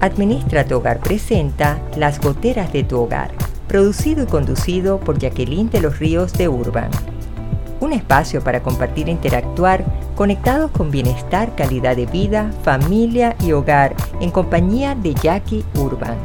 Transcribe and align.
Administra 0.00 0.64
tu 0.64 0.76
Hogar 0.76 0.98
presenta 1.00 1.78
Las 1.94 2.22
Goteras 2.22 2.72
de 2.72 2.84
tu 2.84 2.98
Hogar, 3.00 3.32
producido 3.68 4.24
y 4.24 4.26
conducido 4.26 4.98
por 4.98 5.18
Jacqueline 5.18 5.68
de 5.68 5.82
los 5.82 5.98
Ríos 5.98 6.32
de 6.32 6.48
Urban. 6.48 6.90
Un 7.80 7.92
espacio 7.92 8.42
para 8.42 8.62
compartir 8.62 9.08
e 9.08 9.12
interactuar 9.12 9.84
conectados 10.16 10.70
con 10.70 10.90
bienestar, 10.90 11.54
calidad 11.54 11.96
de 11.96 12.06
vida, 12.06 12.50
familia 12.62 13.36
y 13.40 13.52
hogar 13.52 13.94
en 14.22 14.30
compañía 14.30 14.94
de 14.94 15.12
Jackie 15.12 15.66
Urban. 15.74 16.16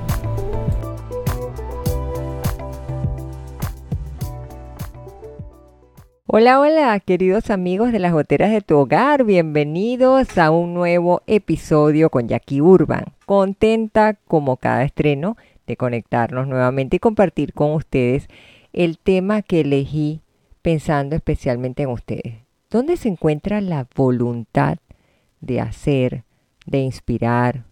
Hola, 6.28 6.62
hola, 6.62 6.98
queridos 7.02 7.50
amigos 7.50 7.92
de 7.92 8.00
las 8.00 8.14
goteras 8.14 8.52
de 8.52 8.62
tu 8.62 8.78
hogar, 8.78 9.26
bienvenidos 9.26 10.38
a 10.38 10.50
un 10.52 10.73
nuevo 10.73 11.23
episodio 11.28 12.10
con 12.10 12.30
Jackie 12.30 12.62
Urban. 12.62 13.14
Contenta 13.26 14.14
como 14.28 14.57
cada 14.57 14.84
estreno 14.84 15.38
de 15.68 15.78
conectarnos 15.78 16.47
nuevamente 16.47 16.97
y 16.97 17.00
compartir 17.00 17.54
con 17.54 17.71
ustedes 17.71 18.28
el 18.74 18.98
tema 18.98 19.42
que 19.42 19.61
elegí 19.61 20.21
pensando 20.61 21.15
especialmente 21.15 21.84
en 21.84 21.89
ustedes. 21.89 22.36
¿Dónde 22.70 22.98
se 22.98 23.07
encuentra 23.07 23.61
la 23.61 23.88
voluntad 23.96 24.78
de 25.39 25.61
hacer, 25.61 26.24
de 26.65 26.79
inspirar, 26.79 27.64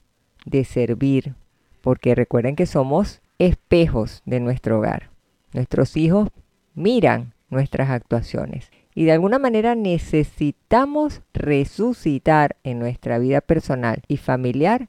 de 0.45 0.63
servir? 0.63 1.35
Porque 1.81 2.15
recuerden 2.15 2.55
que 2.55 2.65
somos 2.65 3.21
espejos 3.37 4.21
de 4.25 4.39
nuestro 4.39 4.77
hogar. 4.77 5.09
Nuestros 5.51 5.97
hijos 5.97 6.29
miran 6.73 7.33
nuestras 7.49 7.89
actuaciones. 7.89 8.71
Y 8.95 9.05
de 9.05 9.11
alguna 9.11 9.39
manera 9.39 9.75
necesitamos 9.75 11.21
resucitar 11.33 12.55
en 12.63 12.79
nuestra 12.79 13.17
vida 13.17 13.41
personal 13.41 14.03
y 14.07 14.17
familiar 14.17 14.87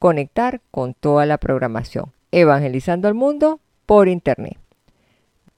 conectar 0.00 0.62
con 0.70 0.94
toda 0.94 1.26
la 1.26 1.38
programación, 1.38 2.06
evangelizando 2.32 3.06
al 3.06 3.14
mundo 3.14 3.60
por 3.84 4.08
internet. 4.08 4.56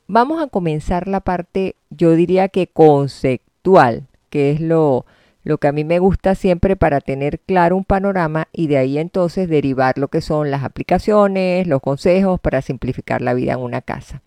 Vamos 0.08 0.42
a 0.42 0.48
comenzar 0.48 1.06
la 1.06 1.20
parte, 1.20 1.76
yo 1.90 2.10
diría 2.16 2.48
que 2.48 2.66
conceptual, 2.66 4.08
que 4.30 4.50
es 4.50 4.60
lo, 4.60 5.06
lo 5.44 5.58
que 5.58 5.68
a 5.68 5.72
mí 5.72 5.84
me 5.84 6.00
gusta 6.00 6.34
siempre 6.34 6.74
para 6.74 7.00
tener 7.00 7.38
claro 7.38 7.76
un 7.76 7.84
panorama 7.84 8.48
y 8.52 8.66
de 8.66 8.78
ahí 8.78 8.98
entonces 8.98 9.48
derivar 9.48 9.96
lo 9.96 10.08
que 10.08 10.20
son 10.20 10.50
las 10.50 10.64
aplicaciones, 10.64 11.68
los 11.68 11.80
consejos 11.80 12.40
para 12.40 12.62
simplificar 12.62 13.22
la 13.22 13.34
vida 13.34 13.52
en 13.52 13.60
una 13.60 13.80
casa. 13.80 14.22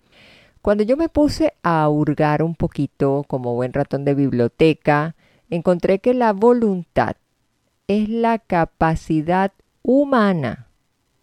Cuando 0.62 0.86
yo 0.86 0.96
me 0.96 1.10
puse 1.10 1.54
a 1.62 1.90
hurgar 1.90 2.42
un 2.42 2.56
poquito 2.56 3.26
como 3.28 3.54
buen 3.54 3.74
ratón 3.74 4.06
de 4.06 4.16
biblioteca, 4.16 5.14
encontré 5.50 6.00
que 6.00 6.14
la 6.14 6.32
voluntad 6.32 7.18
es 7.90 8.08
la 8.08 8.40
capacidad 8.40 9.52
humana 9.86 10.68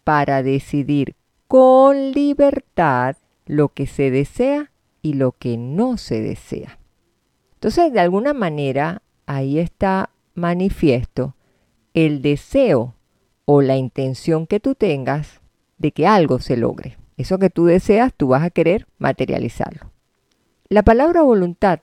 para 0.05 0.41
decidir 0.41 1.15
con 1.47 2.11
libertad 2.11 3.17
lo 3.45 3.69
que 3.69 3.87
se 3.87 4.09
desea 4.09 4.71
y 5.01 5.13
lo 5.13 5.33
que 5.33 5.57
no 5.57 5.97
se 5.97 6.21
desea. 6.21 6.79
Entonces, 7.55 7.91
de 7.91 7.99
alguna 7.99 8.33
manera, 8.33 9.01
ahí 9.25 9.59
está 9.59 10.09
manifiesto 10.33 11.35
el 11.93 12.21
deseo 12.21 12.95
o 13.45 13.61
la 13.61 13.75
intención 13.75 14.47
que 14.47 14.61
tú 14.61 14.75
tengas 14.75 15.41
de 15.77 15.91
que 15.91 16.07
algo 16.07 16.39
se 16.39 16.55
logre. 16.55 16.97
Eso 17.17 17.37
que 17.39 17.49
tú 17.49 17.65
deseas, 17.65 18.13
tú 18.15 18.29
vas 18.29 18.43
a 18.43 18.49
querer 18.49 18.87
materializarlo. 18.97 19.91
La 20.69 20.83
palabra 20.83 21.21
voluntad 21.21 21.81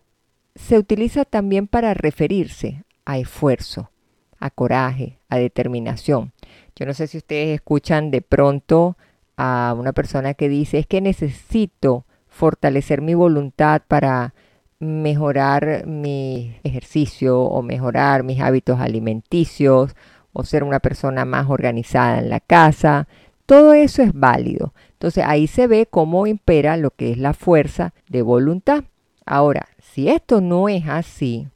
se 0.55 0.79
utiliza 0.79 1.27
también 1.27 1.67
para 1.67 1.93
referirse 1.93 2.85
a 3.05 3.19
esfuerzo, 3.19 3.91
a 4.39 4.51
coraje, 4.51 5.19
a 5.29 5.37
determinación. 5.37 6.33
Yo 6.81 6.87
no 6.87 6.95
sé 6.95 7.09
si 7.09 7.19
ustedes 7.19 7.55
escuchan 7.55 8.11
de 8.11 8.23
pronto 8.23 8.97
a 9.37 9.77
una 9.79 9.93
persona 9.93 10.33
que 10.33 10.49
dice 10.49 10.79
es 10.79 10.87
que 10.87 11.03
necesito 11.03 12.07
fortalecer 12.27 13.03
mi 13.03 13.13
voluntad 13.13 13.83
para 13.87 14.33
mejorar 14.79 15.87
mi 15.87 16.57
ejercicio 16.65 17.39
o 17.39 17.61
mejorar 17.61 18.23
mis 18.23 18.41
hábitos 18.41 18.81
alimenticios 18.81 19.95
o 20.33 20.45
ser 20.45 20.65
una 20.65 20.81
persona 20.81 21.27
más 21.27 21.51
organizada 21.51 22.19
en 22.19 22.31
la 22.31 22.41
casa. 22.41 23.09
Todo 23.45 23.75
eso 23.75 24.01
es 24.03 24.15
válido. 24.15 24.73
Entonces 24.93 25.25
ahí 25.27 25.49
se 25.49 25.67
ve 25.67 25.85
cómo 25.85 26.27
impera 26.27 26.79
lo 26.79 26.93
que 26.93 27.11
es 27.11 27.19
la 27.19 27.35
fuerza 27.35 27.93
de 28.09 28.23
voluntad. 28.23 28.85
Ahora, 29.27 29.69
si 29.83 30.09
esto 30.09 30.41
no 30.41 30.71
es 30.71 30.89
así, 30.89 31.47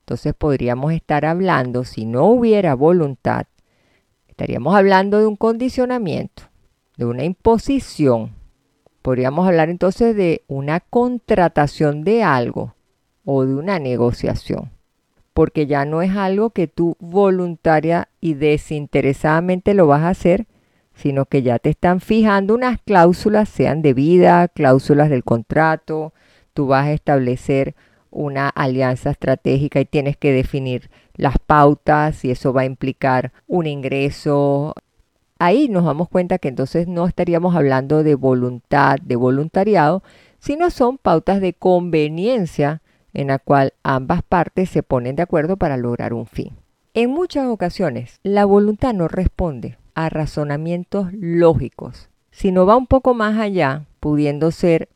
entonces 0.00 0.34
podríamos 0.34 0.92
estar 0.92 1.24
hablando, 1.24 1.84
si 1.84 2.06
no 2.06 2.24
hubiera 2.26 2.74
voluntad, 2.74 3.46
estaríamos 4.34 4.74
hablando 4.74 5.20
de 5.20 5.28
un 5.28 5.36
condicionamiento, 5.36 6.42
de 6.96 7.04
una 7.04 7.22
imposición. 7.22 8.32
Podríamos 9.00 9.46
hablar 9.46 9.70
entonces 9.70 10.16
de 10.16 10.42
una 10.48 10.80
contratación 10.80 12.02
de 12.02 12.24
algo 12.24 12.74
o 13.24 13.46
de 13.46 13.54
una 13.54 13.78
negociación, 13.78 14.72
porque 15.34 15.68
ya 15.68 15.84
no 15.84 16.02
es 16.02 16.16
algo 16.16 16.50
que 16.50 16.66
tú 16.66 16.96
voluntaria 16.98 18.08
y 18.20 18.34
desinteresadamente 18.34 19.72
lo 19.72 19.86
vas 19.86 20.02
a 20.02 20.08
hacer, 20.08 20.46
sino 20.94 21.26
que 21.26 21.42
ya 21.42 21.60
te 21.60 21.70
están 21.70 22.00
fijando 22.00 22.56
unas 22.56 22.80
cláusulas, 22.80 23.48
sean 23.48 23.82
de 23.82 23.94
vida, 23.94 24.48
cláusulas 24.48 25.10
del 25.10 25.22
contrato, 25.22 26.12
tú 26.54 26.66
vas 26.66 26.86
a 26.86 26.92
establecer 26.92 27.76
una 28.10 28.48
alianza 28.48 29.12
estratégica 29.12 29.80
y 29.80 29.84
tienes 29.84 30.16
que 30.16 30.32
definir 30.32 30.90
las 31.16 31.38
pautas 31.38 32.24
y 32.24 32.30
eso 32.30 32.52
va 32.52 32.62
a 32.62 32.66
implicar 32.66 33.32
un 33.46 33.66
ingreso. 33.66 34.74
Ahí 35.38 35.68
nos 35.68 35.84
damos 35.84 36.08
cuenta 36.08 36.38
que 36.38 36.48
entonces 36.48 36.88
no 36.88 37.06
estaríamos 37.06 37.54
hablando 37.56 38.02
de 38.02 38.14
voluntad, 38.14 38.96
de 39.02 39.16
voluntariado, 39.16 40.02
sino 40.38 40.70
son 40.70 40.98
pautas 40.98 41.40
de 41.40 41.54
conveniencia 41.54 42.82
en 43.12 43.28
la 43.28 43.38
cual 43.38 43.72
ambas 43.82 44.22
partes 44.22 44.70
se 44.70 44.82
ponen 44.82 45.16
de 45.16 45.22
acuerdo 45.22 45.56
para 45.56 45.76
lograr 45.76 46.12
un 46.12 46.26
fin. 46.26 46.56
En 46.94 47.10
muchas 47.10 47.46
ocasiones, 47.46 48.20
la 48.22 48.44
voluntad 48.44 48.92
no 48.92 49.08
responde 49.08 49.78
a 49.94 50.08
razonamientos 50.08 51.08
lógicos, 51.12 52.08
sino 52.30 52.66
va 52.66 52.76
un 52.76 52.86
poco 52.86 53.14
más 53.14 53.38
allá, 53.38 53.86
pudiendo 54.00 54.50
ser 54.50 54.88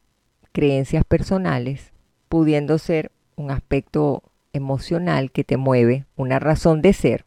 creencias 0.53 1.05
personales, 1.05 1.93
pudiendo 2.29 2.79
ser 2.79 3.11
un 3.37 3.50
aspecto 3.50 4.23
emocional 4.53 5.31
que 5.31 5.45
te 5.45 5.57
mueve, 5.57 6.07
una 6.17 6.39
razón 6.39 6.83
de 6.83 6.93
ser. 6.93 7.25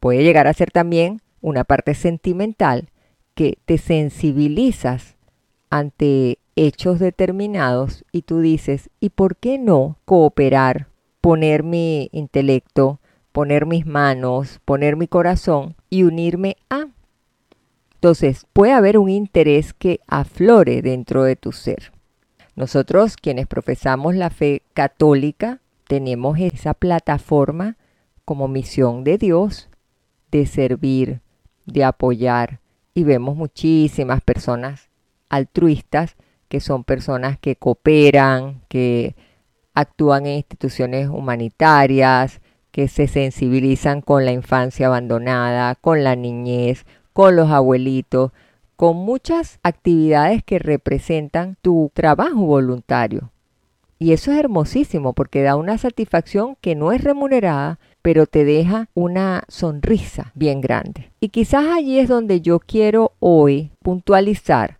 Puede 0.00 0.22
llegar 0.22 0.46
a 0.46 0.52
ser 0.52 0.70
también 0.70 1.20
una 1.40 1.64
parte 1.64 1.94
sentimental 1.94 2.90
que 3.34 3.58
te 3.64 3.78
sensibilizas 3.78 5.16
ante 5.70 6.38
hechos 6.56 6.98
determinados 6.98 8.04
y 8.10 8.22
tú 8.22 8.40
dices, 8.40 8.90
¿y 9.00 9.10
por 9.10 9.36
qué 9.36 9.58
no 9.58 9.98
cooperar, 10.04 10.88
poner 11.20 11.62
mi 11.62 12.08
intelecto, 12.12 13.00
poner 13.32 13.66
mis 13.66 13.86
manos, 13.86 14.60
poner 14.64 14.96
mi 14.96 15.06
corazón 15.06 15.76
y 15.88 16.02
unirme 16.02 16.56
a? 16.70 16.88
Entonces, 17.94 18.46
puede 18.52 18.72
haber 18.72 18.98
un 18.98 19.08
interés 19.08 19.72
que 19.72 20.00
aflore 20.06 20.82
dentro 20.82 21.24
de 21.24 21.36
tu 21.36 21.52
ser. 21.52 21.92
Nosotros, 22.54 23.16
quienes 23.16 23.46
profesamos 23.46 24.16
la 24.16 24.30
fe 24.30 24.62
católica, 24.72 25.60
tenemos 25.88 26.38
esa 26.38 26.74
plataforma 26.74 27.76
como 28.24 28.46
misión 28.46 29.04
de 29.04 29.18
Dios 29.18 29.68
de 30.30 30.46
servir, 30.46 31.20
de 31.66 31.82
apoyar 31.82 32.60
y 32.94 33.04
vemos 33.04 33.36
muchísimas 33.36 34.20
personas 34.20 34.90
altruistas 35.30 36.16
que 36.48 36.60
son 36.60 36.84
personas 36.84 37.38
que 37.38 37.56
cooperan, 37.56 38.62
que 38.68 39.16
actúan 39.74 40.26
en 40.26 40.36
instituciones 40.36 41.08
humanitarias, 41.08 42.40
que 42.70 42.88
se 42.88 43.06
sensibilizan 43.08 44.02
con 44.02 44.24
la 44.24 44.32
infancia 44.32 44.86
abandonada, 44.86 45.74
con 45.74 46.04
la 46.04 46.16
niñez, 46.16 46.84
con 47.12 47.34
los 47.36 47.50
abuelitos, 47.50 48.32
con 48.76 48.96
muchas 48.96 49.58
actividades 49.62 50.42
que 50.44 50.58
representan 50.58 51.56
tu 51.62 51.90
trabajo 51.94 52.40
voluntario. 52.40 53.30
Y 53.98 54.12
eso 54.12 54.30
es 54.30 54.38
hermosísimo 54.38 55.12
porque 55.12 55.42
da 55.42 55.56
una 55.56 55.76
satisfacción 55.76 56.56
que 56.60 56.76
no 56.76 56.92
es 56.92 57.02
remunerada, 57.02 57.80
pero 58.00 58.26
te 58.26 58.44
deja 58.44 58.88
una 58.94 59.44
sonrisa 59.48 60.30
bien 60.34 60.60
grande. 60.60 61.10
Y 61.20 61.30
quizás 61.30 61.66
allí 61.66 61.98
es 61.98 62.08
donde 62.08 62.40
yo 62.40 62.60
quiero 62.60 63.12
hoy 63.18 63.72
puntualizar, 63.82 64.78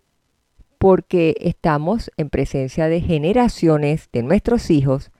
porque 0.78 1.34
estamos 1.40 2.12
en 2.16 2.30
presencia 2.30 2.86
de 2.88 3.00
generaciones 3.00 4.08
de 4.12 4.22
nuestros 4.22 4.70
hijos 4.70 5.10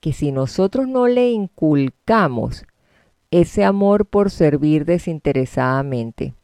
que 0.00 0.12
si 0.12 0.32
nosotros 0.32 0.88
no 0.88 1.06
le 1.06 1.30
inculcamos 1.30 2.64
ese 3.30 3.64
amor 3.64 4.06
por 4.06 4.30
servir 4.30 4.84
desinteresadamente, 4.84 6.34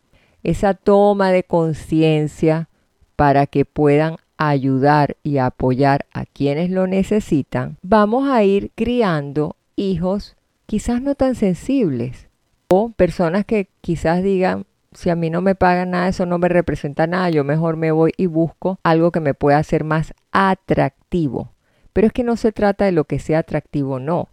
esa 0.42 0.74
toma 0.74 1.32
de 1.32 1.42
conciencia 1.42 2.68
para 3.16 3.46
que 3.46 3.64
puedan 3.64 4.16
ayudar 4.38 5.16
y 5.22 5.38
apoyar 5.38 6.06
a 6.12 6.24
quienes 6.24 6.70
lo 6.70 6.86
necesitan, 6.86 7.76
vamos 7.82 8.28
a 8.30 8.42
ir 8.44 8.70
criando 8.74 9.56
hijos 9.76 10.36
quizás 10.66 11.02
no 11.02 11.14
tan 11.14 11.34
sensibles 11.34 12.28
o 12.68 12.90
personas 12.90 13.44
que 13.44 13.68
quizás 13.80 14.22
digan, 14.22 14.66
si 14.92 15.10
a 15.10 15.16
mí 15.16 15.30
no 15.30 15.42
me 15.42 15.54
pagan 15.54 15.90
nada, 15.90 16.08
eso 16.08 16.26
no 16.26 16.38
me 16.38 16.48
representa 16.48 17.06
nada, 17.06 17.30
yo 17.30 17.44
mejor 17.44 17.76
me 17.76 17.90
voy 17.90 18.12
y 18.16 18.26
busco 18.26 18.78
algo 18.82 19.10
que 19.10 19.20
me 19.20 19.34
pueda 19.34 19.58
hacer 19.58 19.84
más 19.84 20.14
atractivo. 20.32 21.52
Pero 21.92 22.06
es 22.06 22.12
que 22.12 22.24
no 22.24 22.36
se 22.36 22.52
trata 22.52 22.84
de 22.84 22.92
lo 22.92 23.04
que 23.04 23.18
sea 23.18 23.40
atractivo, 23.40 23.98
no. 23.98 24.28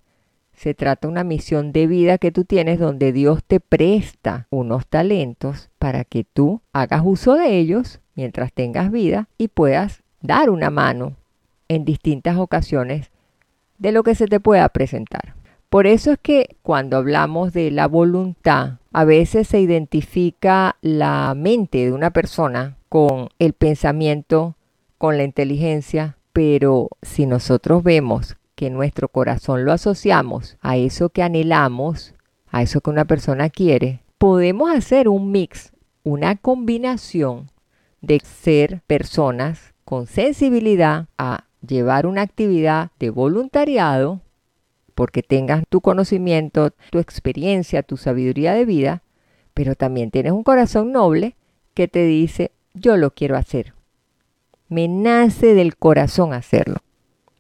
Se 0.54 0.74
trata 0.74 1.08
de 1.08 1.12
una 1.12 1.24
misión 1.24 1.72
de 1.72 1.88
vida 1.88 2.18
que 2.18 2.32
tú 2.32 2.46
tienes 2.46 2.80
donde 2.80 3.12
Dios 3.12 3.44
te 3.44 3.60
presta 3.60 4.48
unos 4.50 4.88
talentos 4.88 5.70
para 5.80 6.04
que 6.04 6.24
tú 6.24 6.62
hagas 6.72 7.02
uso 7.04 7.34
de 7.34 7.58
ellos 7.58 8.00
mientras 8.16 8.52
tengas 8.54 8.92
vida 8.92 9.28
y 9.38 9.50
puedas 9.50 10.02
dar 10.22 10.50
una 10.50 10.70
mano 10.70 11.16
en 11.68 11.86
distintas 11.86 12.38
ocasiones 12.38 13.12
de 13.78 13.92
lo 13.92 14.04
que 14.04 14.16
se 14.16 14.28
te 14.28 14.40
pueda 14.40 14.68
presentar. 14.70 15.36
Por 15.70 15.88
eso 15.88 16.14
es 16.14 16.20
que 16.22 16.56
cuando 16.62 16.98
hablamos 16.98 17.52
de 17.52 17.70
la 17.72 17.88
voluntad, 17.88 18.76
a 18.94 19.04
veces 19.04 19.48
se 19.48 19.60
identifica 19.60 20.78
la 20.82 21.34
mente 21.36 21.80
de 21.80 21.92
una 21.92 22.12
persona 22.12 22.78
con 22.88 23.30
el 23.40 23.54
pensamiento, 23.54 24.56
con 24.98 25.18
la 25.18 25.24
inteligencia, 25.24 26.18
pero 26.32 26.90
si 27.02 27.26
nosotros 27.26 27.84
vemos 27.84 28.38
que 28.56 28.70
nuestro 28.70 29.10
corazón 29.10 29.66
lo 29.66 29.74
asociamos 29.74 30.58
a 30.62 30.78
eso 30.78 31.10
que 31.10 31.24
anhelamos, 31.24 32.14
a 32.52 32.62
eso 32.62 32.80
que 32.80 32.90
una 32.90 33.06
persona 33.06 33.50
quiere, 33.50 34.02
podemos 34.18 34.74
hacer 34.74 35.10
un 35.10 35.32
mix, 35.32 35.74
una 36.04 36.38
combinación 36.38 37.50
de 38.06 38.22
ser 38.24 38.82
personas 38.86 39.74
con 39.84 40.06
sensibilidad 40.06 41.08
a 41.18 41.46
llevar 41.66 42.06
una 42.06 42.22
actividad 42.22 42.92
de 43.00 43.10
voluntariado, 43.10 44.22
porque 44.94 45.24
tengas 45.24 45.64
tu 45.68 45.82
conocimiento, 45.82 46.72
tu 46.92 47.00
experiencia, 47.00 47.84
tu 47.84 47.98
sabiduría 47.98 48.54
de 48.54 48.66
vida, 48.66 49.04
pero 49.54 49.76
también 49.76 50.12
tienes 50.12 50.32
un 50.32 50.44
corazón 50.44 50.92
noble 50.92 51.36
que 51.74 51.88
te 51.88 52.06
dice, 52.06 52.52
yo 52.74 52.96
lo 52.96 53.12
quiero 53.12 53.36
hacer. 53.38 53.74
Me 54.70 54.88
nace 54.88 55.54
del 55.54 55.76
corazón 55.76 56.34
hacerlo. 56.34 56.78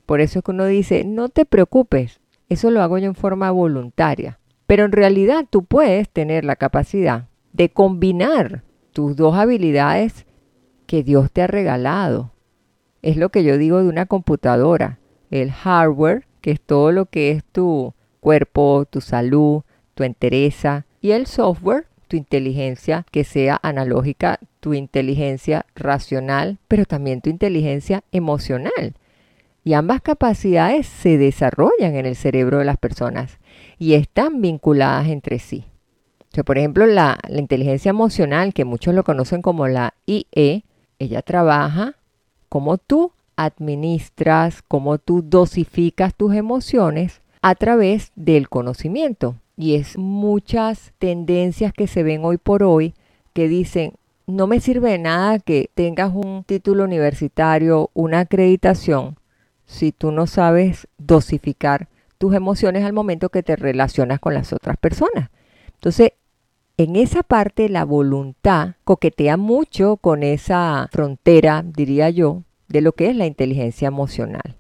Por 0.06 0.22
eso 0.22 0.40
es 0.40 0.46
que 0.46 0.52
uno 0.52 0.66
dice, 0.66 1.04
no 1.04 1.30
te 1.30 1.46
preocupes, 1.46 2.20
eso 2.50 2.72
lo 2.72 2.82
hago 2.82 2.98
yo 2.98 3.06
en 3.06 3.16
forma 3.16 3.52
voluntaria. 3.52 4.40
Pero 4.68 4.86
en 4.86 4.92
realidad 4.92 5.46
tú 5.50 5.64
puedes 5.64 6.10
tener 6.10 6.44
la 6.44 6.56
capacidad 6.56 7.28
de 7.54 7.70
combinar 7.70 8.64
tus 8.94 9.16
dos 9.16 9.36
habilidades 9.36 10.26
que 10.86 11.04
Dios 11.04 11.32
te 11.32 11.42
ha 11.42 11.48
regalado. 11.48 12.32
Es 13.02 13.18
lo 13.18 13.30
que 13.30 13.44
yo 13.44 13.58
digo 13.58 13.82
de 13.82 13.90
una 13.90 14.06
computadora. 14.06 15.00
El 15.32 15.52
hardware, 15.52 16.26
que 16.42 16.52
es 16.52 16.62
todo 16.62 16.92
lo 16.92 17.06
que 17.08 17.32
es 17.32 17.44
tu 17.44 17.94
cuerpo, 18.20 18.86
tu 18.90 19.02
salud, 19.02 19.64
tu 19.94 20.04
entereza. 20.04 20.86
Y 21.02 21.12
el 21.12 21.28
software, 21.28 21.88
tu 22.08 22.18
inteligencia 22.18 23.06
que 23.12 23.24
sea 23.24 23.60
analógica, 23.62 24.40
tu 24.60 24.74
inteligencia 24.74 25.66
racional, 25.76 26.60
pero 26.68 26.86
también 26.86 27.22
tu 27.22 27.30
inteligencia 27.30 28.04
emocional 28.12 28.96
y 29.66 29.74
ambas 29.74 30.00
capacidades 30.02 30.86
se 30.86 31.18
desarrollan 31.18 31.96
en 31.96 32.06
el 32.06 32.16
cerebro 32.16 32.60
de 32.60 32.66
las 32.66 32.78
personas 32.78 33.40
y 33.80 33.96
están 33.96 34.40
vinculadas 34.40 35.08
entre 35.10 35.40
sí. 35.40 35.66
por 36.46 36.60
ejemplo, 36.60 36.86
la, 36.86 37.18
la 37.28 37.40
inteligencia 37.40 37.90
emocional, 37.90 38.54
que 38.54 38.64
muchos 38.64 38.94
lo 38.94 39.04
conocen 39.04 39.42
como 39.42 39.68
la 39.68 39.96
IE, 40.06 40.64
ella 41.00 41.22
trabaja 41.22 41.96
como 42.50 42.78
tú 42.78 43.12
administras, 43.36 44.62
como 44.62 44.98
tú 44.98 45.22
dosificas 45.22 46.16
tus 46.16 46.34
emociones 46.36 47.22
a 47.42 47.56
través 47.56 48.12
del 48.16 48.50
conocimiento. 48.50 49.36
Y 49.58 49.76
es 49.76 49.98
muchas 49.98 50.94
tendencias 51.00 51.74
que 51.74 51.88
se 51.88 52.04
ven 52.04 52.26
hoy 52.26 52.38
por 52.38 52.64
hoy 52.64 52.94
que 53.34 53.48
dicen, 53.48 53.94
no 54.28 54.48
me 54.48 54.60
sirve 54.60 54.92
de 54.92 54.98
nada 55.00 55.40
que 55.40 55.70
tengas 55.76 56.14
un 56.14 56.44
título 56.44 56.84
universitario, 56.84 57.92
una 57.94 58.22
acreditación, 58.22 59.18
si 59.66 59.92
tú 59.92 60.12
no 60.12 60.28
sabes 60.28 60.88
dosificar 60.98 61.88
tus 62.18 62.34
emociones 62.34 62.84
al 62.84 62.94
momento 62.94 63.30
que 63.30 63.44
te 63.44 63.56
relacionas 63.56 64.20
con 64.20 64.34
las 64.34 64.54
otras 64.54 64.78
personas. 64.78 65.30
Entonces, 65.74 66.14
en 66.78 66.98
esa 66.98 67.24
parte 67.24 67.70
la 67.70 67.86
voluntad 67.86 68.76
coquetea 68.84 69.38
mucho 69.38 69.96
con 69.98 70.24
esa 70.24 70.90
frontera, 70.92 71.64
diría 71.66 72.10
yo, 72.10 72.44
de 72.68 72.82
lo 72.82 72.92
que 72.92 73.10
es 73.10 73.16
la 73.16 73.26
inteligencia 73.26 73.88
emocional, 73.88 74.58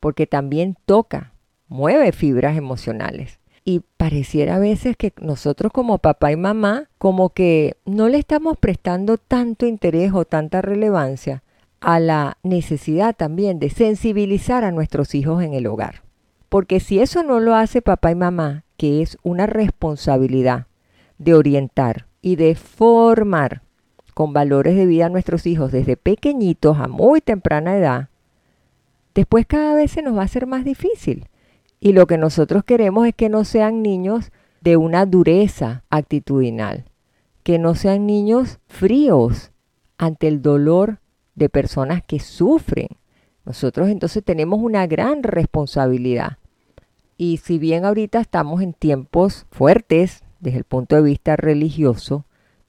porque 0.00 0.26
también 0.26 0.76
toca, 0.86 1.34
mueve 1.68 2.12
fibras 2.12 2.56
emocionales. 2.56 3.38
Y 3.64 3.82
pareciera 3.98 4.56
a 4.56 4.58
veces 4.60 4.96
que 4.96 5.12
nosotros 5.20 5.70
como 5.70 5.98
papá 5.98 6.32
y 6.32 6.36
mamá 6.36 6.88
como 6.96 7.30
que 7.30 7.76
no 7.84 8.08
le 8.08 8.16
estamos 8.16 8.56
prestando 8.56 9.18
tanto 9.18 9.66
interés 9.66 10.12
o 10.14 10.24
tanta 10.24 10.62
relevancia 10.62 11.42
a 11.80 12.00
la 12.00 12.38
necesidad 12.42 13.14
también 13.14 13.58
de 13.58 13.68
sensibilizar 13.68 14.64
a 14.64 14.72
nuestros 14.72 15.14
hijos 15.14 15.42
en 15.42 15.52
el 15.52 15.66
hogar. 15.66 16.02
Porque 16.48 16.80
si 16.80 17.00
eso 17.00 17.22
no 17.22 17.40
lo 17.40 17.54
hace 17.54 17.82
papá 17.82 18.10
y 18.10 18.14
mamá, 18.14 18.64
que 18.78 19.02
es 19.02 19.18
una 19.22 19.44
responsabilidad 19.44 20.67
de 21.18 21.34
orientar 21.34 22.06
y 22.22 22.36
de 22.36 22.54
formar 22.54 23.62
con 24.14 24.32
valores 24.32 24.76
de 24.76 24.86
vida 24.86 25.06
a 25.06 25.10
nuestros 25.10 25.46
hijos 25.46 25.70
desde 25.70 25.96
pequeñitos 25.96 26.78
a 26.78 26.88
muy 26.88 27.20
temprana 27.20 27.76
edad, 27.76 28.08
después 29.14 29.46
cada 29.46 29.74
vez 29.74 29.92
se 29.92 30.02
nos 30.02 30.16
va 30.16 30.22
a 30.22 30.24
hacer 30.24 30.46
más 30.46 30.64
difícil. 30.64 31.28
Y 31.80 31.92
lo 31.92 32.06
que 32.06 32.18
nosotros 32.18 32.64
queremos 32.64 33.06
es 33.06 33.14
que 33.14 33.28
no 33.28 33.44
sean 33.44 33.82
niños 33.82 34.32
de 34.60 34.76
una 34.76 35.06
dureza 35.06 35.84
actitudinal, 35.90 36.84
que 37.44 37.58
no 37.58 37.76
sean 37.76 38.06
niños 38.06 38.58
fríos 38.66 39.52
ante 39.96 40.26
el 40.26 40.42
dolor 40.42 40.98
de 41.36 41.48
personas 41.48 42.02
que 42.02 42.18
sufren. 42.18 42.88
Nosotros 43.44 43.88
entonces 43.88 44.24
tenemos 44.24 44.60
una 44.60 44.86
gran 44.86 45.22
responsabilidad. 45.22 46.38
Y 47.16 47.38
si 47.38 47.58
bien 47.58 47.84
ahorita 47.84 48.20
estamos 48.20 48.62
en 48.62 48.72
tiempos 48.72 49.46
fuertes 49.50 50.24
desde 50.40 50.58
el 50.58 50.64
punto 50.64 50.96
de 50.96 51.02
vista 51.02 51.36
religioso, 51.36 52.24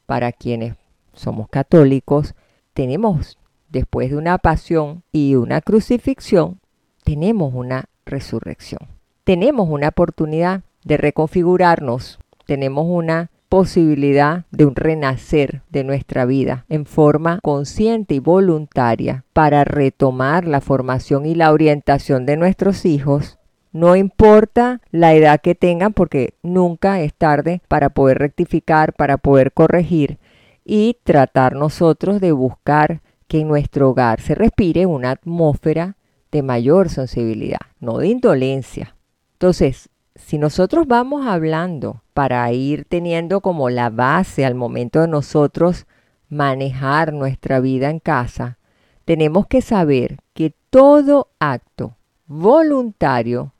para 0.06 0.32
quienes 0.32 0.76
somos 1.14 1.50
católicos, 1.50 2.36
tenemos, 2.74 3.38
después 3.70 4.10
de 4.10 4.18
una 4.18 4.38
pasión 4.38 5.04
y 5.12 5.36
una 5.36 5.62
crucifixión, 5.62 6.60
tenemos 7.04 7.54
una 7.54 7.86
resurrección. 8.06 8.82
Tenemos 9.24 9.70
una 9.70 9.90
oportunidad 9.90 10.64
de 10.84 10.98
reconfigurarnos, 10.98 12.20
tenemos 12.46 12.86
una 12.88 13.30
posibilidad 13.50 14.46
de 14.52 14.66
un 14.66 14.76
renacer 14.76 15.64
de 15.70 15.84
nuestra 15.84 16.26
vida 16.26 16.66
en 16.70 16.86
forma 16.86 17.40
consciente 17.42 18.14
y 18.14 18.20
voluntaria 18.20 19.26
para 19.34 19.64
retomar 19.64 20.48
la 20.48 20.62
formación 20.62 21.26
y 21.26 21.34
la 21.34 21.52
orientación 21.52 22.28
de 22.28 22.38
nuestros 22.38 22.86
hijos 22.86 23.39
no 23.80 23.96
importa 23.96 24.82
la 24.92 25.14
edad 25.14 25.40
que 25.40 25.56
tengan 25.56 25.94
porque 25.94 26.34
nunca 26.44 27.00
es 27.00 27.14
tarde 27.14 27.62
para 27.70 27.90
poder 27.90 28.20
rectificar, 28.20 28.92
para 28.92 29.18
poder 29.18 29.54
corregir 29.54 30.20
y 30.66 30.98
tratar 31.06 31.56
nosotros 31.56 32.20
de 32.20 32.34
buscar 32.34 33.02
que 33.30 33.40
en 33.40 33.48
nuestro 33.48 33.92
hogar 33.92 34.20
se 34.20 34.36
respire 34.36 34.86
una 34.86 35.12
atmósfera 35.12 35.96
de 36.30 36.44
mayor 36.44 36.90
sensibilidad, 36.90 37.62
no 37.80 38.00
de 38.00 38.10
indolencia. 38.10 38.98
Entonces, 39.34 39.88
si 40.14 40.38
nosotros 40.38 40.86
vamos 40.86 41.26
hablando 41.26 42.04
para 42.14 42.52
ir 42.52 42.84
teniendo 42.84 43.40
como 43.40 43.70
la 43.70 43.90
base 43.90 44.46
al 44.46 44.56
momento 44.56 45.00
de 45.00 45.08
nosotros 45.08 45.88
manejar 46.28 47.14
nuestra 47.14 47.62
vida 47.62 47.90
en 47.90 48.00
casa, 48.00 48.58
tenemos 49.06 49.48
que 49.48 49.62
saber 49.62 50.18
que 50.34 50.54
todo 50.70 51.30
acto 51.40 51.96
voluntario 52.28 53.54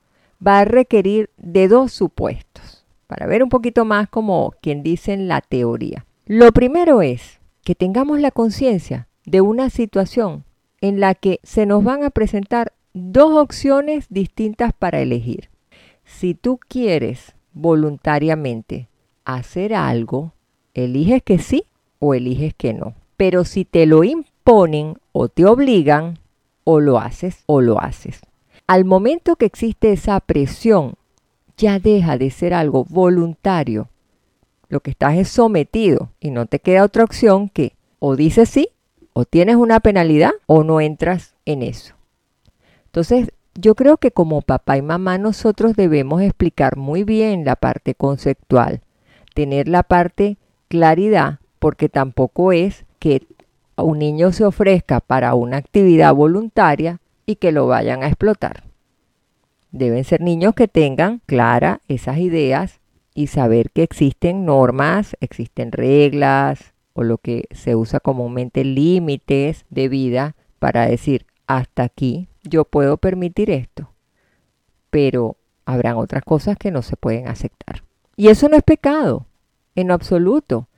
va 0.46 0.60
a 0.60 0.64
requerir 0.64 1.30
de 1.36 1.68
dos 1.68 1.92
supuestos, 1.92 2.84
para 3.06 3.26
ver 3.26 3.42
un 3.42 3.48
poquito 3.48 3.84
más 3.84 4.08
como 4.08 4.54
quien 4.60 4.82
dice 4.82 5.12
en 5.12 5.28
la 5.28 5.40
teoría. 5.40 6.06
Lo 6.26 6.52
primero 6.52 7.02
es 7.02 7.40
que 7.64 7.74
tengamos 7.74 8.20
la 8.20 8.30
conciencia 8.30 9.08
de 9.26 9.40
una 9.40 9.70
situación 9.70 10.44
en 10.80 11.00
la 11.00 11.14
que 11.14 11.40
se 11.42 11.66
nos 11.66 11.84
van 11.84 12.04
a 12.04 12.10
presentar 12.10 12.72
dos 12.94 13.32
opciones 13.32 14.06
distintas 14.08 14.72
para 14.72 15.00
elegir 15.00 15.50
si 16.10 16.34
tú 16.34 16.58
quieres 16.68 17.34
voluntariamente 17.52 18.88
hacer 19.24 19.74
algo, 19.74 20.32
eliges 20.74 21.22
que 21.22 21.38
sí 21.38 21.64
o 21.98 22.14
eliges 22.14 22.52
que 22.54 22.74
no. 22.74 22.94
Pero 23.16 23.44
si 23.44 23.64
te 23.64 23.86
lo 23.86 24.04
imponen 24.04 24.96
o 25.12 25.28
te 25.28 25.46
obligan, 25.46 26.18
o 26.64 26.80
lo 26.80 26.98
haces 26.98 27.42
o 27.46 27.60
lo 27.60 27.80
haces. 27.80 28.20
Al 28.70 28.84
momento 28.84 29.34
que 29.34 29.46
existe 29.46 29.90
esa 29.90 30.20
presión, 30.20 30.94
ya 31.56 31.80
deja 31.80 32.16
de 32.16 32.30
ser 32.30 32.54
algo 32.54 32.84
voluntario. 32.84 33.88
Lo 34.68 34.78
que 34.78 34.92
estás 34.92 35.16
es 35.16 35.28
sometido 35.28 36.12
y 36.20 36.30
no 36.30 36.46
te 36.46 36.60
queda 36.60 36.84
otra 36.84 37.02
opción 37.02 37.48
que 37.48 37.72
o 37.98 38.14
dices 38.14 38.48
sí, 38.48 38.68
o 39.12 39.24
tienes 39.24 39.56
una 39.56 39.80
penalidad 39.80 40.30
o 40.46 40.62
no 40.62 40.80
entras 40.80 41.34
en 41.46 41.64
eso. 41.64 41.96
Entonces, 42.84 43.32
yo 43.56 43.74
creo 43.74 43.96
que 43.96 44.12
como 44.12 44.40
papá 44.40 44.76
y 44.76 44.82
mamá 44.82 45.18
nosotros 45.18 45.74
debemos 45.74 46.22
explicar 46.22 46.76
muy 46.76 47.02
bien 47.02 47.44
la 47.44 47.56
parte 47.56 47.96
conceptual, 47.96 48.82
tener 49.34 49.66
la 49.66 49.82
parte 49.82 50.36
claridad, 50.68 51.40
porque 51.58 51.88
tampoco 51.88 52.52
es 52.52 52.84
que 53.00 53.26
un 53.74 53.98
niño 53.98 54.30
se 54.30 54.44
ofrezca 54.44 55.00
para 55.00 55.34
una 55.34 55.56
actividad 55.56 56.14
voluntaria 56.14 57.00
y 57.30 57.36
que 57.36 57.52
lo 57.52 57.66
vayan 57.66 58.02
a 58.02 58.08
explotar. 58.08 58.64
Deben 59.72 60.04
ser 60.04 60.20
niños 60.20 60.54
que 60.54 60.68
tengan 60.68 61.22
clara 61.26 61.80
esas 61.88 62.18
ideas 62.18 62.80
y 63.14 63.28
saber 63.28 63.70
que 63.70 63.82
existen 63.82 64.44
normas, 64.44 65.16
existen 65.20 65.72
reglas 65.72 66.74
o 66.92 67.04
lo 67.04 67.18
que 67.18 67.44
se 67.52 67.76
usa 67.76 68.00
comúnmente 68.00 68.64
límites 68.64 69.64
de 69.70 69.88
vida 69.88 70.36
para 70.58 70.86
decir 70.86 71.26
hasta 71.46 71.84
aquí 71.84 72.28
yo 72.42 72.64
puedo 72.64 72.96
permitir 72.96 73.50
esto, 73.50 73.92
pero 74.90 75.36
habrán 75.64 75.96
otras 75.96 76.22
cosas 76.24 76.56
que 76.56 76.70
no 76.70 76.82
se 76.82 76.96
pueden 76.96 77.28
aceptar. 77.28 77.82
Y 78.16 78.28
eso 78.28 78.48
no 78.48 78.56
es 78.56 78.62
pecado, 78.62 79.26
en 79.74 79.90
absoluto. 79.90 80.68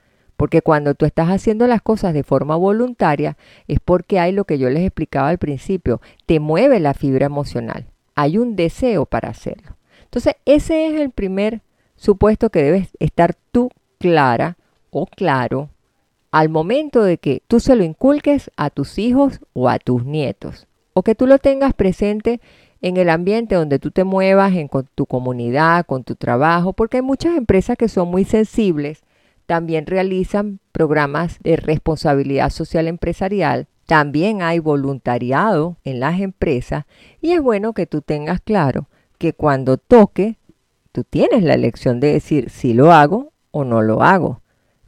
Porque 0.42 0.60
cuando 0.60 0.96
tú 0.96 1.06
estás 1.06 1.28
haciendo 1.28 1.68
las 1.68 1.82
cosas 1.82 2.14
de 2.14 2.24
forma 2.24 2.56
voluntaria 2.56 3.36
es 3.68 3.78
porque 3.78 4.18
hay 4.18 4.32
lo 4.32 4.42
que 4.42 4.58
yo 4.58 4.70
les 4.70 4.82
explicaba 4.82 5.28
al 5.28 5.38
principio, 5.38 6.00
te 6.26 6.40
mueve 6.40 6.80
la 6.80 6.94
fibra 6.94 7.26
emocional, 7.26 7.86
hay 8.16 8.38
un 8.38 8.56
deseo 8.56 9.06
para 9.06 9.28
hacerlo. 9.28 9.76
Entonces 10.02 10.34
ese 10.44 10.88
es 10.88 11.00
el 11.00 11.10
primer 11.10 11.60
supuesto 11.94 12.50
que 12.50 12.60
debes 12.60 12.88
estar 12.98 13.36
tú 13.52 13.70
clara 14.00 14.56
o 14.90 15.06
claro 15.06 15.70
al 16.32 16.48
momento 16.48 17.04
de 17.04 17.18
que 17.18 17.44
tú 17.46 17.60
se 17.60 17.76
lo 17.76 17.84
inculques 17.84 18.50
a 18.56 18.70
tus 18.70 18.98
hijos 18.98 19.38
o 19.52 19.68
a 19.68 19.78
tus 19.78 20.04
nietos, 20.04 20.66
o 20.92 21.04
que 21.04 21.14
tú 21.14 21.28
lo 21.28 21.38
tengas 21.38 21.72
presente 21.72 22.40
en 22.80 22.96
el 22.96 23.10
ambiente 23.10 23.54
donde 23.54 23.78
tú 23.78 23.92
te 23.92 24.02
muevas, 24.02 24.54
en 24.54 24.68
tu 24.96 25.06
comunidad, 25.06 25.86
con 25.86 26.02
tu 26.02 26.16
trabajo, 26.16 26.72
porque 26.72 26.96
hay 26.96 27.04
muchas 27.04 27.36
empresas 27.36 27.76
que 27.76 27.86
son 27.86 28.08
muy 28.08 28.24
sensibles, 28.24 29.04
también 29.46 29.86
realizan 29.86 30.60
programas 30.72 31.38
de 31.42 31.56
responsabilidad 31.56 32.50
social 32.50 32.88
empresarial, 32.88 33.66
también 33.86 34.42
hay 34.42 34.58
voluntariado 34.58 35.76
en 35.84 36.00
las 36.00 36.20
empresas 36.20 36.84
y 37.20 37.32
es 37.32 37.42
bueno 37.42 37.72
que 37.72 37.86
tú 37.86 38.00
tengas 38.00 38.40
claro 38.40 38.88
que 39.18 39.32
cuando 39.32 39.76
toque, 39.76 40.38
tú 40.92 41.04
tienes 41.04 41.42
la 41.42 41.54
elección 41.54 42.00
de 42.00 42.12
decir 42.12 42.50
si 42.50 42.74
lo 42.74 42.92
hago 42.92 43.32
o 43.50 43.64
no 43.64 43.82
lo 43.82 44.02
hago. 44.02 44.40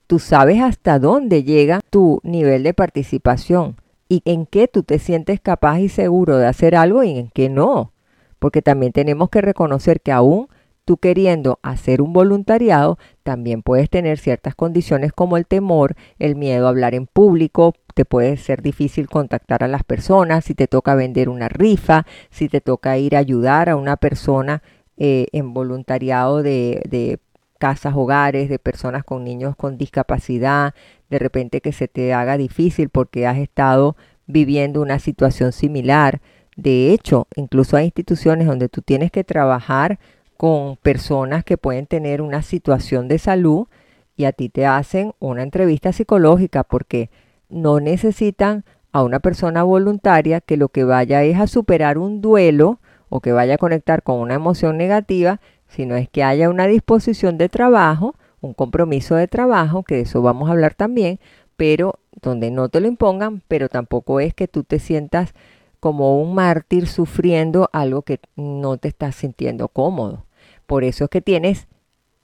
Tú 0.06 0.18
sabes 0.18 0.60
hasta 0.60 0.98
dónde 0.98 1.44
llega 1.44 1.80
tu 1.90 2.20
nivel 2.22 2.62
de 2.62 2.74
participación 2.74 3.76
y 4.08 4.22
en 4.24 4.46
qué 4.46 4.68
tú 4.68 4.82
te 4.82 4.98
sientes 4.98 5.40
capaz 5.40 5.80
y 5.80 5.88
seguro 5.88 6.36
de 6.36 6.46
hacer 6.46 6.76
algo 6.76 7.02
y 7.04 7.18
en 7.18 7.30
qué 7.30 7.48
no. 7.48 7.92
Porque 8.38 8.62
también 8.62 8.92
tenemos 8.92 9.30
que 9.30 9.40
reconocer 9.40 10.00
que 10.00 10.12
aún 10.12 10.48
tú 10.84 10.98
queriendo 10.98 11.58
hacer 11.62 12.02
un 12.02 12.12
voluntariado, 12.12 12.98
también 13.24 13.62
puedes 13.62 13.90
tener 13.90 14.18
ciertas 14.18 14.54
condiciones 14.54 15.12
como 15.12 15.36
el 15.36 15.46
temor, 15.46 15.96
el 16.20 16.36
miedo 16.36 16.66
a 16.66 16.68
hablar 16.68 16.94
en 16.94 17.06
público, 17.06 17.74
te 17.94 18.04
puede 18.04 18.36
ser 18.36 18.62
difícil 18.62 19.08
contactar 19.08 19.64
a 19.64 19.68
las 19.68 19.82
personas, 19.82 20.44
si 20.44 20.54
te 20.54 20.68
toca 20.68 20.94
vender 20.94 21.28
una 21.28 21.48
rifa, 21.48 22.06
si 22.30 22.48
te 22.48 22.60
toca 22.60 22.98
ir 22.98 23.16
a 23.16 23.20
ayudar 23.20 23.68
a 23.68 23.76
una 23.76 23.96
persona 23.96 24.62
eh, 24.96 25.26
en 25.32 25.54
voluntariado 25.54 26.42
de, 26.42 26.82
de 26.88 27.18
casas, 27.58 27.94
hogares, 27.96 28.48
de 28.48 28.58
personas 28.58 29.04
con 29.04 29.24
niños 29.24 29.56
con 29.56 29.78
discapacidad, 29.78 30.74
de 31.08 31.18
repente 31.18 31.60
que 31.60 31.72
se 31.72 31.88
te 31.88 32.12
haga 32.12 32.36
difícil 32.36 32.90
porque 32.90 33.26
has 33.26 33.38
estado 33.38 33.96
viviendo 34.26 34.82
una 34.82 34.98
situación 34.98 35.52
similar. 35.52 36.20
De 36.56 36.92
hecho, 36.92 37.26
incluso 37.36 37.76
hay 37.76 37.86
instituciones 37.86 38.46
donde 38.46 38.68
tú 38.68 38.82
tienes 38.82 39.10
que 39.10 39.24
trabajar 39.24 39.98
con 40.44 40.76
personas 40.76 41.42
que 41.42 41.56
pueden 41.56 41.86
tener 41.86 42.20
una 42.20 42.42
situación 42.42 43.08
de 43.08 43.18
salud 43.18 43.66
y 44.14 44.26
a 44.26 44.32
ti 44.32 44.50
te 44.50 44.66
hacen 44.66 45.14
una 45.18 45.42
entrevista 45.42 45.90
psicológica 45.90 46.64
porque 46.64 47.08
no 47.48 47.80
necesitan 47.80 48.66
a 48.92 49.02
una 49.02 49.20
persona 49.20 49.62
voluntaria 49.62 50.42
que 50.42 50.58
lo 50.58 50.68
que 50.68 50.84
vaya 50.84 51.22
es 51.22 51.40
a 51.40 51.46
superar 51.46 51.96
un 51.96 52.20
duelo 52.20 52.78
o 53.08 53.20
que 53.20 53.32
vaya 53.32 53.54
a 53.54 53.56
conectar 53.56 54.02
con 54.02 54.20
una 54.20 54.34
emoción 54.34 54.76
negativa, 54.76 55.40
sino 55.66 55.96
es 55.96 56.10
que 56.10 56.22
haya 56.22 56.50
una 56.50 56.66
disposición 56.66 57.38
de 57.38 57.48
trabajo, 57.48 58.14
un 58.42 58.52
compromiso 58.52 59.14
de 59.14 59.28
trabajo, 59.28 59.82
que 59.82 59.94
de 59.94 60.00
eso 60.02 60.20
vamos 60.20 60.50
a 60.50 60.52
hablar 60.52 60.74
también, 60.74 61.20
pero 61.56 62.00
donde 62.20 62.50
no 62.50 62.68
te 62.68 62.82
lo 62.82 62.86
impongan, 62.86 63.40
pero 63.48 63.70
tampoco 63.70 64.20
es 64.20 64.34
que 64.34 64.46
tú 64.46 64.62
te 64.62 64.78
sientas 64.78 65.32
como 65.80 66.20
un 66.20 66.34
mártir 66.34 66.86
sufriendo 66.86 67.70
algo 67.72 68.02
que 68.02 68.20
no 68.36 68.76
te 68.76 68.88
estás 68.88 69.14
sintiendo 69.14 69.68
cómodo. 69.68 70.26
Por 70.66 70.84
eso 70.84 71.04
es 71.04 71.10
que 71.10 71.20
tienes 71.20 71.68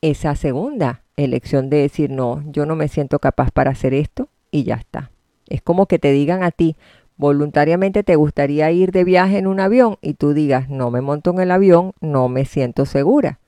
esa 0.00 0.34
segunda 0.34 1.02
elección 1.16 1.70
de 1.70 1.78
decir, 1.78 2.10
no, 2.10 2.42
yo 2.46 2.66
no 2.66 2.76
me 2.76 2.88
siento 2.88 3.18
capaz 3.18 3.50
para 3.50 3.70
hacer 3.70 3.94
esto 3.94 4.28
y 4.50 4.64
ya 4.64 4.76
está. 4.76 5.10
Es 5.48 5.62
como 5.62 5.86
que 5.86 5.98
te 5.98 6.12
digan 6.12 6.42
a 6.42 6.50
ti, 6.50 6.76
voluntariamente 7.16 8.02
te 8.02 8.16
gustaría 8.16 8.70
ir 8.70 8.92
de 8.92 9.04
viaje 9.04 9.38
en 9.38 9.46
un 9.46 9.60
avión 9.60 9.98
y 10.00 10.14
tú 10.14 10.32
digas, 10.32 10.70
no 10.70 10.90
me 10.90 11.02
monto 11.02 11.30
en 11.30 11.40
el 11.40 11.50
avión, 11.50 11.92
no 12.00 12.28
me 12.28 12.44
siento 12.46 12.86
segura. 12.86 13.40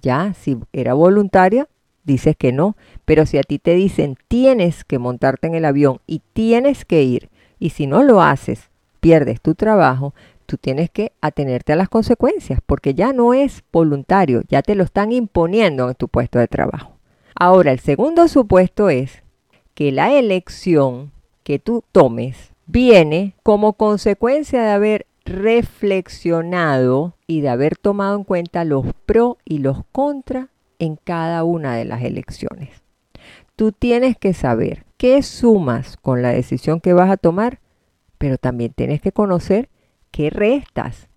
Ya, 0.00 0.32
si 0.32 0.56
era 0.72 0.94
voluntaria, 0.94 1.68
dices 2.04 2.34
que 2.36 2.52
no, 2.52 2.76
pero 3.04 3.26
si 3.26 3.36
a 3.36 3.42
ti 3.42 3.58
te 3.58 3.74
dicen 3.74 4.16
tienes 4.28 4.84
que 4.84 4.98
montarte 4.98 5.48
en 5.48 5.54
el 5.54 5.66
avión 5.66 6.00
y 6.06 6.22
tienes 6.32 6.86
que 6.86 7.02
ir, 7.02 7.28
y 7.58 7.70
si 7.70 7.86
no 7.86 8.02
lo 8.02 8.22
haces, 8.22 8.70
pierdes 9.00 9.40
tu 9.40 9.54
trabajo, 9.54 10.14
tú 10.50 10.56
tienes 10.56 10.90
que 10.90 11.12
atenerte 11.20 11.72
a 11.72 11.76
las 11.76 11.88
consecuencias, 11.88 12.58
porque 12.66 12.92
ya 12.92 13.12
no 13.12 13.34
es 13.34 13.62
voluntario, 13.72 14.42
ya 14.48 14.62
te 14.62 14.74
lo 14.74 14.82
están 14.82 15.12
imponiendo 15.12 15.88
en 15.88 15.94
tu 15.94 16.08
puesto 16.08 16.40
de 16.40 16.48
trabajo. 16.48 16.96
Ahora, 17.36 17.70
el 17.70 17.78
segundo 17.78 18.26
supuesto 18.26 18.90
es 18.90 19.22
que 19.74 19.92
la 19.92 20.12
elección 20.12 21.12
que 21.44 21.60
tú 21.60 21.84
tomes 21.92 22.50
viene 22.66 23.36
como 23.44 23.74
consecuencia 23.74 24.60
de 24.64 24.70
haber 24.70 25.06
reflexionado 25.24 27.14
y 27.28 27.42
de 27.42 27.50
haber 27.50 27.76
tomado 27.76 28.16
en 28.16 28.24
cuenta 28.24 28.64
los 28.64 28.86
pros 29.06 29.36
y 29.44 29.58
los 29.58 29.84
contras 29.92 30.48
en 30.80 30.96
cada 30.96 31.44
una 31.44 31.76
de 31.76 31.84
las 31.84 32.02
elecciones. 32.02 32.82
Tú 33.54 33.70
tienes 33.70 34.18
que 34.18 34.34
saber 34.34 34.84
qué 34.96 35.22
sumas 35.22 35.96
con 35.96 36.22
la 36.22 36.30
decisión 36.30 36.80
que 36.80 36.92
vas 36.92 37.08
a 37.08 37.16
tomar, 37.16 37.60
pero 38.18 38.36
también 38.36 38.72
tienes 38.72 39.00
que 39.00 39.12
conocer 39.12 39.68
qué 40.10 40.30
restas. 40.30 41.08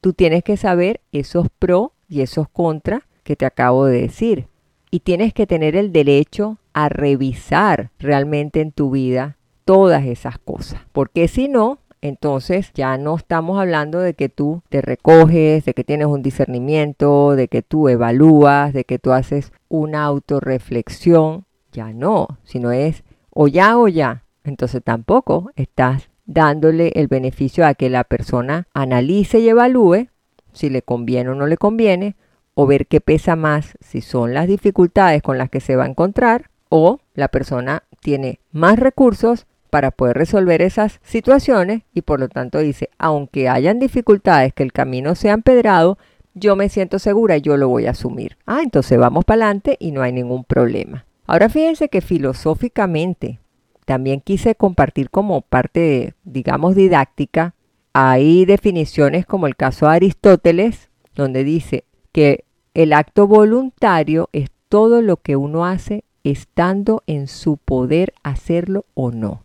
Tú 0.00 0.12
tienes 0.12 0.44
que 0.44 0.56
saber 0.56 1.00
esos 1.12 1.48
pros 1.58 1.90
y 2.08 2.20
esos 2.20 2.48
contras 2.48 3.02
que 3.22 3.36
te 3.36 3.46
acabo 3.46 3.86
de 3.86 4.02
decir. 4.02 4.48
Y 4.90 5.00
tienes 5.00 5.34
que 5.34 5.46
tener 5.46 5.76
el 5.76 5.92
derecho 5.92 6.58
a 6.72 6.88
revisar 6.88 7.90
realmente 7.98 8.60
en 8.60 8.72
tu 8.72 8.90
vida 8.90 9.36
todas 9.64 10.04
esas 10.04 10.38
cosas. 10.38 10.80
Porque 10.92 11.26
si 11.26 11.48
no, 11.48 11.80
entonces 12.00 12.70
ya 12.74 12.96
no 12.98 13.16
estamos 13.16 13.58
hablando 13.58 13.98
de 13.98 14.14
que 14.14 14.28
tú 14.28 14.62
te 14.68 14.80
recoges, 14.80 15.64
de 15.64 15.74
que 15.74 15.84
tienes 15.84 16.06
un 16.06 16.22
discernimiento, 16.22 17.34
de 17.34 17.48
que 17.48 17.62
tú 17.62 17.88
evalúas, 17.88 18.72
de 18.72 18.84
que 18.84 18.98
tú 18.98 19.12
haces 19.12 19.52
una 19.68 20.04
autorreflexión. 20.04 21.46
Ya 21.72 21.92
no, 21.92 22.38
sino 22.44 22.70
es 22.70 23.02
o 23.30 23.48
ya 23.48 23.76
o 23.76 23.88
ya. 23.88 24.24
Entonces 24.44 24.82
tampoco 24.84 25.50
estás 25.56 26.08
dándole 26.26 26.92
el 26.94 27.08
beneficio 27.08 27.66
a 27.66 27.74
que 27.74 27.88
la 27.88 28.04
persona 28.04 28.66
analice 28.74 29.38
y 29.38 29.48
evalúe 29.48 30.08
si 30.56 30.70
le 30.70 30.82
conviene 30.82 31.30
o 31.30 31.34
no 31.34 31.46
le 31.46 31.56
conviene, 31.56 32.16
o 32.54 32.66
ver 32.66 32.86
qué 32.86 33.00
pesa 33.00 33.36
más, 33.36 33.76
si 33.80 34.00
son 34.00 34.32
las 34.32 34.48
dificultades 34.48 35.22
con 35.22 35.36
las 35.36 35.50
que 35.50 35.60
se 35.60 35.76
va 35.76 35.84
a 35.84 35.88
encontrar, 35.88 36.50
o 36.70 37.00
la 37.14 37.28
persona 37.28 37.82
tiene 38.00 38.40
más 38.50 38.78
recursos 38.78 39.46
para 39.68 39.90
poder 39.90 40.16
resolver 40.16 40.62
esas 40.62 41.00
situaciones 41.02 41.82
y 41.92 42.00
por 42.00 42.18
lo 42.18 42.28
tanto 42.28 42.58
dice, 42.58 42.88
aunque 42.98 43.48
hayan 43.48 43.78
dificultades, 43.78 44.54
que 44.54 44.62
el 44.62 44.72
camino 44.72 45.14
sea 45.14 45.34
empedrado, 45.34 45.98
yo 46.32 46.56
me 46.56 46.70
siento 46.70 46.98
segura 46.98 47.36
y 47.36 47.42
yo 47.42 47.58
lo 47.58 47.68
voy 47.68 47.86
a 47.86 47.90
asumir. 47.90 48.38
Ah, 48.46 48.60
entonces 48.62 48.98
vamos 48.98 49.24
para 49.24 49.44
adelante 49.44 49.76
y 49.78 49.92
no 49.92 50.02
hay 50.02 50.12
ningún 50.12 50.44
problema. 50.44 51.04
Ahora 51.26 51.48
fíjense 51.48 51.88
que 51.88 52.00
filosóficamente 52.00 53.40
también 53.86 54.20
quise 54.20 54.56
compartir 54.56 55.08
como 55.08 55.40
parte, 55.40 56.14
digamos, 56.24 56.74
didáctica, 56.74 57.54
hay 57.94 58.44
definiciones 58.44 59.24
como 59.24 59.46
el 59.46 59.56
caso 59.56 59.86
de 59.86 59.92
Aristóteles, 59.92 60.90
donde 61.14 61.44
dice 61.44 61.84
que 62.12 62.44
El 62.74 62.92
acto 62.92 63.26
voluntario 63.26 64.28
es 64.32 64.50
todo 64.68 65.00
lo 65.00 65.16
que 65.16 65.36
uno 65.36 65.64
hace 65.64 66.04
estando 66.24 67.02
en 67.06 67.26
su 67.26 67.56
poder 67.56 68.12
hacerlo 68.22 68.84
o 68.92 69.12
no. 69.12 69.44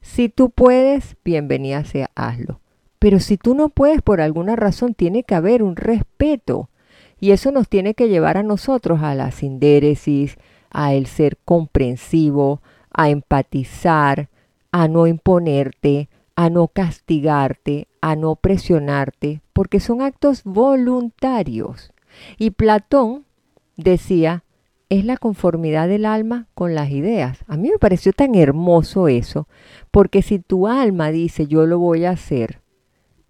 Si 0.00 0.30
tú 0.30 0.48
puedes, 0.48 1.16
bienvenida 1.24 1.84
sea, 1.84 2.10
hazlo. 2.14 2.60
Pero 2.98 3.20
si 3.20 3.36
tú 3.36 3.54
no 3.54 3.68
puedes 3.68 4.00
por 4.00 4.22
alguna 4.22 4.56
razón, 4.56 4.94
tiene 4.94 5.24
que 5.24 5.34
haber 5.34 5.62
un 5.62 5.76
respeto. 5.76 6.70
Y 7.20 7.32
eso 7.32 7.50
nos 7.50 7.68
tiene 7.68 7.92
que 7.92 8.08
llevar 8.08 8.38
a 8.38 8.42
nosotros 8.42 9.02
a 9.02 9.14
la 9.14 9.30
sindéresis, 9.30 10.38
a 10.70 10.94
el 10.94 11.06
ser 11.06 11.36
comprensivo, 11.44 12.62
a 12.94 13.10
empatizar, 13.10 14.30
a 14.72 14.88
no 14.88 15.06
imponerte, 15.06 16.08
a 16.36 16.50
no 16.50 16.68
castigarte, 16.68 17.86
a 18.00 18.16
no 18.16 18.36
presionarte, 18.36 19.42
porque 19.52 19.80
son 19.80 20.02
actos 20.02 20.42
voluntarios. 20.44 21.92
Y 22.38 22.50
Platón 22.50 23.24
decía, 23.76 24.44
es 24.88 25.04
la 25.04 25.16
conformidad 25.16 25.88
del 25.88 26.06
alma 26.06 26.46
con 26.54 26.74
las 26.74 26.90
ideas. 26.90 27.38
A 27.46 27.56
mí 27.56 27.70
me 27.70 27.78
pareció 27.78 28.12
tan 28.12 28.34
hermoso 28.34 29.08
eso, 29.08 29.48
porque 29.90 30.22
si 30.22 30.38
tu 30.38 30.68
alma 30.68 31.10
dice 31.10 31.46
yo 31.46 31.66
lo 31.66 31.78
voy 31.78 32.04
a 32.04 32.10
hacer, 32.10 32.60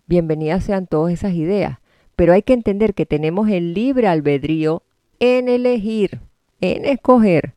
bienvenidas 0.06 0.64
sean 0.64 0.87
todas 0.87 1.12
esas 1.12 1.33
ideas, 1.33 1.78
pero 2.16 2.33
hay 2.33 2.42
que 2.42 2.52
entender 2.52 2.94
que 2.94 3.06
tenemos 3.06 3.49
el 3.49 3.75
libre 3.75 4.09
albedrío 4.09 4.83
en 5.21 5.49
elegir, 5.49 6.21
en 6.61 6.85
escoger, 6.85 7.54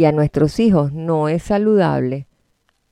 y 0.00 0.06
a 0.06 0.12
nuestros 0.12 0.60
hijos 0.60 0.94
no 0.94 1.28
es 1.28 1.42
saludable 1.42 2.26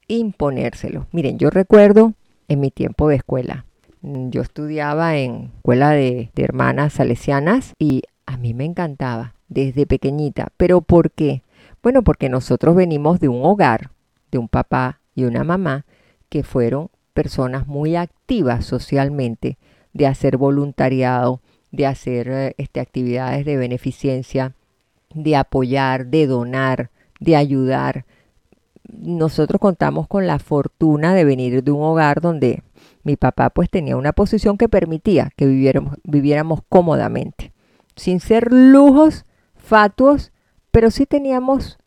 imponérselo. 0.09 1.07
Miren, 1.11 1.39
yo 1.39 1.49
recuerdo 1.49 2.13
en 2.49 2.61
mi 2.61 2.71
tiempo 2.71 3.09
de 3.09 3.17
escuela, 3.17 3.65
yo 4.03 4.43
estudiaba 4.43 5.17
en 5.17 5.51
escuela 5.57 5.93
de, 5.93 6.31
de 6.35 6.45
hermanas 6.45 6.93
salesianas 6.93 7.73
y 7.79 8.03
a 8.27 8.37
mí 8.37 8.53
me 8.53 8.67
encantaba 8.67 9.33
desde 9.49 9.87
pequeñita. 9.87 10.49
¿Pero 10.59 10.83
por 10.83 11.11
qué? 11.11 11.43
Bueno, 11.83 12.03
porque 12.03 12.29
nosotros 12.29 12.77
venimos 12.77 13.21
de 13.21 13.29
un 13.29 13.43
hogar, 13.43 13.91
de 14.31 14.37
un 14.37 14.49
papá 14.49 15.01
y 15.15 15.25
una 15.25 15.45
mamá 15.45 15.87
que 16.29 16.43
fueron 16.43 16.91
personas 17.15 17.67
muy 17.67 17.97
activas 17.97 18.67
socialmente, 18.67 19.57
de 19.95 20.07
hacer 20.07 20.37
voluntariado, 20.37 21.41
de 21.71 21.87
hacer 21.87 22.29
eh, 22.29 22.55
este, 22.59 22.81
actividades 22.81 23.47
de 23.47 23.57
beneficencia, 23.57 24.53
de 25.15 25.37
apoyar, 25.37 26.09
de 26.09 26.27
donar, 26.27 26.91
de 27.21 27.37
ayudar. 27.37 28.05
Nosotros 28.89 29.61
contamos 29.61 30.09
con 30.09 30.27
la 30.27 30.39
fortuna 30.39 31.15
de 31.15 31.25
venir 31.25 31.63
de 31.63 31.71
un 31.71 31.83
hogar 31.83 32.21
donde 32.21 32.63
mi 33.03 33.17
papá 33.17 33.51
pues 33.51 33.71
tenía 33.71 33.97
una 33.97 34.13
posición 34.13 34.57
que 34.57 34.69
permitía 34.69 35.31
que 35.37 35.47
viviéramos, 35.47 35.97
viviéramos 36.05 36.61
cómodamente, 36.69 37.53
sin 37.97 38.21
ser 38.21 38.53
lujos 38.53 39.25
fatuos, 39.57 40.33
pero 40.71 40.91
sí 40.91 41.07
teníamos 41.07 41.79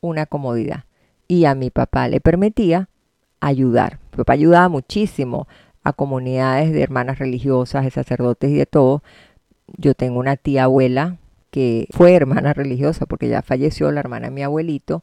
una 0.00 0.26
comodidad. 0.26 0.84
Y 1.28 1.44
a 1.44 1.54
mi 1.54 1.70
papá 1.70 2.08
le 2.08 2.20
permitía 2.20 2.88
ayudar. 3.40 3.98
Mi 4.12 4.18
papá 4.18 4.34
ayudaba 4.34 4.68
muchísimo 4.68 5.46
a 5.82 5.92
comunidades 5.92 6.72
de 6.72 6.82
hermanas 6.82 7.18
religiosas, 7.18 7.84
de 7.84 7.90
sacerdotes 7.90 8.50
y 8.50 8.56
de 8.56 8.66
todo. 8.66 9.02
Yo 9.76 9.94
tengo 9.94 10.18
una 10.18 10.36
tía 10.36 10.64
abuela 10.64 11.18
que 11.50 11.86
fue 11.90 12.14
hermana 12.14 12.52
religiosa 12.52 13.06
porque 13.06 13.28
ya 13.28 13.42
falleció 13.42 13.90
la 13.90 14.00
hermana 14.00 14.28
de 14.28 14.34
mi 14.34 14.42
abuelito 14.42 15.02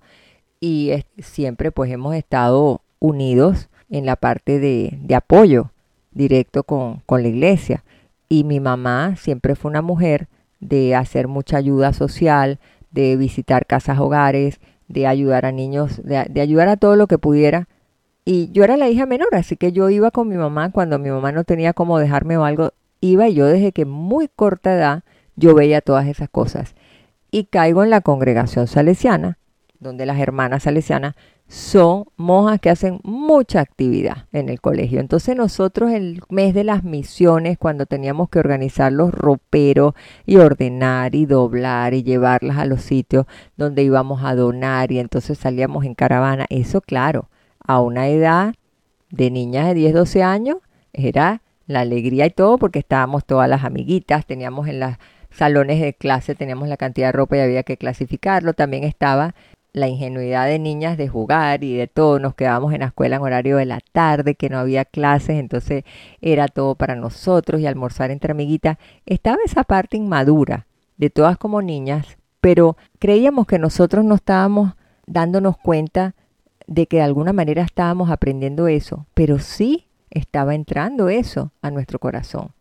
y 0.59 0.91
siempre 1.19 1.71
pues 1.71 1.91
hemos 1.91 2.15
estado 2.15 2.81
unidos 2.99 3.69
en 3.89 4.05
la 4.05 4.15
parte 4.15 4.59
de, 4.59 4.97
de 5.01 5.15
apoyo 5.15 5.71
directo 6.11 6.63
con, 6.63 7.01
con 7.05 7.21
la 7.21 7.29
iglesia. 7.29 7.83
Y 8.29 8.43
mi 8.43 8.59
mamá 8.59 9.15
siempre 9.15 9.55
fue 9.55 9.71
una 9.71 9.81
mujer 9.81 10.27
de 10.59 10.95
hacer 10.95 11.27
mucha 11.27 11.57
ayuda 11.57 11.93
social, 11.93 12.59
de 12.91 13.15
visitar 13.15 13.65
casas 13.65 13.99
hogares, 13.99 14.59
de 14.87 15.07
ayudar 15.07 15.45
a 15.45 15.51
niños, 15.51 16.01
de, 16.03 16.41
ayudar 16.41 16.69
a 16.69 16.77
todo 16.77 16.95
lo 16.95 17.07
que 17.07 17.17
pudiera. 17.17 17.67
Y 18.25 18.51
yo 18.51 18.63
era 18.63 18.75
la 18.75 18.89
hija 18.89 19.05
menor, 19.05 19.33
así 19.33 19.55
que 19.55 19.71
yo 19.71 19.89
iba 19.89 20.11
con 20.11 20.27
mi 20.27 20.35
mamá 20.35 20.71
cuando 20.71 20.99
mi 20.99 21.09
mamá 21.09 21.31
no 21.31 21.43
tenía 21.43 21.73
cómo 21.73 21.99
dejarme 21.99 22.37
o 22.37 22.43
algo, 22.43 22.73
iba 22.99 23.27
y 23.29 23.35
yo 23.35 23.45
desde 23.45 23.71
que 23.71 23.85
muy 23.85 24.27
corta 24.27 24.73
edad 24.73 25.03
yo 25.37 25.55
veía 25.55 25.79
todas 25.79 26.07
esas 26.07 26.29
cosas. 26.29 26.75
Y 27.31 27.45
caigo 27.45 27.83
en 27.83 27.89
la 27.89 28.01
congregación 28.01 28.67
salesiana, 28.67 29.37
donde 29.79 30.05
las 30.05 30.19
hermanas 30.19 30.63
salesianas 30.63 31.15
son 31.47 32.05
monjas 32.17 32.59
que 32.59 32.69
hacen 32.69 32.99
mucha 33.03 33.61
actividad 33.61 34.25
en 34.33 34.49
el 34.49 34.59
colegio. 34.59 34.99
Entonces 34.99 35.35
nosotros 35.35 35.91
el 35.91 36.21
mes 36.29 36.53
de 36.53 36.65
las 36.65 36.83
misiones, 36.83 37.57
cuando 37.57 37.85
teníamos 37.85 38.29
que 38.29 38.39
organizar 38.39 38.91
los 38.91 39.13
roperos 39.13 39.93
y 40.25 40.37
ordenar 40.37 41.15
y 41.15 41.25
doblar 41.25 41.93
y 41.93 42.03
llevarlas 42.03 42.57
a 42.57 42.65
los 42.65 42.81
sitios 42.81 43.27
donde 43.55 43.83
íbamos 43.83 44.23
a 44.23 44.35
donar 44.35 44.91
y 44.91 44.99
entonces 44.99 45.37
salíamos 45.37 45.85
en 45.85 45.95
caravana, 45.95 46.45
eso 46.49 46.81
claro, 46.81 47.29
a 47.59 47.79
una 47.79 48.09
edad 48.09 48.55
de 49.09 49.31
niñas 49.31 49.67
de 49.67 49.73
10, 49.75 49.93
12 49.93 50.23
años 50.23 50.57
era 50.91 51.41
la 51.65 51.81
alegría 51.81 52.25
y 52.25 52.31
todo 52.31 52.57
porque 52.57 52.79
estábamos 52.79 53.25
todas 53.25 53.49
las 53.49 53.63
amiguitas, 53.63 54.25
teníamos 54.25 54.67
en 54.67 54.81
los 54.81 54.95
salones 55.31 55.81
de 55.81 55.93
clase, 55.93 56.35
teníamos 56.35 56.67
la 56.67 56.77
cantidad 56.77 57.09
de 57.09 57.11
ropa 57.13 57.37
y 57.37 57.41
había 57.41 57.63
que 57.63 57.77
clasificarlo, 57.77 58.53
también 58.53 58.83
estaba 58.83 59.35
la 59.73 59.87
ingenuidad 59.87 60.47
de 60.47 60.59
niñas 60.59 60.97
de 60.97 61.07
jugar 61.07 61.63
y 61.63 61.75
de 61.75 61.87
todo. 61.87 62.19
Nos 62.19 62.35
quedábamos 62.35 62.73
en 62.73 62.79
la 62.81 62.87
escuela 62.87 63.17
en 63.17 63.21
horario 63.21 63.57
de 63.57 63.65
la 63.65 63.79
tarde, 63.91 64.35
que 64.35 64.49
no 64.49 64.57
había 64.57 64.85
clases, 64.85 65.39
entonces 65.39 65.83
era 66.21 66.47
todo 66.47 66.75
para 66.75 66.95
nosotros 66.95 67.61
y 67.61 67.67
almorzar 67.67 68.11
entre 68.11 68.31
amiguitas. 68.31 68.77
Estaba 69.05 69.37
esa 69.45 69.63
parte 69.63 69.97
inmadura 69.97 70.65
de 70.97 71.09
todas 71.09 71.37
como 71.37 71.61
niñas, 71.61 72.17
pero 72.41 72.75
creíamos 72.99 73.45
que 73.47 73.59
nosotros 73.59 74.03
no 74.03 74.15
estábamos 74.15 74.73
dándonos 75.05 75.57
cuenta 75.57 76.15
de 76.65 76.87
que 76.87 76.97
de 76.97 77.03
alguna 77.03 77.31
manera 77.31 77.61
estábamos 77.61 78.09
aprendiendo 78.09 78.67
eso, 78.67 79.05
pero 79.13 79.39
sí 79.39 79.87
estaba 80.09 80.55
entrando 80.55 81.09
eso 81.09 81.51
a 81.61 81.71
nuestro 81.71 81.99
corazón, 81.99 82.51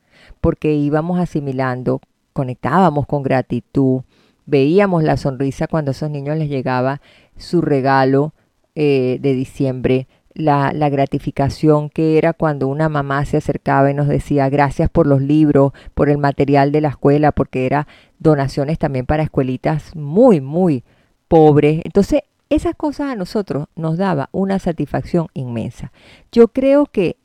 porque 0.41 0.75
íbamos 0.75 1.19
asimilando, 1.19 2.01
conectábamos 2.37 3.07
con 3.07 3.23
gratitud, 3.23 4.03
veíamos 4.45 5.03
la 5.03 5.17
sonrisa 5.17 5.69
cuando 5.69 5.91
a 5.91 5.93
esos 5.93 6.11
niños 6.11 6.37
les 6.37 6.51
llegaba 6.51 7.01
su 7.39 7.63
regalo 7.63 8.35
eh, 8.75 9.17
de 9.23 9.33
diciembre, 9.33 10.07
la, 10.35 10.71
la, 10.75 10.91
gratificación 10.91 11.89
que 11.89 12.19
era 12.19 12.35
cuando 12.35 12.69
una 12.69 12.91
mamá 12.91 13.25
se 13.25 13.39
acercaba 13.39 13.91
y 13.91 13.95
nos 13.95 14.07
decía 14.07 14.51
gracias 14.51 14.91
por 14.91 15.07
los 15.07 15.23
libros, 15.23 15.73
por 15.95 16.11
el 16.11 16.19
material 16.19 16.73
de 16.73 16.83
la 16.83 16.89
escuela, 16.89 17.33
porque 17.33 17.65
era 17.65 17.89
donaciones 18.19 18.79
también 18.79 19.07
para 19.07 19.23
escuelitas 19.23 19.97
muy, 19.97 20.43
muy 20.43 20.85
pobres. 21.27 21.81
Entonces, 21.85 22.21
esas 22.51 22.75
cosas 22.75 23.13
a 23.13 23.17
nosotros 23.17 23.69
nos 23.77 23.97
daba 23.97 24.29
una 24.31 24.59
satisfacción 24.59 25.29
inmensa. 25.33 25.91
Yo 26.31 26.49
creo 26.49 26.85
que 26.85 27.17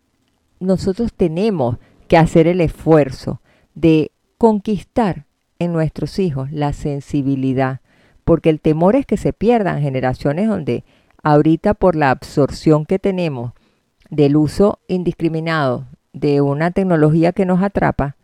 nosotros 0.62 1.12
tenemos 1.14 1.80
que 2.08 2.16
hacer 2.16 2.48
el 2.48 2.62
esfuerzo 2.62 3.42
de 3.76 4.12
conquistar 4.42 5.26
en 5.60 5.72
nuestros 5.72 6.18
hijos 6.18 6.52
la 6.52 6.74
sensibilidad, 6.74 7.80
porque 8.24 8.50
el 8.50 8.60
temor 8.60 8.96
es 8.96 9.06
que 9.06 9.16
se 9.16 9.34
pierdan 9.34 9.84
generaciones 9.84 10.48
donde 10.48 10.84
ahorita 11.22 11.76
por 11.76 11.96
la 11.96 12.10
absorción 12.10 12.88
que 12.88 12.98
tenemos 12.98 13.52
del 14.10 14.36
uso 14.36 14.80
indiscriminado 14.88 15.86
de 16.12 16.42
una 16.42 16.72
tecnología 16.72 17.34
que 17.34 17.46
nos 17.46 17.62
atrapa, 17.62 18.16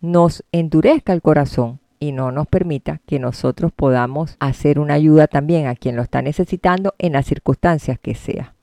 nos 0.00 0.42
endurezca 0.50 1.12
el 1.12 1.22
corazón 1.22 1.78
y 2.00 2.10
no 2.10 2.32
nos 2.32 2.48
permita 2.48 3.00
que 3.06 3.20
nosotros 3.20 3.70
podamos 3.70 4.34
hacer 4.40 4.80
una 4.80 4.94
ayuda 4.94 5.28
también 5.28 5.68
a 5.68 5.76
quien 5.76 5.94
lo 5.94 6.02
está 6.02 6.22
necesitando 6.22 6.96
en 6.98 7.12
las 7.12 7.26
circunstancias 7.26 8.00
que 8.00 8.16
sea. 8.16 8.56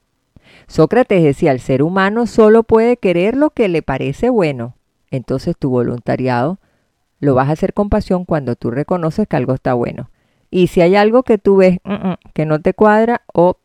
Sócrates 0.67 1.23
decía, 1.23 1.53
el 1.53 1.61
ser 1.61 1.81
humano 1.81 2.27
solo 2.27 2.63
puede 2.63 2.97
querer 2.97 3.37
lo 3.37 3.51
que 3.51 3.69
le 3.69 3.83
parece 3.83 4.29
bueno. 4.29 4.75
Entonces 5.11 5.55
tu 5.57 5.69
voluntariado 5.69 6.59
lo 7.19 7.35
vas 7.35 7.49
a 7.49 7.53
hacer 7.53 7.73
con 7.73 7.89
pasión 7.89 8.25
cuando 8.25 8.55
tú 8.55 8.71
reconoces 8.71 9.27
que 9.27 9.35
algo 9.35 9.53
está 9.53 9.73
bueno. 9.73 10.09
Y 10.51 10.67
si 10.67 10.81
hay 10.81 10.95
algo 10.95 11.23
que 11.23 11.37
tú 11.37 11.57
ves 11.57 11.79
mm, 11.83 11.93
mm, 11.93 12.17
que 12.33 12.45
no 12.45 12.59
te 12.59 12.73
cuadra 12.73 13.21
o 13.33 13.57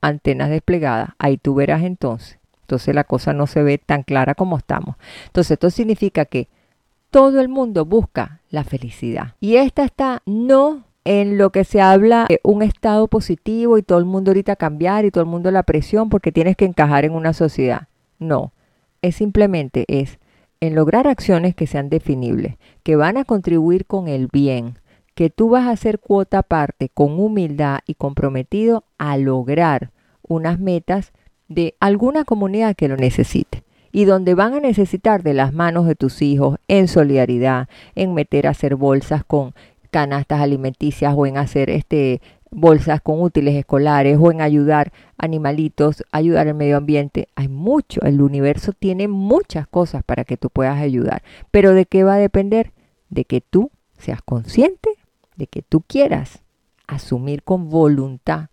antenas 0.00 0.50
desplegadas, 0.50 1.10
ahí 1.18 1.36
tú 1.36 1.54
verás 1.54 1.82
entonces. 1.82 2.38
Entonces 2.62 2.94
la 2.94 3.04
cosa 3.04 3.32
no 3.32 3.46
se 3.46 3.62
ve 3.62 3.78
tan 3.78 4.02
clara 4.02 4.34
como 4.34 4.56
estamos. 4.56 4.96
Entonces 5.26 5.52
esto 5.52 5.70
significa 5.70 6.24
que 6.24 6.48
todo 7.10 7.40
el 7.40 7.48
mundo 7.48 7.84
busca 7.84 8.40
la 8.50 8.64
felicidad. 8.64 9.34
Y 9.38 9.56
esta 9.56 9.84
está 9.84 10.22
no 10.26 10.84
en 11.04 11.36
lo 11.36 11.50
que 11.50 11.64
se 11.64 11.80
habla 11.80 12.26
de 12.28 12.40
un 12.42 12.62
estado 12.62 13.06
positivo 13.08 13.78
y 13.78 13.82
todo 13.82 13.98
el 13.98 14.06
mundo 14.06 14.30
ahorita 14.30 14.56
cambiar 14.56 15.04
y 15.04 15.10
todo 15.10 15.22
el 15.22 15.30
mundo 15.30 15.50
la 15.50 15.62
presión 15.62 16.08
porque 16.08 16.32
tienes 16.32 16.56
que 16.56 16.64
encajar 16.64 17.04
en 17.04 17.12
una 17.12 17.34
sociedad. 17.34 17.88
No, 18.18 18.52
es 19.02 19.16
simplemente 19.16 19.84
es 19.88 20.18
en 20.60 20.74
lograr 20.74 21.06
acciones 21.06 21.54
que 21.54 21.66
sean 21.66 21.88
definibles, 21.90 22.56
que 22.82 22.96
van 22.96 23.16
a 23.16 23.24
contribuir 23.24 23.86
con 23.86 24.08
el 24.08 24.28
bien, 24.28 24.78
que 25.14 25.30
tú 25.30 25.50
vas 25.50 25.66
a 25.66 25.70
hacer 25.70 25.98
cuota 25.98 26.38
aparte 26.38 26.88
con 26.88 27.18
humildad 27.20 27.80
y 27.86 27.94
comprometido 27.94 28.84
a 28.98 29.16
lograr 29.16 29.90
unas 30.22 30.58
metas 30.58 31.12
de 31.48 31.74
alguna 31.80 32.24
comunidad 32.24 32.74
que 32.74 32.88
lo 32.88 32.96
necesite. 32.96 33.62
y 33.96 34.06
donde 34.06 34.34
van 34.34 34.54
a 34.54 34.60
necesitar 34.60 35.22
de 35.22 35.34
las 35.34 35.52
manos 35.52 35.86
de 35.86 35.94
tus 35.94 36.20
hijos 36.20 36.58
en 36.66 36.88
solidaridad, 36.88 37.68
en 37.94 38.12
meter 38.12 38.48
a 38.48 38.50
hacer 38.50 38.74
bolsas 38.74 39.22
con 39.22 39.54
canastas 39.92 40.40
alimenticias 40.40 41.14
o 41.16 41.26
en 41.26 41.36
hacer 41.36 41.70
este 41.70 42.20
bolsas 42.54 43.00
con 43.00 43.20
útiles 43.20 43.54
escolares 43.56 44.16
o 44.20 44.30
en 44.30 44.40
ayudar 44.40 44.92
animalitos, 45.18 46.04
ayudar 46.12 46.48
al 46.48 46.54
medio 46.54 46.76
ambiente. 46.76 47.28
Hay 47.34 47.48
mucho, 47.48 48.00
el 48.02 48.22
universo 48.22 48.72
tiene 48.72 49.08
muchas 49.08 49.66
cosas 49.66 50.04
para 50.04 50.24
que 50.24 50.36
tú 50.36 50.50
puedas 50.50 50.78
ayudar. 50.78 51.22
Pero 51.50 51.74
¿de 51.74 51.84
qué 51.84 52.04
va 52.04 52.14
a 52.14 52.18
depender? 52.18 52.72
De 53.10 53.24
que 53.24 53.40
tú 53.40 53.70
seas 53.98 54.22
consciente, 54.22 54.90
de 55.36 55.46
que 55.46 55.62
tú 55.62 55.82
quieras 55.86 56.42
asumir 56.86 57.42
con 57.42 57.68
voluntad 57.68 58.48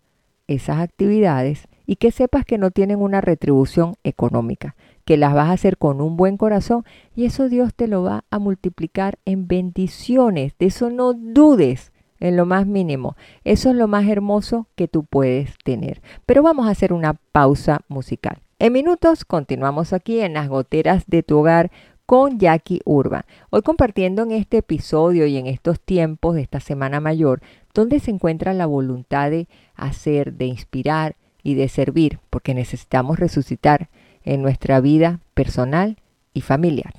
esas 0.48 0.80
actividades 0.80 1.68
y 1.86 1.98
que 1.98 2.12
sepas 2.12 2.46
que 2.46 2.58
no 2.58 2.72
tienen 2.72 3.02
una 3.02 3.22
retribución 3.22 3.96
económica, 4.04 4.76
que 5.06 5.18
las 5.18 5.34
vas 5.34 5.50
a 5.50 5.54
hacer 5.54 5.78
con 5.78 6.02
un 6.02 6.18
buen 6.18 6.38
corazón 6.38 6.84
y 7.16 7.26
eso 7.26 7.50
Dios 7.50 7.74
te 7.76 7.88
lo 7.88 8.04
va 8.04 8.24
a 8.30 8.40
multiplicar 8.40 9.20
en 9.26 9.48
bendiciones. 9.48 10.58
De 10.58 10.68
eso 10.68 10.90
no 10.90 11.14
dudes 11.14 11.91
en 12.22 12.38
lo 12.38 12.46
más 12.46 12.66
mínimo. 12.66 13.18
Eso 13.44 13.72
es 13.72 13.76
lo 13.76 13.90
más 13.90 14.08
hermoso 14.08 14.68
que 14.76 14.88
tú 14.88 15.04
puedes 15.04 15.58
tener. 15.66 16.02
Pero 16.26 16.42
vamos 16.42 16.68
a 16.68 16.72
hacer 16.72 16.94
una 16.94 17.16
pausa 17.34 17.82
musical. 17.90 18.38
En 18.60 18.72
minutos 18.72 19.26
continuamos 19.26 19.92
aquí 19.92 20.22
en 20.22 20.36
las 20.36 20.48
goteras 20.48 21.04
de 21.08 21.24
tu 21.24 21.40
hogar 21.40 21.72
con 22.06 22.40
Jackie 22.40 22.82
Urba. 22.86 23.26
Hoy 23.50 23.62
compartiendo 23.62 24.22
en 24.24 24.32
este 24.32 24.58
episodio 24.58 25.26
y 25.26 25.38
en 25.38 25.48
estos 25.48 25.80
tiempos 25.80 26.36
de 26.36 26.42
esta 26.42 26.60
Semana 26.60 27.00
Mayor, 27.00 27.42
donde 27.74 28.00
se 28.00 28.12
encuentra 28.12 28.54
la 28.54 28.66
voluntad 28.66 29.32
de 29.32 29.48
hacer, 29.76 30.34
de 30.34 30.46
inspirar 30.46 31.16
y 31.42 31.56
de 31.56 31.70
servir, 31.70 32.20
porque 32.30 32.54
necesitamos 32.54 33.18
resucitar 33.18 33.90
en 34.24 34.42
nuestra 34.42 34.80
vida 34.80 35.22
personal 35.34 35.98
y 36.34 36.42
familiar. 36.42 36.94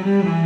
Mm-hmm. 0.00 0.39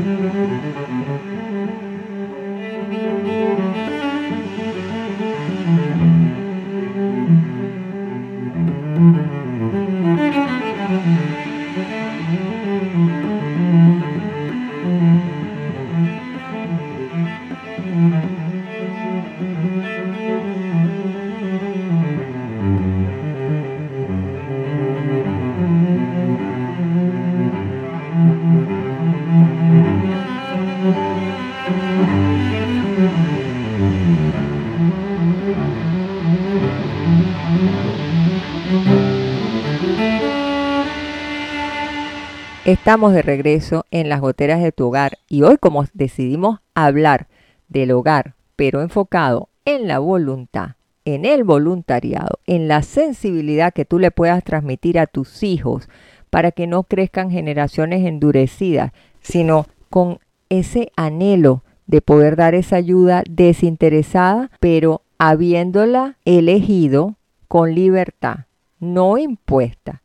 Estamos 42.75 43.13
de 43.13 43.23
regreso 43.23 43.87
en 43.93 44.09
las 44.09 44.21
goteras 44.21 44.61
de 44.61 44.73
tu 44.73 44.89
hogar 44.89 45.19
y 45.29 45.43
hoy 45.43 45.59
como 45.59 45.85
decidimos 45.95 46.59
hablar 46.75 47.29
del 47.69 47.93
hogar, 47.93 48.35
pero 48.57 48.83
enfocado 48.83 49.49
en 49.65 49.87
la 49.87 50.01
voluntad, 50.01 50.71
en 51.05 51.25
el 51.25 51.45
voluntariado, 51.45 52.41
en 52.49 52.67
la 52.67 52.83
sensibilidad 52.83 53.73
que 53.73 53.85
tú 53.85 54.01
le 54.01 54.11
puedas 54.11 54.43
transmitir 54.43 54.99
a 54.99 55.07
tus 55.07 55.45
hijos 55.45 55.89
para 56.31 56.51
que 56.51 56.67
no 56.67 56.83
crezcan 56.83 57.31
generaciones 57.31 58.05
endurecidas, 58.05 58.91
sino 59.21 59.67
con 59.89 60.19
ese 60.49 60.91
anhelo 60.97 61.63
de 61.87 62.01
poder 62.01 62.35
dar 62.35 62.57
esa 62.57 62.75
ayuda 62.75 63.23
desinteresada, 63.31 64.51
pero 64.59 65.03
habiéndola 65.17 66.17
elegido 66.25 67.15
con 67.47 67.73
libertad, 67.73 68.47
no 68.81 69.17
impuesta 69.17 70.03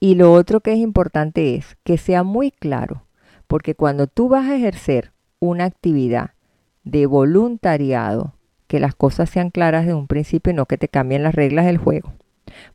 y 0.00 0.14
lo 0.14 0.32
otro 0.32 0.60
que 0.60 0.72
es 0.72 0.78
importante 0.78 1.56
es 1.56 1.76
que 1.84 1.98
sea 1.98 2.22
muy 2.22 2.50
claro, 2.50 3.04
porque 3.46 3.74
cuando 3.74 4.06
tú 4.06 4.28
vas 4.28 4.46
a 4.46 4.56
ejercer 4.56 5.12
una 5.40 5.64
actividad 5.64 6.30
de 6.84 7.06
voluntariado, 7.06 8.34
que 8.66 8.80
las 8.80 8.94
cosas 8.94 9.30
sean 9.30 9.50
claras 9.50 9.86
de 9.86 9.94
un 9.94 10.06
principio 10.06 10.52
y 10.52 10.56
no 10.56 10.66
que 10.66 10.78
te 10.78 10.88
cambien 10.88 11.22
las 11.22 11.34
reglas 11.34 11.66
del 11.66 11.78
juego. 11.78 12.12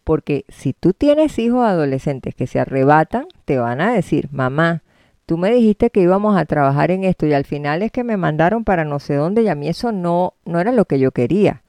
Porque 0.03 0.45
si 0.49 0.73
tú 0.73 0.93
tienes 0.93 1.37
hijos 1.39 1.65
adolescentes 1.65 2.35
que 2.35 2.47
se 2.47 2.59
arrebatan, 2.59 3.27
te 3.45 3.57
van 3.57 3.79
a 3.79 3.93
decir, 3.93 4.29
mamá, 4.31 4.83
tú 5.25 5.37
me 5.37 5.51
dijiste 5.51 5.89
que 5.89 6.01
íbamos 6.01 6.35
a 6.35 6.45
trabajar 6.45 6.91
en 6.91 7.03
esto 7.03 7.25
y 7.25 7.33
al 7.33 7.45
final 7.45 7.83
es 7.83 7.91
que 7.91 8.03
me 8.03 8.17
mandaron 8.17 8.63
para 8.63 8.85
no 8.85 8.99
sé 8.99 9.15
dónde 9.15 9.43
y 9.43 9.47
a 9.47 9.55
mí 9.55 9.67
eso 9.67 9.91
no, 9.91 10.33
no 10.45 10.59
era 10.59 10.71
lo 10.71 10.85
que 10.85 10.99
yo 10.99 11.11
quería 11.11 11.63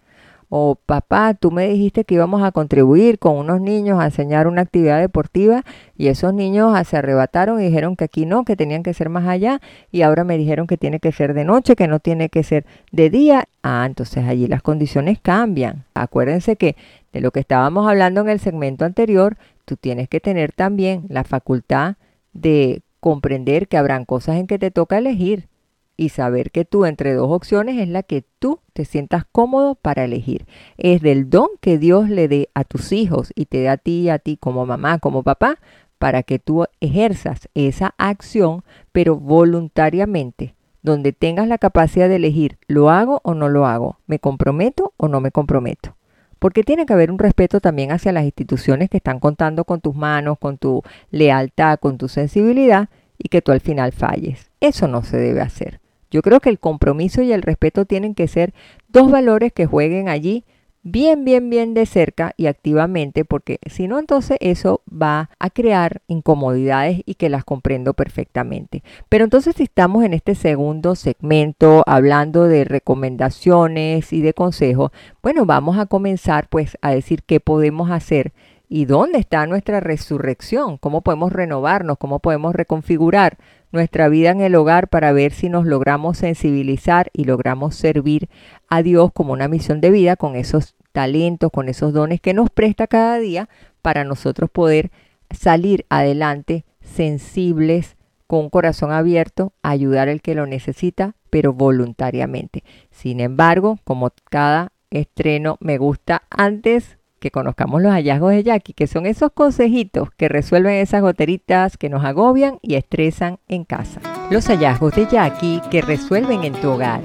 o 0.48 0.76
papá, 0.76 1.35
tú 1.35 1.50
me 1.50 1.68
dijiste 1.68 2.04
que 2.04 2.14
íbamos 2.14 2.42
a 2.42 2.52
contribuir 2.52 3.18
con 3.18 3.37
unos 3.37 3.61
niños 3.61 4.00
a 4.00 4.07
enseñar 4.07 4.46
una 4.46 4.62
actividad 4.62 5.00
deportiva 5.00 5.64
y 5.96 6.09
esos 6.09 6.35
niños 6.35 6.74
se 6.87 6.96
arrebataron 6.96 7.61
y 7.61 7.64
dijeron 7.64 7.96
que 7.96 8.04
aquí 8.04 8.26
no, 8.26 8.44
que 8.44 8.57
tenían 8.57 8.83
que 8.83 8.94
ser 8.94 9.09
más 9.09 9.26
allá 9.26 9.61
y 9.90 10.02
ahora 10.02 10.24
me 10.24 10.37
dijeron 10.37 10.66
que 10.66 10.76
tiene 10.76 11.00
que 11.00 11.12
ser 11.12 11.35
de 11.35 11.44
noche, 11.44 11.76
que 11.76 11.88
no 11.88 11.98
tiene 12.00 12.28
que 12.28 12.42
ser 12.42 12.66
de 12.92 13.11
día. 13.11 13.44
Ah, 13.62 13.85
entonces 13.87 14.24
allí 14.26 14.46
las 14.46 14.62
condiciones 14.62 15.18
cambian. 15.20 15.85
Acuérdense 15.94 16.57
que 16.57 16.76
de 17.12 17.20
lo 17.20 17.30
que 17.30 17.40
estábamos 17.40 17.88
hablando 17.88 18.20
en 18.20 18.28
el 18.28 18.40
segmento 18.40 18.85
anterior, 18.85 19.37
tú 19.64 19.76
tienes 19.76 20.09
que 20.09 20.20
tener 20.20 20.52
también 20.52 21.04
la 21.09 21.24
facultad 21.24 21.96
de 22.33 22.83
comprender 23.00 23.68
que 23.68 23.76
habrán 23.76 24.04
cosas 24.04 24.37
en 24.37 24.46
que 24.46 24.59
te 24.59 24.70
toca 24.70 24.98
elegir 24.98 25.48
y 25.96 26.11
saber 26.11 26.50
que 26.50 26.64
tú 26.64 26.85
entre 26.87 27.14
dos 27.14 27.30
opciones 27.30 27.78
es 27.78 27.88
la 27.88 28.02
que 28.02 28.24
tú 28.38 28.61
te 28.72 28.85
sientas 28.85 29.24
cómodo 29.30 29.74
para 29.74 30.04
elegir. 30.04 30.46
Es 30.76 31.00
del 31.00 31.30
don 31.30 31.48
que 31.61 31.78
Dios 31.78 32.09
le 32.09 32.28
dé 32.28 32.50
a 32.54 32.64
tus 32.64 32.92
hijos 32.92 33.33
y 33.35 33.46
te 33.46 33.59
dé 33.59 33.68
a 33.68 33.76
ti 33.76 34.09
a 34.09 34.18
ti 34.18 34.37
como 34.37 34.66
mamá, 34.66 34.98
como 34.98 35.22
papá, 35.22 35.59
para 35.98 36.22
que 36.22 36.38
tú 36.38 36.64
ejerzas 36.80 37.48
esa 37.54 37.94
acción, 37.98 38.62
pero 38.92 39.16
voluntariamente, 39.16 40.54
donde 40.83 41.12
tengas 41.12 41.48
la 41.48 41.59
capacidad 41.59 42.09
de 42.09 42.16
elegir, 42.16 42.59
¿lo 42.66 42.90
hago 42.90 43.20
o 43.24 43.35
no 43.35 43.48
lo 43.48 43.66
hago? 43.66 44.00
¿Me 44.07 44.18
comprometo 44.18 44.92
o 44.96 45.09
no 45.09 45.20
me 45.20 45.30
comprometo? 45.30 45.96
Porque 46.38 46.62
tiene 46.62 46.85
que 46.85 46.92
haber 46.92 47.11
un 47.11 47.18
respeto 47.18 47.61
también 47.61 47.90
hacia 47.90 48.12
las 48.12 48.24
instituciones 48.24 48.90
que 48.90 48.98
están 48.98 49.18
contando 49.18 49.64
con 49.64 49.80
tus 49.80 49.94
manos, 49.94 50.38
con 50.38 50.59
tu 50.59 50.83
lealtad, 51.11 51.78
con 51.78 51.96
tu 51.96 52.09
sensibilidad 52.09 52.90
y 53.16 53.30
que 53.30 53.40
tú 53.40 53.52
al 53.52 53.61
final 53.61 53.92
falles. 53.92 54.50
Eso 54.61 54.88
no 54.88 55.02
se 55.02 55.16
debe 55.16 55.40
hacer. 55.40 55.80
Yo 56.14 56.22
creo 56.22 56.38
que 56.38 56.48
el 56.48 56.61
compromiso 56.61 57.22
y 57.22 57.33
el 57.33 57.42
respeto 57.42 57.87
tienen 57.87 58.14
que 58.14 58.29
ser 58.29 58.55
dos 58.87 59.11
valores 59.11 59.53
que 59.53 59.66
jueguen 59.66 60.09
allí 60.09 60.44
bien, 60.85 61.24
bien, 61.24 61.50
bien 61.50 61.74
de 61.74 61.87
cerca 61.87 62.35
y 62.37 62.46
activamente, 62.46 63.24
porque 63.24 63.59
si 63.66 63.88
no, 63.88 63.98
entonces 63.98 64.37
eso 64.40 64.83
va 64.88 65.31
a 65.40 65.50
crear 65.50 66.03
incomodidades 66.07 67.03
y 67.05 67.14
que 67.14 67.31
las 67.31 67.42
comprendo 67.42 67.94
perfectamente. 67.94 68.85
Pero 69.09 69.24
entonces 69.24 69.57
si 69.57 69.64
estamos 69.64 70.05
en 70.05 70.14
este 70.14 70.37
segundo 70.37 70.94
segmento 70.94 71.83
hablando 71.85 72.44
de 72.44 72.64
recomendaciones 72.64 74.12
y 74.12 74.20
de 74.20 74.35
consejos, 74.35 74.92
bueno, 75.20 75.46
vamos 75.46 75.79
a 75.79 75.87
comenzar 75.87 76.46
pues 76.48 76.79
a 76.81 76.92
decir 76.92 77.24
qué 77.24 77.40
podemos 77.40 77.90
hacer 77.90 78.33
y 78.68 78.85
dónde 78.85 79.18
está 79.18 79.46
nuestra 79.46 79.81
resurrección, 79.81 80.79
cómo 80.79 81.00
podemos 81.00 81.33
renovarnos, 81.33 81.98
cómo 81.98 82.20
podemos 82.20 82.55
reconfigurar 82.55 83.37
nuestra 83.74 84.08
vida 84.08 84.30
en 84.30 84.40
el 84.40 84.54
hogar 84.54 84.88
para 84.88 85.12
ver 85.12 85.32
si 85.32 85.50
nos 85.50 85.66
logramos 85.66 86.18
sensibilizar 86.18 87.10
y 87.12 87.24
logramos 87.24 87.74
servir 87.74 88.30
a 88.68 88.82
Dios 88.82 89.12
como 89.12 89.34
una 89.34 89.48
misión 89.48 89.82
de 89.82 89.90
vida 89.90 90.16
con 90.16 90.37
esos 90.37 90.74
talentos, 90.92 91.50
con 91.52 91.68
esos 91.68 91.92
dones 91.92 92.20
que 92.20 92.32
nos 92.32 92.48
presta 92.48 92.87
cada 92.87 93.18
día 93.18 93.48
para 93.82 94.04
nosotros 94.04 94.48
poder 94.48 94.90
salir 95.30 95.84
adelante 95.90 96.64
sensibles, 96.80 97.96
con 98.26 98.40
un 98.40 98.50
corazón 98.50 98.92
abierto, 98.92 99.52
ayudar 99.62 100.08
al 100.08 100.22
que 100.22 100.34
lo 100.34 100.46
necesita, 100.46 101.14
pero 101.28 101.52
voluntariamente. 101.52 102.64
Sin 102.90 103.20
embargo, 103.20 103.78
como 103.84 104.10
cada 104.30 104.72
estreno 104.90 105.56
me 105.60 105.78
gusta 105.78 106.22
antes 106.30 106.98
que 107.24 107.30
conozcamos 107.30 107.80
los 107.80 107.90
hallazgos 107.90 108.32
de 108.32 108.42
Jackie, 108.42 108.74
que 108.74 108.87
son 108.87 109.06
esos 109.06 109.32
consejitos 109.32 110.10
que 110.10 110.28
resuelven 110.28 110.74
esas 110.74 111.00
goteritas 111.00 111.78
que 111.78 111.88
nos 111.88 112.04
agobian 112.04 112.58
y 112.60 112.74
estresan 112.74 113.38
en 113.48 113.64
casa. 113.64 114.02
Los 114.30 114.46
hallazgos 114.48 114.94
de 114.94 115.06
Jackie 115.06 115.62
que 115.70 115.80
resuelven 115.80 116.44
en 116.44 116.52
tu 116.52 116.68
hogar. 116.68 117.00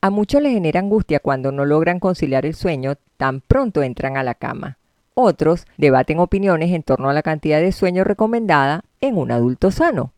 A 0.00 0.10
muchos 0.10 0.42
les 0.42 0.52
genera 0.54 0.80
angustia 0.80 1.20
cuando 1.20 1.52
no 1.52 1.64
logran 1.64 2.00
conciliar 2.00 2.44
el 2.44 2.54
sueño 2.54 2.94
tan 3.16 3.40
pronto 3.40 3.84
entran 3.84 4.16
a 4.16 4.24
la 4.24 4.34
cama. 4.34 4.78
Otros 5.14 5.68
debaten 5.76 6.18
opiniones 6.18 6.72
en 6.72 6.82
torno 6.82 7.08
a 7.08 7.12
la 7.12 7.22
cantidad 7.22 7.60
de 7.60 7.70
sueño 7.70 8.02
recomendada 8.02 8.82
en 9.00 9.16
un 9.16 9.30
adulto 9.30 9.70
sano. 9.70 10.13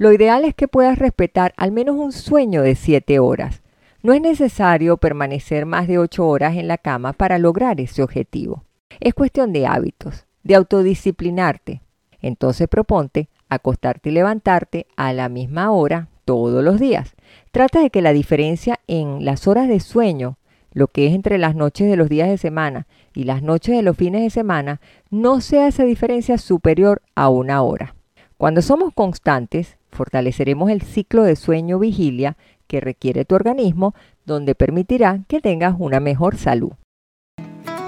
Lo 0.00 0.14
ideal 0.14 0.46
es 0.46 0.54
que 0.54 0.66
puedas 0.66 0.98
respetar 0.98 1.52
al 1.58 1.72
menos 1.72 1.94
un 1.94 2.12
sueño 2.12 2.62
de 2.62 2.74
7 2.74 3.18
horas. 3.18 3.60
No 4.02 4.14
es 4.14 4.22
necesario 4.22 4.96
permanecer 4.96 5.66
más 5.66 5.88
de 5.88 5.98
8 5.98 6.26
horas 6.26 6.56
en 6.56 6.68
la 6.68 6.78
cama 6.78 7.12
para 7.12 7.36
lograr 7.36 7.78
ese 7.82 8.02
objetivo. 8.02 8.64
Es 8.98 9.12
cuestión 9.12 9.52
de 9.52 9.66
hábitos, 9.66 10.24
de 10.42 10.54
autodisciplinarte. 10.54 11.82
Entonces 12.22 12.66
proponte 12.66 13.28
acostarte 13.50 14.08
y 14.08 14.12
levantarte 14.12 14.86
a 14.96 15.12
la 15.12 15.28
misma 15.28 15.70
hora 15.70 16.08
todos 16.24 16.64
los 16.64 16.80
días. 16.80 17.14
Trata 17.50 17.82
de 17.82 17.90
que 17.90 18.00
la 18.00 18.14
diferencia 18.14 18.80
en 18.86 19.26
las 19.26 19.46
horas 19.46 19.68
de 19.68 19.80
sueño, 19.80 20.38
lo 20.72 20.86
que 20.86 21.08
es 21.08 21.14
entre 21.14 21.36
las 21.36 21.54
noches 21.54 21.90
de 21.90 21.96
los 21.96 22.08
días 22.08 22.30
de 22.30 22.38
semana 22.38 22.86
y 23.14 23.24
las 23.24 23.42
noches 23.42 23.76
de 23.76 23.82
los 23.82 23.98
fines 23.98 24.22
de 24.22 24.30
semana, 24.30 24.80
no 25.10 25.42
sea 25.42 25.68
esa 25.68 25.84
diferencia 25.84 26.38
superior 26.38 27.02
a 27.14 27.28
una 27.28 27.60
hora. 27.60 27.94
Cuando 28.38 28.62
somos 28.62 28.94
constantes, 28.94 29.76
fortaleceremos 29.90 30.70
el 30.70 30.82
ciclo 30.82 31.22
de 31.22 31.36
sueño-vigilia 31.36 32.36
que 32.66 32.80
requiere 32.80 33.24
tu 33.24 33.34
organismo, 33.34 33.94
donde 34.24 34.54
permitirá 34.54 35.20
que 35.28 35.40
tengas 35.40 35.74
una 35.78 36.00
mejor 36.00 36.36
salud. 36.36 36.72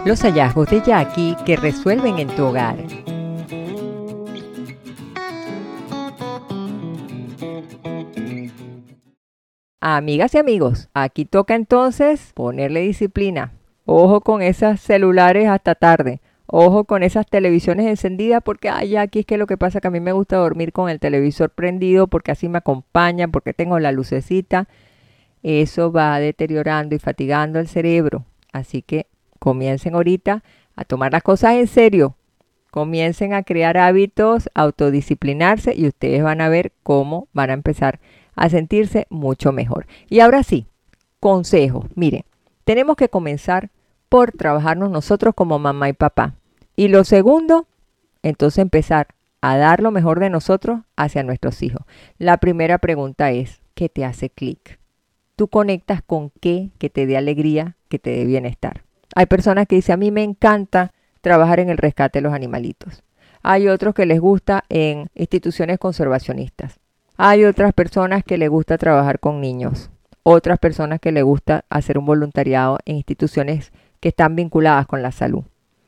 Los 0.04 0.22
hallazgos 0.22 0.68
de 0.70 0.80
Jackie 0.80 1.36
que 1.46 1.56
resuelven 1.56 2.18
en 2.18 2.28
tu 2.28 2.44
hogar. 2.44 2.76
Amigas 9.80 10.34
y 10.34 10.38
amigos, 10.38 10.88
aquí 10.94 11.24
toca 11.24 11.54
entonces 11.54 12.32
ponerle 12.34 12.80
disciplina. 12.80 13.52
Ojo 13.84 14.20
con 14.20 14.40
esas 14.40 14.80
celulares 14.80 15.48
hasta 15.48 15.74
tarde. 15.74 16.20
Ojo 16.54 16.84
con 16.84 17.02
esas 17.02 17.24
televisiones 17.24 17.86
encendidas 17.86 18.42
porque, 18.44 18.68
ay, 18.68 18.96
aquí 18.96 19.20
es 19.20 19.24
que 19.24 19.38
lo 19.38 19.46
que 19.46 19.56
pasa 19.56 19.78
es 19.78 19.82
que 19.82 19.88
a 19.88 19.90
mí 19.90 20.00
me 20.00 20.12
gusta 20.12 20.36
dormir 20.36 20.74
con 20.74 20.90
el 20.90 21.00
televisor 21.00 21.48
prendido 21.48 22.08
porque 22.08 22.30
así 22.30 22.46
me 22.46 22.58
acompaña, 22.58 23.26
porque 23.28 23.54
tengo 23.54 23.78
la 23.78 23.90
lucecita. 23.90 24.68
Eso 25.42 25.92
va 25.92 26.20
deteriorando 26.20 26.94
y 26.94 26.98
fatigando 26.98 27.58
el 27.58 27.68
cerebro. 27.68 28.26
Así 28.52 28.82
que 28.82 29.06
comiencen 29.38 29.94
ahorita 29.94 30.44
a 30.76 30.84
tomar 30.84 31.12
las 31.12 31.22
cosas 31.22 31.54
en 31.54 31.68
serio. 31.68 32.16
Comiencen 32.70 33.32
a 33.32 33.44
crear 33.44 33.78
hábitos, 33.78 34.50
autodisciplinarse 34.52 35.74
y 35.74 35.86
ustedes 35.86 36.22
van 36.22 36.42
a 36.42 36.50
ver 36.50 36.72
cómo 36.82 37.28
van 37.32 37.48
a 37.48 37.54
empezar 37.54 37.98
a 38.36 38.50
sentirse 38.50 39.06
mucho 39.08 39.52
mejor. 39.52 39.86
Y 40.10 40.20
ahora 40.20 40.42
sí, 40.42 40.66
consejo. 41.18 41.86
Miren, 41.94 42.24
tenemos 42.64 42.96
que 42.96 43.08
comenzar 43.08 43.70
por 44.10 44.32
trabajarnos 44.32 44.90
nosotros 44.90 45.34
como 45.34 45.58
mamá 45.58 45.88
y 45.88 45.94
papá. 45.94 46.34
Y 46.76 46.88
lo 46.88 47.04
segundo, 47.04 47.66
entonces 48.22 48.58
empezar 48.58 49.08
a 49.40 49.56
dar 49.56 49.82
lo 49.82 49.90
mejor 49.90 50.20
de 50.20 50.30
nosotros 50.30 50.80
hacia 50.96 51.22
nuestros 51.22 51.62
hijos. 51.62 51.82
La 52.18 52.38
primera 52.38 52.78
pregunta 52.78 53.30
es, 53.32 53.60
¿qué 53.74 53.88
te 53.88 54.04
hace 54.04 54.30
clic? 54.30 54.78
¿Tú 55.36 55.48
conectas 55.48 56.02
con 56.02 56.30
qué 56.40 56.70
que 56.78 56.88
te 56.90 57.06
dé 57.06 57.16
alegría, 57.16 57.76
que 57.88 57.98
te 57.98 58.10
dé 58.10 58.24
bienestar? 58.24 58.82
Hay 59.14 59.26
personas 59.26 59.66
que 59.66 59.76
dicen, 59.76 59.94
a 59.94 59.96
mí 59.96 60.10
me 60.10 60.22
encanta 60.22 60.92
trabajar 61.20 61.60
en 61.60 61.68
el 61.68 61.78
rescate 61.78 62.18
de 62.18 62.22
los 62.22 62.32
animalitos. 62.32 63.02
Hay 63.42 63.68
otros 63.68 63.94
que 63.94 64.06
les 64.06 64.20
gusta 64.20 64.64
en 64.68 65.10
instituciones 65.14 65.78
conservacionistas. 65.78 66.78
Hay 67.16 67.44
otras 67.44 67.72
personas 67.72 68.24
que 68.24 68.38
les 68.38 68.48
gusta 68.48 68.78
trabajar 68.78 69.18
con 69.18 69.40
niños, 69.40 69.90
otras 70.22 70.58
personas 70.58 71.00
que 71.00 71.12
les 71.12 71.24
gusta 71.24 71.64
hacer 71.68 71.98
un 71.98 72.06
voluntariado 72.06 72.78
en 72.84 72.96
instituciones 72.96 73.72
que 74.00 74.08
están 74.08 74.36
vinculadas 74.36 74.86
con 74.86 75.02
la 75.02 75.12
salud. 75.12 75.44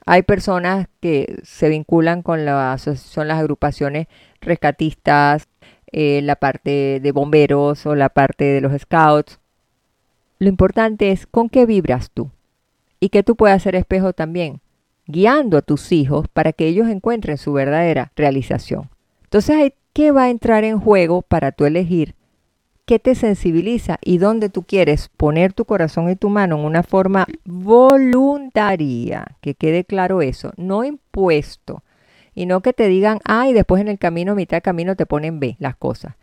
Hay 0.07 0.23
personas 0.23 0.89
que 1.01 1.39
se 1.45 1.69
vinculan 1.69 2.23
con 2.23 2.45
las, 2.45 2.83
son 2.83 3.29
las 3.29 3.39
agrupaciones 3.39 4.07
rescatistas, 4.41 5.49
eh, 5.93 6.21
la 6.23 6.37
parte 6.37 7.01
de 7.01 7.13
bomberos 7.13 7.87
o 7.87 7.95
la 7.95 8.09
parte 8.09 8.45
de 8.45 8.61
los 8.61 8.79
scouts. 8.81 9.41
Lo 10.39 10.49
importante 10.49 11.11
es 11.11 11.27
con 11.27 11.49
qué 11.49 11.65
vibras 11.65 12.11
tú 12.11 12.31
y 13.01 13.09
que 13.09 13.23
tú 13.23 13.37
puedas 13.37 13.63
ser 13.63 13.77
espejo 13.77 14.13
también, 14.13 14.61
guiando 15.07 15.57
a 15.57 15.63
tus 15.63 15.93
hijos 15.93 16.29
para 16.29 16.53
que 16.53 16.67
ellos 16.67 16.89
encuentren 16.89 17.39
su 17.39 17.53
verdadera 17.53 18.13
realización. 18.15 18.91
Entonces 19.23 19.73
¿Qué 19.95 20.11
va 20.11 20.25
a 20.25 20.31
entrar 20.31 20.65
en 20.65 20.81
juego 20.81 21.23
para 21.23 21.53
tú 21.53 21.67
elegir 21.67 22.17
qué 22.87 22.99
te 22.99 23.15
sensibiliza 23.15 23.99
y 24.03 24.19
dónde 24.19 24.49
tú 24.51 24.63
quieres 24.63 25.11
poner 25.17 25.53
tu 25.53 25.65
corazón 25.65 26.11
y 26.11 26.17
tu 26.17 26.29
mano 26.29 26.59
en 26.59 26.65
una 26.65 26.83
forma 26.83 27.27
voluntaria, 27.45 29.37
que 29.41 29.55
quede 29.55 29.85
claro 29.85 30.23
eso, 30.23 30.53
no 30.57 30.85
impuesto, 30.85 31.83
y 32.35 32.47
no 32.47 32.61
que 32.61 32.73
te 32.73 32.89
digan 32.89 33.21
A 33.25 33.49
y 33.49 33.53
después 33.53 33.81
en 33.81 33.89
el 33.89 33.99
camino, 33.99 34.35
mitad 34.35 34.63
camino 34.63 34.97
te 34.97 35.07
ponen 35.07 35.41
B 35.41 35.57
las 35.59 35.77
cosas. 35.77 36.17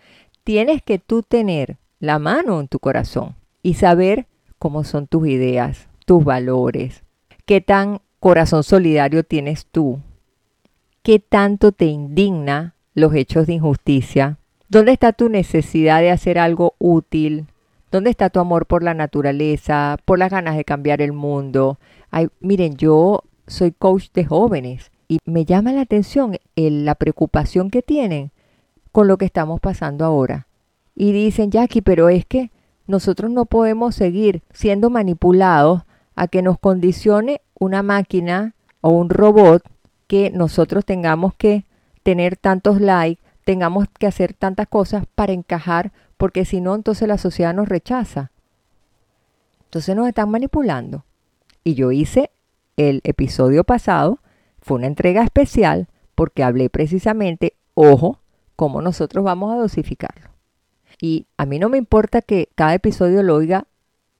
Tienes 0.43 0.82
que 0.82 1.00
tú 1.00 1.24
tener 1.24 1.78
la 2.00 2.19
mano 2.19 2.60
en 2.60 2.67
tu 2.67 2.80
corazón 2.80 3.36
y 3.63 3.76
saber 3.76 4.28
cómo 4.60 4.84
son 4.84 5.08
tus 5.08 5.28
ideas, 5.28 5.88
tus 6.06 6.24
valores, 6.24 7.04
qué 7.45 7.62
tan 7.62 8.02
corazón 8.19 8.63
solidario 8.63 9.24
tienes 9.24 9.65
tú, 9.65 10.00
qué 11.02 11.19
tanto 11.19 11.71
te 11.71 11.86
indigna 11.86 12.76
los 12.93 13.15
hechos 13.15 13.47
de 13.47 13.54
injusticia? 13.54 14.38
¿Dónde 14.72 14.94
está 14.94 15.12
tu 15.12 15.28
necesidad 15.28 16.00
de 16.00 16.12
hacer 16.12 16.40
algo 16.40 16.76
útil? 16.80 17.48
¿Dónde 17.92 18.10
está 18.10 18.30
tu 18.30 18.40
amor 18.40 18.68
por 18.68 18.84
la 18.84 18.94
naturaleza, 18.94 19.98
por 20.06 20.18
las 20.18 20.32
ganas 20.32 20.56
de 20.56 20.64
cambiar 20.64 21.02
el 21.02 21.12
mundo? 21.12 21.78
Ay, 22.10 22.30
miren, 22.40 22.78
yo 22.78 23.26
soy 23.48 23.74
coach 23.74 24.12
de 24.14 24.24
jóvenes 24.24 24.90
y 25.10 25.20
me 25.26 25.44
llama 25.44 25.74
la 25.74 25.82
atención 25.82 26.38
la 26.56 26.96
preocupación 26.96 27.70
que 27.70 27.82
tienen 27.82 28.32
con 28.94 29.10
lo 29.10 29.18
que 29.18 29.26
estamos 29.26 29.60
pasando 29.60 30.06
ahora. 30.06 30.48
Y 30.96 31.12
dicen, 31.12 31.52
Jackie, 31.52 31.82
pero 31.82 32.08
es 32.08 32.26
que 32.26 32.50
nosotros 32.88 33.30
no 33.30 33.44
podemos 33.44 33.94
seguir 33.94 34.42
siendo 34.54 34.90
manipulados 34.90 35.82
a 36.16 36.30
que 36.30 36.42
nos 36.42 36.58
condicione 36.58 37.42
una 37.60 37.84
máquina 37.84 38.56
o 38.80 38.92
un 38.92 39.10
robot 39.10 39.64
que 40.08 40.32
nosotros 40.34 40.86
tengamos 40.86 41.36
que 41.36 41.66
tener 42.04 42.38
tantos 42.38 42.80
likes, 42.80 43.21
tengamos 43.44 43.88
que 44.00 44.08
hacer 44.08 44.34
tantas 44.34 44.68
cosas 44.68 45.06
para 45.16 45.34
encajar, 45.34 45.92
porque 46.18 46.46
si 46.46 46.62
no, 46.62 46.76
entonces 46.76 47.08
la 47.08 47.18
sociedad 47.18 47.54
nos 47.54 47.70
rechaza. 47.70 48.32
Entonces 49.66 49.96
nos 49.96 50.08
están 50.08 50.30
manipulando. 50.30 51.06
Y 51.64 51.76
yo 51.76 51.92
hice 51.92 52.32
el 52.78 53.02
episodio 53.04 53.64
pasado, 53.64 54.20
fue 54.62 54.78
una 54.78 54.88
entrega 54.88 55.24
especial, 55.24 55.88
porque 56.16 56.44
hablé 56.44 56.70
precisamente, 56.70 57.54
ojo, 57.74 58.20
cómo 58.56 58.82
nosotros 58.82 59.24
vamos 59.24 59.54
a 59.54 59.58
dosificarlo. 59.58 60.30
Y 61.00 61.26
a 61.38 61.46
mí 61.46 61.58
no 61.58 61.70
me 61.70 61.78
importa 61.78 62.22
que 62.22 62.50
cada 62.56 62.76
episodio 62.76 63.24
lo 63.24 63.36
oiga 63.36 63.66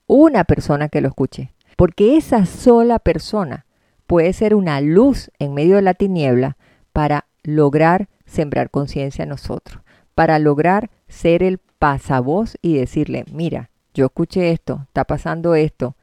una 0.08 0.44
persona 0.44 0.90
que 0.90 1.02
lo 1.02 1.10
escuche, 1.10 1.54
porque 1.78 2.18
esa 2.18 2.46
sola 2.46 3.00
persona 3.00 3.66
puede 4.08 4.34
ser 4.34 4.56
una 4.56 4.82
luz 4.82 5.32
en 5.40 5.54
medio 5.54 5.76
de 5.76 5.84
la 5.84 5.94
tiniebla 5.94 6.58
para 6.92 7.28
lograr 7.44 8.10
sembrar 8.32 8.70
conciencia 8.70 9.24
en 9.24 9.30
nosotros, 9.30 9.82
para 10.16 10.40
lograr 10.40 10.90
ser 11.08 11.44
el 11.44 11.60
pasavoz 11.80 12.58
y 12.62 12.78
decirle, 12.78 13.26
mira, 13.32 13.70
yo 13.94 14.06
escuché 14.06 14.52
esto, 14.52 14.82
está 14.88 15.04
pasando 15.04 15.54
esto, 15.56 15.96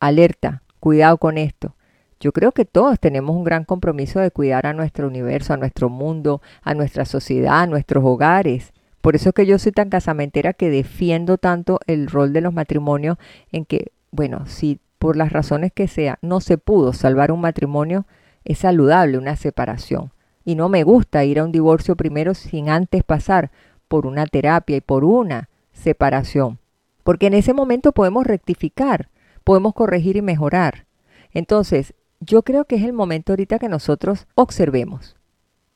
alerta, 0.00 0.62
cuidado 0.80 1.18
con 1.18 1.36
esto. 1.36 1.74
Yo 2.18 2.32
creo 2.32 2.52
que 2.52 2.64
todos 2.64 2.98
tenemos 2.98 3.36
un 3.36 3.44
gran 3.44 3.64
compromiso 3.64 4.20
de 4.20 4.30
cuidar 4.30 4.66
a 4.66 4.72
nuestro 4.72 5.06
universo, 5.06 5.52
a 5.52 5.58
nuestro 5.58 5.90
mundo, 5.90 6.40
a 6.62 6.72
nuestra 6.72 7.04
sociedad, 7.04 7.60
a 7.60 7.66
nuestros 7.66 8.02
hogares. 8.04 8.72
Por 9.02 9.14
eso 9.16 9.28
es 9.28 9.34
que 9.34 9.46
yo 9.46 9.58
soy 9.58 9.72
tan 9.72 9.90
casamentera 9.90 10.54
que 10.54 10.70
defiendo 10.70 11.36
tanto 11.36 11.78
el 11.86 12.06
rol 12.06 12.32
de 12.32 12.40
los 12.40 12.54
matrimonios 12.54 13.18
en 13.52 13.66
que, 13.66 13.92
bueno, 14.10 14.46
si 14.46 14.80
por 14.98 15.16
las 15.16 15.30
razones 15.30 15.72
que 15.74 15.88
sea 15.88 16.18
no 16.22 16.40
se 16.40 16.56
pudo 16.56 16.94
salvar 16.94 17.30
un 17.30 17.42
matrimonio, 17.42 18.06
es 18.44 18.60
saludable 18.60 19.18
una 19.18 19.36
separación. 19.36 20.10
Y 20.46 20.54
no 20.54 20.70
me 20.70 20.84
gusta 20.84 21.24
ir 21.24 21.40
a 21.40 21.44
un 21.44 21.50
divorcio 21.50 21.96
primero 21.96 22.32
sin 22.32 22.70
antes 22.70 23.02
pasar 23.02 23.50
por 23.88 24.06
una 24.06 24.26
terapia 24.26 24.76
y 24.76 24.80
por 24.80 25.04
una 25.04 25.50
separación. 25.72 26.60
Porque 27.02 27.26
en 27.26 27.34
ese 27.34 27.52
momento 27.52 27.90
podemos 27.90 28.24
rectificar, 28.24 29.10
podemos 29.42 29.74
corregir 29.74 30.16
y 30.16 30.22
mejorar. 30.22 30.86
Entonces, 31.32 31.94
yo 32.20 32.42
creo 32.42 32.64
que 32.64 32.76
es 32.76 32.84
el 32.84 32.92
momento 32.92 33.32
ahorita 33.32 33.58
que 33.58 33.68
nosotros 33.68 34.28
observemos. 34.36 35.16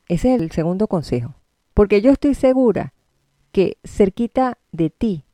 Ese 0.07 0.33
es 0.33 0.41
el 0.41 0.51
segundo 0.51 0.87
consejo. 0.87 1.35
Porque 1.73 2.01
yo 2.01 2.11
estoy 2.11 2.33
segura 2.33 2.93
que 3.51 3.77
cerquita 3.83 4.57
de 4.71 4.89
ti 4.89 5.25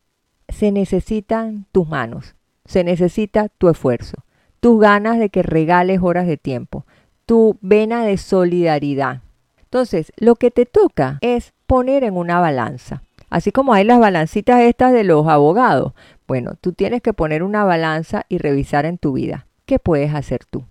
se 0.50 0.72
necesitan 0.72 1.68
tus 1.72 1.88
manos, 1.88 2.36
se 2.66 2.84
necesita 2.84 3.50
tu 3.50 3.70
esfuerzo, 3.70 4.24
tus 4.60 4.80
ganas 4.80 5.20
de 5.20 5.30
que 5.30 5.44
regales 5.44 6.00
horas 6.02 6.26
de 6.26 6.38
tiempo, 6.38 6.88
tu 7.28 7.60
vena 7.62 8.04
de 8.04 8.18
solidaridad, 8.18 9.22
entonces, 9.68 10.12
lo 10.18 10.36
que 10.36 10.50
te 10.50 10.66
toca 10.66 11.20
es 11.22 11.54
poner 11.66 12.04
en 12.04 12.16
una 12.16 12.40
balanza. 12.40 13.04
Así 13.30 13.52
como 13.52 13.74
hay 13.74 13.84
las 13.84 14.00
balancitas 14.00 14.62
estas 14.62 14.94
de 14.94 15.04
los 15.04 15.28
abogados. 15.28 15.94
Bueno, 16.28 16.54
tú 16.60 16.74
tienes 16.74 17.02
que 17.02 17.14
poner 17.14 17.44
una 17.44 17.66
balanza 17.66 18.26
y 18.30 18.38
revisar 18.38 18.86
en 18.86 18.98
tu 18.98 19.14
vida. 19.14 19.48
¿Qué 19.66 19.80
puedes 19.80 20.14
hacer 20.14 20.46
tú? 20.46 20.64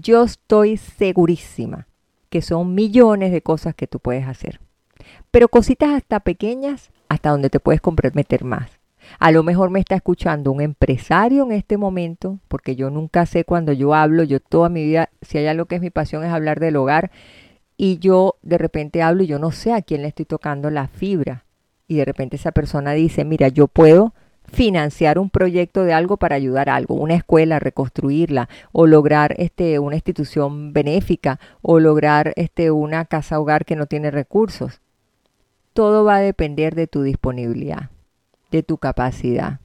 yo 0.00 0.24
estoy 0.24 0.76
segurísima 0.76 1.86
que 2.30 2.42
son 2.42 2.74
millones 2.74 3.32
de 3.32 3.42
cosas 3.42 3.74
que 3.74 3.86
tú 3.86 4.00
puedes 4.00 4.26
hacer. 4.26 4.60
Pero 5.30 5.48
cositas 5.48 5.90
hasta 5.90 6.20
pequeñas, 6.20 6.90
hasta 7.08 7.30
donde 7.30 7.50
te 7.50 7.60
puedes 7.60 7.80
comprometer 7.80 8.44
más. 8.44 8.70
A 9.18 9.30
lo 9.30 9.42
mejor 9.42 9.70
me 9.70 9.80
está 9.80 9.94
escuchando 9.94 10.52
un 10.52 10.60
empresario 10.60 11.44
en 11.44 11.52
este 11.52 11.78
momento, 11.78 12.38
porque 12.48 12.76
yo 12.76 12.90
nunca 12.90 13.24
sé 13.24 13.44
cuando 13.44 13.72
yo 13.72 13.94
hablo, 13.94 14.24
yo 14.24 14.40
toda 14.40 14.68
mi 14.68 14.84
vida, 14.84 15.08
si 15.22 15.38
hay 15.38 15.46
algo 15.46 15.64
que 15.64 15.76
es 15.76 15.80
mi 15.80 15.90
pasión 15.90 16.24
es 16.24 16.30
hablar 16.30 16.60
del 16.60 16.76
hogar, 16.76 17.10
y 17.80 17.98
yo 18.00 18.34
de 18.42 18.58
repente 18.58 19.00
hablo 19.02 19.22
y 19.22 19.28
yo 19.28 19.38
no 19.38 19.52
sé 19.52 19.72
a 19.72 19.80
quién 19.80 20.02
le 20.02 20.08
estoy 20.08 20.26
tocando 20.26 20.68
la 20.68 20.88
fibra. 20.88 21.44
Y 21.86 21.94
de 21.94 22.04
repente 22.04 22.36
esa 22.36 22.52
persona 22.52 22.92
dice, 22.92 23.24
mira, 23.24 23.48
yo 23.48 23.68
puedo 23.68 24.12
financiar 24.44 25.18
un 25.18 25.30
proyecto 25.30 25.84
de 25.84 25.92
algo 25.92 26.16
para 26.16 26.34
ayudar 26.34 26.68
a 26.68 26.74
algo, 26.74 26.96
una 26.96 27.14
escuela, 27.14 27.60
reconstruirla, 27.60 28.48
o 28.72 28.86
lograr 28.86 29.34
este, 29.38 29.78
una 29.78 29.94
institución 29.94 30.72
benéfica, 30.72 31.38
o 31.62 31.78
lograr 31.78 32.32
este, 32.36 32.70
una 32.72 33.04
casa 33.04 33.38
hogar 33.38 33.64
que 33.64 33.76
no 33.76 33.86
tiene 33.86 34.10
recursos. 34.10 34.80
Todo 35.72 36.04
va 36.04 36.16
a 36.16 36.20
depender 36.20 36.74
de 36.74 36.88
tu 36.88 37.02
disponibilidad, 37.02 37.90
de 38.50 38.64
tu 38.64 38.78
capacidad, 38.78 39.60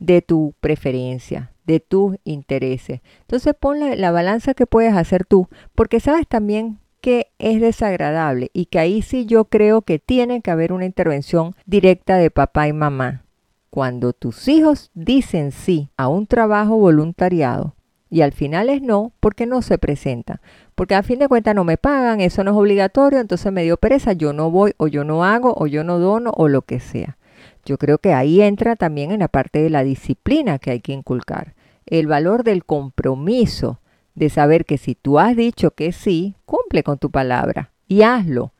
de 0.00 0.20
tu 0.20 0.54
preferencia, 0.60 1.52
de 1.64 1.78
tus 1.78 2.16
intereses. 2.24 3.02
Entonces 3.20 3.54
pon 3.54 3.78
la, 3.78 3.94
la 3.94 4.10
balanza 4.10 4.54
que 4.54 4.66
puedes 4.66 4.94
hacer 4.94 5.24
tú, 5.24 5.48
porque 5.74 6.00
sabes 6.00 6.26
también 6.26 6.81
que 7.02 7.26
es 7.38 7.60
desagradable 7.60 8.50
y 8.54 8.64
que 8.66 8.78
ahí 8.78 9.02
sí 9.02 9.26
yo 9.26 9.44
creo 9.44 9.82
que 9.82 9.98
tiene 9.98 10.40
que 10.40 10.50
haber 10.50 10.72
una 10.72 10.86
intervención 10.86 11.54
directa 11.66 12.16
de 12.16 12.30
papá 12.30 12.68
y 12.68 12.72
mamá 12.72 13.24
cuando 13.68 14.12
tus 14.12 14.48
hijos 14.48 14.90
dicen 14.92 15.50
sí 15.50 15.90
a 15.96 16.08
un 16.08 16.26
trabajo 16.26 16.76
voluntariado 16.76 17.74
y 18.12 18.20
al 18.20 18.32
final 18.32 18.68
es 18.68 18.82
no, 18.82 19.12
porque 19.20 19.46
no 19.46 19.62
se 19.62 19.78
presenta. 19.78 20.42
Porque 20.74 20.94
a 20.94 21.02
fin 21.02 21.18
de 21.18 21.28
cuentas 21.28 21.54
no 21.54 21.64
me 21.64 21.78
pagan, 21.78 22.20
eso 22.20 22.44
no 22.44 22.50
es 22.50 22.56
obligatorio, 22.58 23.18
entonces 23.18 23.50
me 23.50 23.62
dio 23.62 23.78
pereza, 23.78 24.12
yo 24.12 24.34
no 24.34 24.50
voy 24.50 24.74
o 24.76 24.86
yo 24.86 25.02
no 25.02 25.24
hago 25.24 25.54
o 25.56 25.66
yo 25.66 25.82
no 25.82 25.98
dono 25.98 26.30
o 26.36 26.48
lo 26.48 26.60
que 26.60 26.78
sea. 26.78 27.16
Yo 27.64 27.78
creo 27.78 27.96
que 27.96 28.12
ahí 28.12 28.42
entra 28.42 28.76
también 28.76 29.12
en 29.12 29.20
la 29.20 29.28
parte 29.28 29.62
de 29.62 29.70
la 29.70 29.82
disciplina 29.82 30.58
que 30.58 30.72
hay 30.72 30.80
que 30.80 30.92
inculcar. 30.92 31.54
El 31.86 32.06
valor 32.06 32.44
del 32.44 32.66
compromiso, 32.66 33.80
de 34.14 34.28
saber 34.28 34.64
que 34.64 34.78
si 34.78 34.94
tú 34.94 35.18
has 35.18 35.36
dicho 35.36 35.72
que 35.72 35.92
sí, 35.92 36.34
cumple 36.44 36.82
con 36.82 36.98
tu 36.98 37.10
palabra 37.10 37.72
y 37.88 38.02
hazlo. 38.02 38.52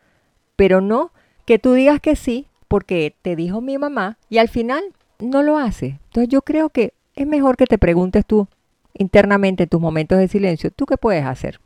Pero 0.57 0.81
no 0.81 1.13
que 1.45 1.59
tú 1.59 1.73
digas 1.73 2.01
que 2.01 2.17
sí 2.17 2.47
porque 2.69 3.15
te 3.23 3.37
dijo 3.37 3.61
mi 3.61 3.79
mamá 3.79 4.19
y 4.29 4.39
al 4.39 4.49
final 4.49 4.83
no 5.19 5.43
lo 5.43 5.59
hace. 5.59 6.01
Entonces 6.05 6.29
yo 6.29 6.43
creo 6.43 6.71
que 6.71 6.95
es 7.15 7.27
mejor 7.27 7.57
que 7.57 7.67
te 7.67 7.79
preguntes 7.79 8.25
tú 8.25 8.49
internamente 8.95 9.65
en 9.65 9.69
tus 9.69 9.81
momentos 9.81 10.19
de 10.19 10.29
silencio, 10.29 10.71
¿tú 10.71 10.87
qué 10.87 10.97
puedes 10.97 11.25
hacer? 11.25 11.61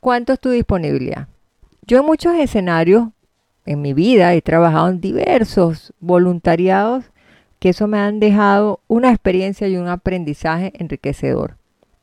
¿Cuánto 0.00 0.32
es 0.32 0.40
tu 0.40 0.50
disponibilidad? 0.50 1.28
Yo 1.86 1.98
en 1.98 2.06
muchos 2.06 2.34
escenarios 2.34 3.08
en 3.64 3.82
mi 3.82 3.92
vida 3.94 4.34
he 4.34 4.42
trabajado 4.42 4.88
en 4.88 5.00
diversos 5.00 5.92
voluntariados 6.00 7.04
que 7.58 7.70
eso 7.70 7.86
me 7.86 7.98
han 7.98 8.20
dejado 8.20 8.80
una 8.86 9.10
experiencia 9.10 9.66
y 9.68 9.76
un 9.76 9.88
aprendizaje 9.88 10.72
enriquecedor. 10.74 11.56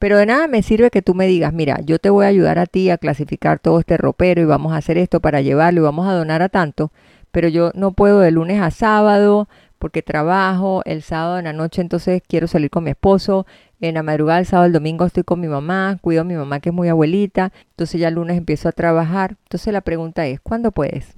Pero 0.03 0.17
de 0.17 0.25
nada 0.25 0.49
me 0.49 0.63
sirve 0.63 0.91
que 0.91 1.01
tú 1.01 1.15
me 1.15 1.27
digas, 1.27 1.53
mira, 1.53 1.79
yo 1.79 1.97
te 1.97 2.09
voy 2.09 2.25
a 2.25 2.27
ayudar 2.27 2.59
a 2.59 2.65
ti 2.65 2.89
a 2.89 2.97
clasificar 2.97 3.59
todo 3.59 3.79
este 3.79 3.95
ropero 3.95 4.41
y 4.41 4.43
vamos 4.43 4.73
a 4.73 4.75
hacer 4.75 4.97
esto 4.97 5.21
para 5.21 5.39
llevarlo 5.39 5.79
y 5.79 5.83
vamos 5.85 6.09
a 6.09 6.13
donar 6.13 6.41
a 6.41 6.49
tanto, 6.49 6.91
pero 7.31 7.47
yo 7.47 7.71
no 7.73 7.93
puedo 7.93 8.19
de 8.19 8.29
lunes 8.31 8.61
a 8.61 8.69
sábado 8.69 9.47
porque 9.79 10.01
trabajo, 10.01 10.81
el 10.83 11.03
sábado 11.03 11.39
en 11.39 11.45
la 11.45 11.53
noche 11.53 11.81
entonces 11.81 12.21
quiero 12.27 12.47
salir 12.47 12.69
con 12.69 12.83
mi 12.83 12.89
esposo, 12.89 13.47
en 13.79 13.93
la 13.93 14.03
madrugada 14.03 14.39
el 14.39 14.45
sábado, 14.45 14.65
el 14.65 14.73
domingo 14.73 15.05
estoy 15.05 15.23
con 15.23 15.39
mi 15.39 15.47
mamá, 15.47 15.97
cuido 16.01 16.23
a 16.23 16.25
mi 16.25 16.35
mamá 16.35 16.59
que 16.59 16.67
es 16.67 16.75
muy 16.75 16.89
abuelita, 16.89 17.53
entonces 17.69 18.01
ya 18.01 18.09
el 18.09 18.15
lunes 18.15 18.37
empiezo 18.37 18.67
a 18.67 18.73
trabajar. 18.73 19.37
Entonces 19.43 19.71
la 19.71 19.79
pregunta 19.79 20.27
es, 20.27 20.41
¿cuándo 20.41 20.73
puedes? 20.73 21.15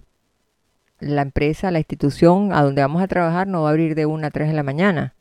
La 0.99 1.23
empresa, 1.23 1.71
la 1.71 1.79
institución 1.79 2.53
a 2.53 2.61
donde 2.61 2.83
vamos 2.83 3.01
a 3.01 3.07
trabajar 3.07 3.47
no 3.47 3.63
va 3.63 3.69
a 3.69 3.71
abrir 3.71 3.95
de 3.95 4.05
1 4.05 4.27
a 4.27 4.29
3 4.29 4.49
de 4.49 4.53
la 4.53 4.61
mañana. 4.61 5.15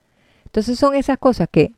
Entonces 0.45 0.79
son 0.79 0.95
esas 0.95 1.17
cosas 1.17 1.49
que, 1.51 1.73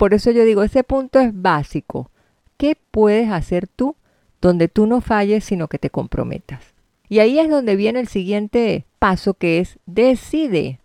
por 0.00 0.14
eso 0.14 0.30
yo 0.30 0.46
digo, 0.46 0.62
ese 0.62 0.82
punto 0.82 1.20
es 1.20 1.30
básico. 1.42 2.10
¿Qué 2.56 2.74
puedes 2.90 3.30
hacer 3.30 3.68
tú 3.68 3.96
donde 4.40 4.66
tú 4.66 4.86
no 4.86 5.02
falles, 5.02 5.44
sino 5.44 5.68
que 5.68 5.78
te 5.78 5.90
comprometas? 5.90 6.72
Y 7.10 7.18
ahí 7.18 7.38
es 7.38 7.50
donde 7.50 7.76
viene 7.76 8.00
el 8.00 8.08
siguiente 8.08 8.86
paso 8.98 9.34
que 9.34 9.58
es 9.58 9.78
decide 9.84 10.80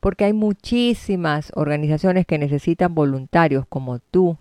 porque 0.00 0.24
hay 0.24 0.32
muchísimas 0.32 1.52
organizaciones 1.54 2.26
que 2.26 2.36
necesitan 2.36 2.96
voluntarios 2.96 3.64
como 3.68 4.00
tú. 4.00 4.38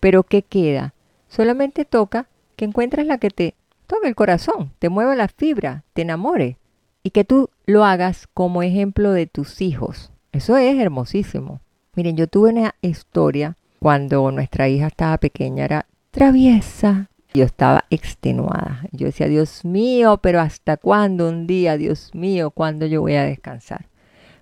Pero 0.00 0.24
¿qué 0.24 0.42
queda? 0.42 0.92
Solamente 1.28 1.84
toca 1.84 2.26
que 2.56 2.64
encuentres 2.64 3.06
la 3.06 3.18
que 3.18 3.30
te 3.30 3.54
toque 3.86 4.08
el 4.08 4.16
corazón, 4.16 4.72
te 4.80 4.88
mueva 4.88 5.14
la 5.14 5.28
fibra, 5.28 5.84
te 5.92 6.02
enamore 6.02 6.56
y 7.04 7.10
que 7.10 7.22
tú 7.22 7.50
lo 7.66 7.84
hagas 7.84 8.26
como 8.34 8.64
ejemplo 8.64 9.12
de 9.12 9.28
tus 9.28 9.60
hijos. 9.60 10.10
Eso 10.32 10.56
es 10.56 10.76
hermosísimo. 10.76 11.60
Miren, 12.00 12.16
yo 12.16 12.28
tuve 12.28 12.48
una 12.48 12.74
historia 12.80 13.58
cuando 13.78 14.30
nuestra 14.30 14.70
hija 14.70 14.86
estaba 14.86 15.18
pequeña, 15.18 15.66
era 15.66 15.86
traviesa. 16.10 17.10
Yo 17.34 17.44
estaba 17.44 17.84
extenuada. 17.90 18.86
Yo 18.90 19.04
decía, 19.04 19.28
Dios 19.28 19.66
mío, 19.66 20.18
pero 20.22 20.40
¿hasta 20.40 20.78
cuándo 20.78 21.28
un 21.28 21.46
día? 21.46 21.76
Dios 21.76 22.14
mío, 22.14 22.52
¿cuándo 22.52 22.86
yo 22.86 23.02
voy 23.02 23.16
a 23.16 23.24
descansar? 23.24 23.84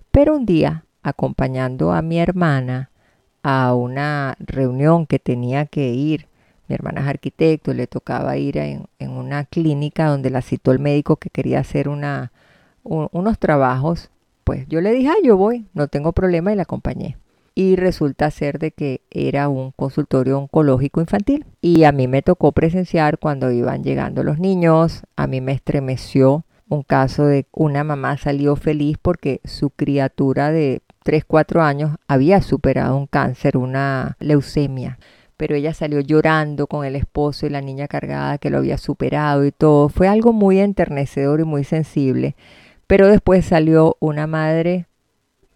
Pero 0.09 0.37
un 0.37 0.45
día, 0.45 0.85
acompañando 1.03 1.91
a 1.91 2.01
mi 2.01 2.17
hermana 2.19 2.91
a 3.43 3.73
una 3.75 4.37
reunión 4.39 5.05
que 5.05 5.19
tenía 5.19 5.65
que 5.65 5.89
ir, 5.89 6.29
mi 6.69 6.75
hermana 6.75 7.01
es 7.01 7.07
arquitecto, 7.07 7.73
le 7.73 7.87
tocaba 7.87 8.37
ir 8.37 8.55
en, 8.55 8.87
una 9.01 9.43
clínica 9.43 10.07
donde 10.07 10.29
la 10.29 10.41
citó 10.41 10.71
el 10.71 10.79
médico 10.79 11.17
que 11.17 11.29
quería 11.29 11.59
hacer 11.59 11.89
unos 11.89 12.29
trabajos, 13.37 14.11
pues 14.45 14.65
yo 14.69 14.79
le 14.79 14.93
dije, 14.93 15.09
ah, 15.09 15.21
yo 15.21 15.35
voy, 15.35 15.65
no 15.73 15.89
tengo 15.89 16.13
problema 16.13 16.53
y 16.53 16.55
la 16.55 16.61
acompañé. 16.61 17.17
Y 17.59 17.75
resulta 17.75 18.31
ser 18.31 18.57
de 18.57 18.71
que 18.71 19.01
era 19.11 19.49
un 19.49 19.71
consultorio 19.71 20.37
oncológico 20.37 21.01
infantil. 21.01 21.45
Y 21.59 21.83
a 21.83 21.91
mí 21.91 22.07
me 22.07 22.21
tocó 22.21 22.53
presenciar 22.53 23.19
cuando 23.19 23.51
iban 23.51 23.83
llegando 23.83 24.23
los 24.23 24.39
niños, 24.39 25.03
a 25.17 25.27
mí 25.27 25.41
me 25.41 25.51
estremeció 25.51 26.45
un 26.69 26.83
caso 26.83 27.25
de 27.25 27.47
una 27.51 27.83
mamá 27.83 28.15
salió 28.15 28.55
feliz 28.55 28.97
porque 29.01 29.41
su 29.43 29.71
criatura 29.71 30.51
de 30.51 30.81
3, 31.03 31.25
4 31.25 31.61
años 31.61 31.97
había 32.07 32.41
superado 32.41 32.95
un 32.95 33.07
cáncer, 33.07 33.57
una 33.57 34.15
leucemia. 34.21 34.97
Pero 35.35 35.55
ella 35.55 35.73
salió 35.73 35.99
llorando 35.99 36.67
con 36.67 36.85
el 36.85 36.95
esposo 36.95 37.45
y 37.45 37.49
la 37.49 37.59
niña 37.59 37.89
cargada 37.89 38.37
que 38.37 38.49
lo 38.49 38.59
había 38.59 38.77
superado 38.77 39.45
y 39.45 39.51
todo. 39.51 39.89
Fue 39.89 40.07
algo 40.07 40.31
muy 40.31 40.59
enternecedor 40.59 41.41
y 41.41 41.43
muy 41.43 41.65
sensible. 41.65 42.37
Pero 42.87 43.09
después 43.09 43.45
salió 43.45 43.97
una 43.99 44.27
madre, 44.27 44.85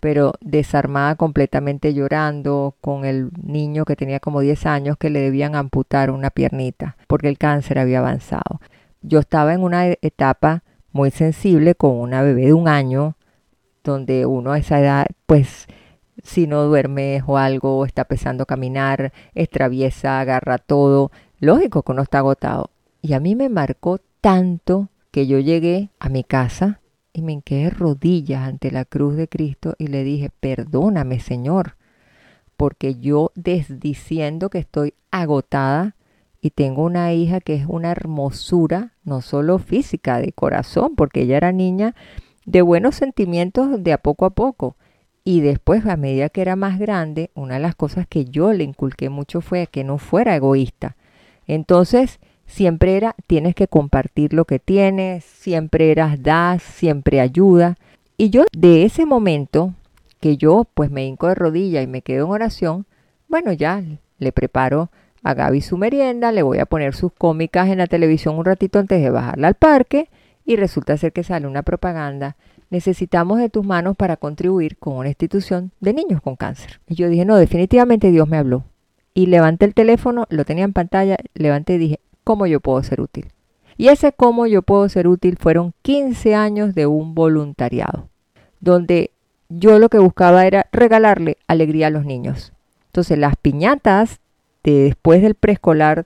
pero 0.03 0.33
desarmada 0.41 1.15
completamente 1.15 1.93
llorando, 1.93 2.75
con 2.81 3.05
el 3.05 3.31
niño 3.41 3.85
que 3.85 3.95
tenía 3.95 4.19
como 4.19 4.41
10 4.41 4.65
años 4.65 4.97
que 4.97 5.09
le 5.09 5.21
debían 5.21 5.55
amputar 5.55 6.11
una 6.11 6.29
piernita 6.29 6.97
porque 7.07 7.29
el 7.29 7.37
cáncer 7.37 7.79
había 7.79 7.99
avanzado. 7.99 8.59
Yo 9.01 9.19
estaba 9.19 9.53
en 9.53 9.63
una 9.63 9.85
etapa 10.01 10.63
muy 10.91 11.09
sensible 11.09 11.73
con 11.75 11.91
una 11.91 12.21
bebé 12.21 12.47
de 12.47 12.53
un 12.53 12.67
año, 12.67 13.15
donde 13.81 14.25
uno 14.25 14.51
a 14.51 14.57
esa 14.57 14.81
edad, 14.81 15.05
pues 15.25 15.67
si 16.21 16.47
no 16.47 16.63
duerme 16.63 17.23
o 17.25 17.37
algo, 17.37 17.85
está 17.85 18.03
pesando 18.03 18.45
caminar, 18.45 19.13
es 19.33 19.49
traviesa, 19.49 20.19
agarra 20.19 20.57
todo, 20.57 21.13
lógico 21.39 21.81
que 21.83 21.93
uno 21.93 22.01
está 22.01 22.17
agotado. 22.17 22.71
Y 23.01 23.13
a 23.13 23.21
mí 23.21 23.37
me 23.37 23.47
marcó 23.47 24.01
tanto 24.19 24.89
que 25.11 25.27
yo 25.27 25.39
llegué 25.39 25.91
a 25.97 26.09
mi 26.09 26.25
casa 26.25 26.81
y 27.13 27.21
me 27.21 27.41
quedé 27.41 27.69
rodillas 27.69 28.47
ante 28.47 28.71
la 28.71 28.86
cruz 28.86 29.15
de 29.15 29.28
Cristo 29.28 29.76
y 29.78 29.88
le 29.88 30.04
dije, 30.04 30.32
perdóname 30.39 31.19
Señor, 31.19 31.78
porque 32.58 32.95
yo 32.95 33.32
desdiciendo 33.36 34.49
que 34.49 34.60
estoy 34.60 34.95
agotada, 35.12 35.95
y 36.45 36.49
tengo 36.49 36.84
una 36.84 37.13
hija 37.13 37.39
que 37.39 37.56
es 37.56 37.65
una 37.69 37.89
hermosura, 37.91 38.91
no 39.06 39.21
solo 39.21 39.60
física, 39.60 40.19
de 40.19 40.34
corazón, 40.34 40.93
porque 40.97 41.21
ella 41.21 41.38
era 41.38 41.54
niña 41.54 41.95
de 42.45 42.62
buenos 42.62 42.95
sentimientos 42.95 43.82
de 43.82 43.93
a 43.93 43.97
poco 43.97 44.26
a 44.26 44.32
poco. 44.32 44.76
Y 45.23 45.40
después, 45.40 45.85
a 45.85 45.96
medida 45.96 46.27
que 46.27 46.42
era 46.42 46.58
más 46.58 46.79
grande, 46.79 47.31
una 47.33 47.54
de 47.54 47.62
las 47.62 47.75
cosas 47.75 48.08
que 48.08 48.25
yo 48.25 48.52
le 48.52 48.65
inculqué 48.65 49.08
mucho 49.08 49.40
fue 49.40 49.67
que 49.67 49.85
no 49.85 49.98
fuera 49.98 50.35
egoísta. 50.35 50.98
Entonces, 51.48 52.19
siempre 52.54 52.97
era, 52.97 53.15
tienes 53.25 53.56
que 53.56 53.67
compartir 53.67 54.31
lo 54.33 54.45
que 54.45 54.60
tienes, 54.60 55.25
siempre 55.25 55.91
eras 55.91 56.21
das, 56.21 56.62
siempre 56.62 57.19
ayuda. 57.19 57.77
Y 58.15 58.29
yo 58.29 58.45
de 58.56 58.83
ese 58.85 59.08
momento 59.08 59.73
que 60.19 60.37
yo 60.37 60.67
pues 60.75 60.91
me 60.91 61.04
hinco 61.04 61.27
de 61.27 61.35
rodilla 61.35 61.81
y 61.81 61.87
me 61.87 62.04
quedo 62.04 62.25
en 62.27 62.31
oración, 62.31 62.85
bueno, 63.27 63.54
ya 63.54 63.81
le 64.19 64.31
preparo 64.31 64.91
a 65.23 65.33
Gaby 65.33 65.62
su 65.62 65.77
merienda, 65.77 66.31
le 66.31 66.43
voy 66.43 66.60
a 66.60 66.67
poner 66.67 66.93
sus 66.93 67.12
cómicas 67.12 67.69
en 67.69 67.79
la 67.79 67.87
televisión 67.87 68.37
un 68.37 68.45
ratito 68.45 68.77
antes 68.77 69.01
de 69.01 69.10
bajarla 69.10 69.47
al 69.47 69.56
parque 69.56 70.10
y 70.45 70.56
resulta 70.56 70.95
ser 70.97 71.12
que 71.12 71.23
sale 71.23 71.47
una 71.47 71.63
propaganda. 71.63 72.35
Necesitamos 72.69 73.39
de 73.39 73.49
tus 73.49 73.65
manos 73.65 73.95
para 73.95 74.17
contribuir 74.17 74.77
con 74.77 74.97
una 74.97 75.10
institución 75.10 75.71
de 75.79 75.93
niños 75.93 76.21
con 76.21 76.35
cáncer. 76.35 76.81
Y 76.87 76.95
yo 76.95 77.10
dije, 77.10 77.25
no, 77.25 77.35
definitivamente 77.35 78.12
Dios 78.12 78.27
me 78.27 78.37
habló. 78.37 78.63
Y 79.15 79.27
levanté 79.27 79.65
el 79.65 79.73
teléfono, 79.73 80.25
lo 80.29 80.45
tenía 80.45 80.65
en 80.65 80.73
pantalla, 80.73 81.17
levanté 81.33 81.75
y 81.75 81.77
dije, 81.77 81.99
¿cómo 82.24 82.48
yo 82.48 82.60
puedo 82.60 82.82
ser 82.84 83.02
útil? 83.02 83.28
Y 83.78 83.88
ese 83.88 84.13
cómo 84.13 84.46
yo 84.46 84.62
puedo 84.62 84.88
ser 84.90 85.08
útil 85.08 85.38
fueron 85.38 85.74
15 85.82 86.36
años 86.36 86.76
de 86.76 86.86
un 86.86 87.15
voluntariado, 87.15 88.10
donde 88.60 89.12
yo 89.50 89.80
lo 89.80 89.90
que 89.90 90.00
buscaba 90.00 90.46
era 90.46 90.67
regalarle 90.71 91.38
alegría 91.48 91.88
a 91.88 91.92
los 91.92 92.06
niños. 92.06 92.54
Entonces 92.88 93.17
las 93.17 93.36
piñatas 93.36 94.19
de 94.63 94.84
después 94.84 95.21
del 95.21 95.36
preescolar 95.36 96.06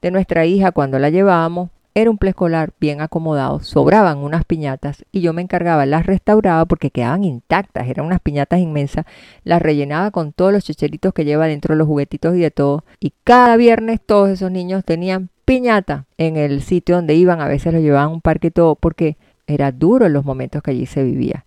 de 0.00 0.10
nuestra 0.10 0.46
hija 0.46 0.72
cuando 0.72 0.98
la 0.98 1.10
llevábamos, 1.10 1.70
era 1.94 2.10
un 2.10 2.18
preescolar 2.18 2.72
bien 2.78 3.00
acomodado, 3.00 3.60
sobraban 3.60 4.18
unas 4.18 4.44
piñatas 4.44 5.04
y 5.10 5.20
yo 5.20 5.32
me 5.32 5.42
encargaba, 5.42 5.84
las 5.84 6.06
restauraba 6.06 6.64
porque 6.64 6.92
quedaban 6.92 7.24
intactas, 7.24 7.88
eran 7.88 8.06
unas 8.06 8.20
piñatas 8.20 8.60
inmensas, 8.60 9.04
las 9.42 9.60
rellenaba 9.60 10.12
con 10.12 10.32
todos 10.32 10.52
los 10.52 10.62
chicheritos 10.62 11.12
que 11.12 11.24
lleva 11.24 11.48
dentro 11.48 11.74
de 11.74 11.78
los 11.78 11.88
juguetitos 11.88 12.36
y 12.36 12.38
de 12.38 12.52
todo. 12.52 12.84
Y 13.00 13.14
cada 13.24 13.56
viernes 13.56 14.00
todos 14.00 14.28
esos 14.28 14.52
niños 14.52 14.84
tenían 14.84 15.30
piñata 15.48 16.04
en 16.18 16.36
el 16.36 16.60
sitio 16.60 16.96
donde 16.96 17.14
iban, 17.14 17.40
a 17.40 17.48
veces 17.48 17.72
los 17.72 17.80
llevaban 17.80 18.10
un 18.10 18.20
parque 18.20 18.48
y 18.48 18.50
todo, 18.50 18.74
porque 18.74 19.16
era 19.46 19.72
duro 19.72 20.04
en 20.04 20.12
los 20.12 20.26
momentos 20.26 20.62
que 20.62 20.72
allí 20.72 20.84
se 20.84 21.02
vivía. 21.02 21.46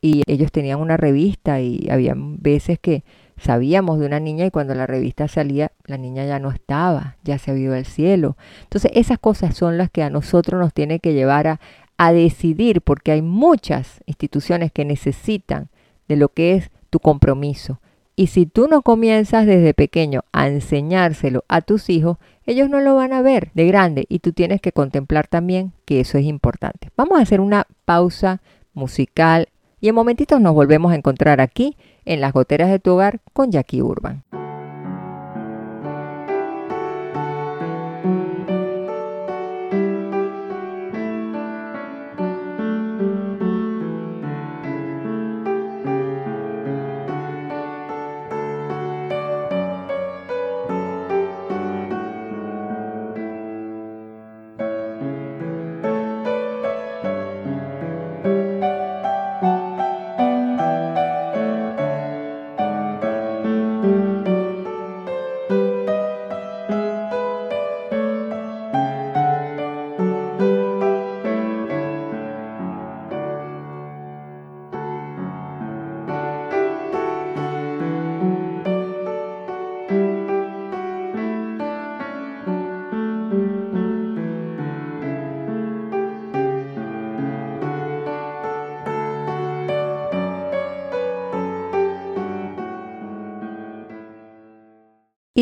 Y 0.00 0.22
ellos 0.28 0.52
tenían 0.52 0.78
una 0.78 0.96
revista 0.96 1.60
y 1.60 1.88
había 1.90 2.14
veces 2.16 2.78
que 2.78 3.02
sabíamos 3.36 3.98
de 3.98 4.06
una 4.06 4.20
niña 4.20 4.46
y 4.46 4.52
cuando 4.52 4.76
la 4.76 4.86
revista 4.86 5.26
salía, 5.26 5.72
la 5.86 5.98
niña 5.98 6.24
ya 6.26 6.38
no 6.38 6.52
estaba, 6.52 7.16
ya 7.24 7.38
se 7.38 7.50
había 7.50 7.64
ido 7.64 7.74
al 7.74 7.86
cielo. 7.86 8.36
Entonces 8.62 8.92
esas 8.94 9.18
cosas 9.18 9.56
son 9.56 9.78
las 9.78 9.90
que 9.90 10.04
a 10.04 10.10
nosotros 10.10 10.60
nos 10.60 10.72
tiene 10.72 11.00
que 11.00 11.12
llevar 11.12 11.48
a, 11.48 11.60
a 11.98 12.12
decidir, 12.12 12.82
porque 12.82 13.10
hay 13.10 13.20
muchas 13.20 14.00
instituciones 14.06 14.70
que 14.70 14.84
necesitan 14.84 15.70
de 16.06 16.14
lo 16.14 16.28
que 16.28 16.54
es 16.54 16.70
tu 16.88 17.00
compromiso. 17.00 17.80
Y 18.16 18.26
si 18.26 18.46
tú 18.46 18.68
no 18.68 18.82
comienzas 18.82 19.46
desde 19.46 19.74
pequeño 19.74 20.22
a 20.32 20.48
enseñárselo 20.48 21.44
a 21.48 21.60
tus 21.60 21.88
hijos, 21.88 22.18
ellos 22.44 22.68
no 22.68 22.80
lo 22.80 22.94
van 22.94 23.12
a 23.12 23.22
ver 23.22 23.50
de 23.54 23.66
grande 23.66 24.06
y 24.08 24.18
tú 24.18 24.32
tienes 24.32 24.60
que 24.60 24.72
contemplar 24.72 25.26
también 25.26 25.72
que 25.84 26.00
eso 26.00 26.18
es 26.18 26.24
importante. 26.24 26.90
Vamos 26.96 27.18
a 27.18 27.22
hacer 27.22 27.40
una 27.40 27.66
pausa 27.84 28.42
musical 28.74 29.48
y 29.80 29.88
en 29.88 29.94
momentitos 29.94 30.40
nos 30.40 30.54
volvemos 30.54 30.92
a 30.92 30.96
encontrar 30.96 31.40
aquí 31.40 31.76
en 32.04 32.20
las 32.20 32.32
goteras 32.32 32.70
de 32.70 32.78
tu 32.78 32.92
hogar 32.92 33.20
con 33.32 33.50
Jackie 33.50 33.82
Urban. 33.82 34.24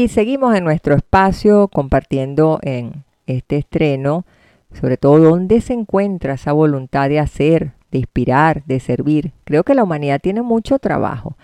Seguimos 0.09 0.57
en 0.57 0.65
nuestro 0.65 0.97
espacio 0.97 1.69
compartiendo 1.69 2.59
en 2.63 3.05
este 3.27 3.59
estreno, 3.59 4.25
sobre 4.73 4.97
todo 4.97 5.19
dónde 5.19 5.61
se 5.61 5.75
encuentra 5.75 6.35
esa 6.35 6.53
voluntad 6.53 7.09
de 7.09 7.21
hacer, 7.21 7.73
de 7.93 7.99
inspirar, 7.99 8.65
de 8.65 8.81
servir. 8.81 9.33
Creo 9.45 9.65
que 9.65 9.75
la 9.75 9.85
humanidad 9.85 10.21
tiene 10.21 10.43
mucho 10.43 10.79
trabajo. 10.79 11.37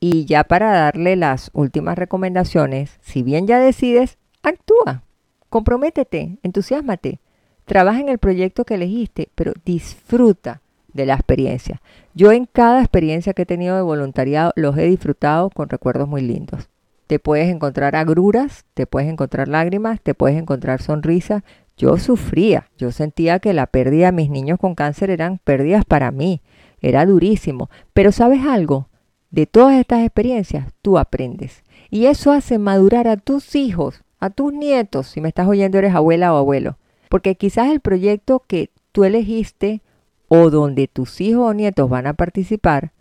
Y 0.00 0.24
ya 0.24 0.44
para 0.44 0.72
darle 0.72 1.14
las 1.14 1.50
últimas 1.52 1.96
recomendaciones, 1.96 2.98
si 3.00 3.22
bien 3.22 3.46
ya 3.46 3.60
decides, 3.60 4.18
actúa, 4.42 5.04
comprométete, 5.48 6.38
entusiasmate, 6.42 7.20
trabaja 7.64 8.00
en 8.00 8.08
el 8.08 8.18
proyecto 8.18 8.64
que 8.64 8.74
elegiste, 8.74 9.28
pero 9.34 9.52
disfruta 9.64 10.62
de 10.92 11.06
la 11.06 11.14
experiencia. 11.14 11.80
Yo 12.14 12.32
en 12.32 12.46
cada 12.46 12.80
experiencia 12.80 13.34
que 13.34 13.42
he 13.42 13.46
tenido 13.46 13.76
de 13.76 13.82
voluntariado 13.82 14.52
los 14.56 14.76
he 14.76 14.86
disfrutado 14.86 15.48
con 15.50 15.68
recuerdos 15.68 16.08
muy 16.08 16.22
lindos 16.22 16.68
te 17.10 17.18
puedes 17.18 17.48
encontrar 17.48 17.96
agruras, 17.96 18.64
te 18.72 18.86
puedes 18.86 19.10
encontrar 19.10 19.48
lágrimas, 19.48 20.00
te 20.00 20.14
puedes 20.14 20.38
encontrar 20.38 20.80
sonrisas. 20.80 21.42
Yo 21.76 21.98
sufría, 21.98 22.68
yo 22.78 22.92
sentía 22.92 23.40
que 23.40 23.52
la 23.52 23.66
pérdida 23.66 24.06
de 24.06 24.12
mis 24.12 24.30
niños 24.30 24.60
con 24.60 24.76
cáncer 24.76 25.10
eran 25.10 25.38
pérdidas 25.42 25.84
para 25.84 26.12
mí, 26.12 26.40
era 26.80 27.04
durísimo. 27.04 27.68
Pero 27.94 28.12
sabes 28.12 28.46
algo, 28.46 28.86
de 29.32 29.46
todas 29.46 29.80
estas 29.80 30.04
experiencias 30.04 30.72
tú 30.82 30.98
aprendes. 30.98 31.64
Y 31.90 32.06
eso 32.06 32.30
hace 32.30 32.60
madurar 32.60 33.08
a 33.08 33.16
tus 33.16 33.56
hijos, 33.56 34.04
a 34.20 34.30
tus 34.30 34.52
nietos, 34.52 35.08
si 35.08 35.20
me 35.20 35.30
estás 35.30 35.48
oyendo 35.48 35.78
eres 35.78 35.96
abuela 35.96 36.32
o 36.32 36.36
abuelo. 36.36 36.78
Porque 37.08 37.34
quizás 37.34 37.72
el 37.72 37.80
proyecto 37.80 38.44
que 38.46 38.70
tú 38.92 39.02
elegiste 39.02 39.82
o 40.28 40.48
donde 40.50 40.86
tus 40.86 41.20
hijos 41.20 41.50
o 41.50 41.54
nietos 41.54 41.90
van 41.90 42.06
a 42.06 42.14
participar, 42.14 42.92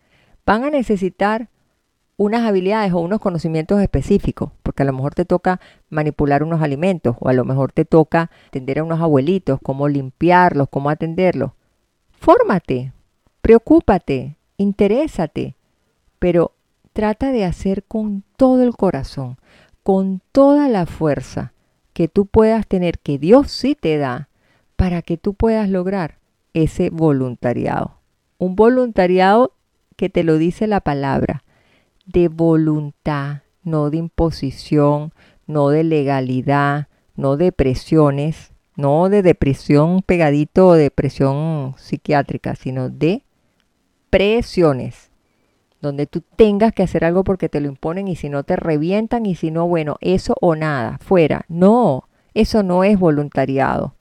van 0.47 0.63
a 0.63 0.71
necesitar 0.71 1.49
unas 2.19 2.45
habilidades 2.45 2.91
o 2.91 2.99
unos 2.99 3.21
conocimientos 3.21 3.81
específicos, 3.81 4.51
porque 4.61 4.83
a 4.83 4.85
lo 4.85 4.91
mejor 4.91 5.15
te 5.15 5.23
toca 5.23 5.61
manipular 5.89 6.43
unos 6.43 6.61
alimentos 6.61 7.15
o 7.21 7.29
a 7.29 7.33
lo 7.33 7.45
mejor 7.45 7.71
te 7.71 7.85
toca 7.85 8.29
atender 8.47 8.79
a 8.79 8.83
unos 8.83 8.99
abuelitos, 8.99 9.57
cómo 9.63 9.87
limpiarlos, 9.87 10.67
cómo 10.69 10.89
atenderlos. 10.89 11.51
Fórmate, 12.11 12.91
preocúpate, 13.41 14.35
interésate, 14.57 15.55
pero 16.19 16.51
trata 16.91 17.31
de 17.31 17.45
hacer 17.45 17.85
con 17.85 18.25
todo 18.35 18.63
el 18.63 18.75
corazón, 18.75 19.37
con 19.81 20.21
toda 20.33 20.67
la 20.67 20.85
fuerza 20.85 21.53
que 21.93 22.09
tú 22.09 22.25
puedas 22.25 22.67
tener, 22.67 22.99
que 22.99 23.17
Dios 23.17 23.49
sí 23.49 23.75
te 23.75 23.97
da, 23.97 24.27
para 24.75 25.01
que 25.03 25.15
tú 25.15 25.35
puedas 25.35 25.69
lograr 25.69 26.17
ese 26.53 26.89
voluntariado. 26.89 27.93
Un 28.37 28.57
voluntariado 28.57 29.53
que 29.95 30.09
te 30.09 30.25
lo 30.25 30.37
dice 30.37 30.67
la 30.67 30.81
palabra, 30.81 31.45
de 32.11 32.27
voluntad, 32.27 33.43
no 33.63 33.89
de 33.89 33.97
imposición, 33.97 35.13
no 35.45 35.69
de 35.69 35.83
legalidad, 35.83 36.87
no 37.15 37.37
de 37.37 37.51
presiones, 37.51 38.51
no 38.75 39.09
de 39.09 39.21
depresión 39.21 40.01
pegadito 40.01 40.69
o 40.69 40.73
depresión 40.73 41.75
psiquiátrica, 41.77 42.55
sino 42.55 42.89
de 42.89 43.23
presiones, 44.09 45.11
donde 45.81 46.07
tú 46.07 46.23
tengas 46.35 46.73
que 46.73 46.83
hacer 46.83 47.05
algo 47.05 47.23
porque 47.23 47.47
te 47.47 47.61
lo 47.61 47.67
imponen 47.67 48.07
y 48.07 48.15
si 48.15 48.29
no 48.29 48.43
te 48.43 48.55
revientan 48.55 49.25
y 49.25 49.35
si 49.35 49.51
no, 49.51 49.67
bueno, 49.67 49.97
eso 50.01 50.35
o 50.41 50.55
nada, 50.55 50.97
fuera. 50.99 51.45
No, 51.47 52.09
eso 52.33 52.63
no 52.63 52.83
es 52.83 52.97
voluntariado. 52.97 53.95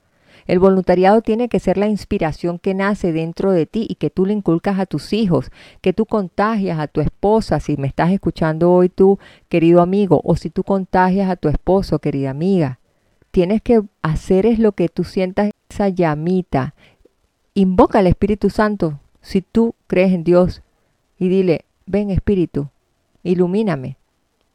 El 0.48 0.60
voluntariado 0.60 1.20
tiene 1.20 1.50
que 1.50 1.60
ser 1.60 1.76
la 1.76 1.88
inspiración 1.88 2.58
que 2.58 2.72
nace 2.72 3.12
dentro 3.12 3.52
de 3.52 3.66
ti 3.66 3.86
y 3.86 3.96
que 3.96 4.08
tú 4.08 4.24
le 4.24 4.32
inculcas 4.32 4.78
a 4.78 4.86
tus 4.86 5.12
hijos, 5.12 5.52
que 5.82 5.92
tú 5.92 6.06
contagias 6.06 6.78
a 6.78 6.88
tu 6.88 7.02
esposa, 7.02 7.60
si 7.60 7.76
me 7.76 7.86
estás 7.86 8.10
escuchando 8.12 8.72
hoy 8.72 8.88
tú, 8.88 9.18
querido 9.50 9.82
amigo, 9.82 10.22
o 10.24 10.36
si 10.36 10.48
tú 10.48 10.64
contagias 10.64 11.28
a 11.28 11.36
tu 11.36 11.50
esposo, 11.50 11.98
querida 11.98 12.30
amiga. 12.30 12.78
Tienes 13.30 13.60
que 13.60 13.82
hacer 14.00 14.46
es 14.46 14.58
lo 14.58 14.72
que 14.72 14.88
tú 14.88 15.04
sientas 15.04 15.50
esa 15.68 15.90
llamita. 15.90 16.74
Invoca 17.52 17.98
al 17.98 18.06
Espíritu 18.06 18.48
Santo 18.48 19.00
si 19.20 19.42
tú 19.42 19.74
crees 19.86 20.14
en 20.14 20.24
Dios 20.24 20.62
y 21.18 21.28
dile, 21.28 21.66
ven 21.84 22.08
Espíritu, 22.08 22.70
ilumíname, 23.22 23.98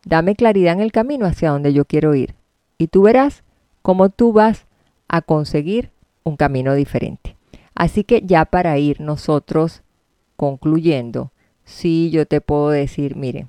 dame 0.05 0.33
claridad 0.33 0.73
en 0.73 0.81
el 0.81 0.91
camino 0.91 1.27
hacia 1.27 1.51
donde 1.51 1.71
yo 1.71 1.85
quiero 1.85 2.15
ir. 2.15 2.33
Y 2.79 2.87
tú 2.87 3.03
verás 3.03 3.43
cómo 3.83 4.09
tú 4.09 4.33
vas 4.33 4.65
a 5.13 5.21
conseguir 5.21 5.91
un 6.23 6.37
camino 6.37 6.73
diferente. 6.73 7.37
Así 7.75 8.03
que 8.03 8.23
ya 8.25 8.45
para 8.45 8.79
ir 8.79 8.99
nosotros 8.99 9.83
concluyendo, 10.35 11.31
sí 11.63 12.09
yo 12.09 12.25
te 12.25 12.41
puedo 12.41 12.71
decir, 12.71 13.15
miren, 13.15 13.47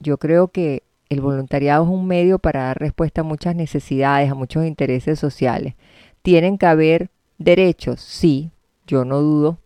yo 0.00 0.18
creo 0.18 0.48
que 0.48 0.82
el 1.08 1.20
voluntariado 1.20 1.84
es 1.84 1.90
un 1.90 2.08
medio 2.08 2.40
para 2.40 2.64
dar 2.64 2.80
respuesta 2.80 3.20
a 3.20 3.24
muchas 3.24 3.54
necesidades, 3.54 4.28
a 4.28 4.34
muchos 4.34 4.66
intereses 4.66 5.20
sociales. 5.20 5.74
Tienen 6.22 6.58
que 6.58 6.66
haber 6.66 7.10
derechos, 7.38 8.00
sí, 8.00 8.50
yo 8.84 9.04
no 9.04 9.20
dudo. 9.20 9.60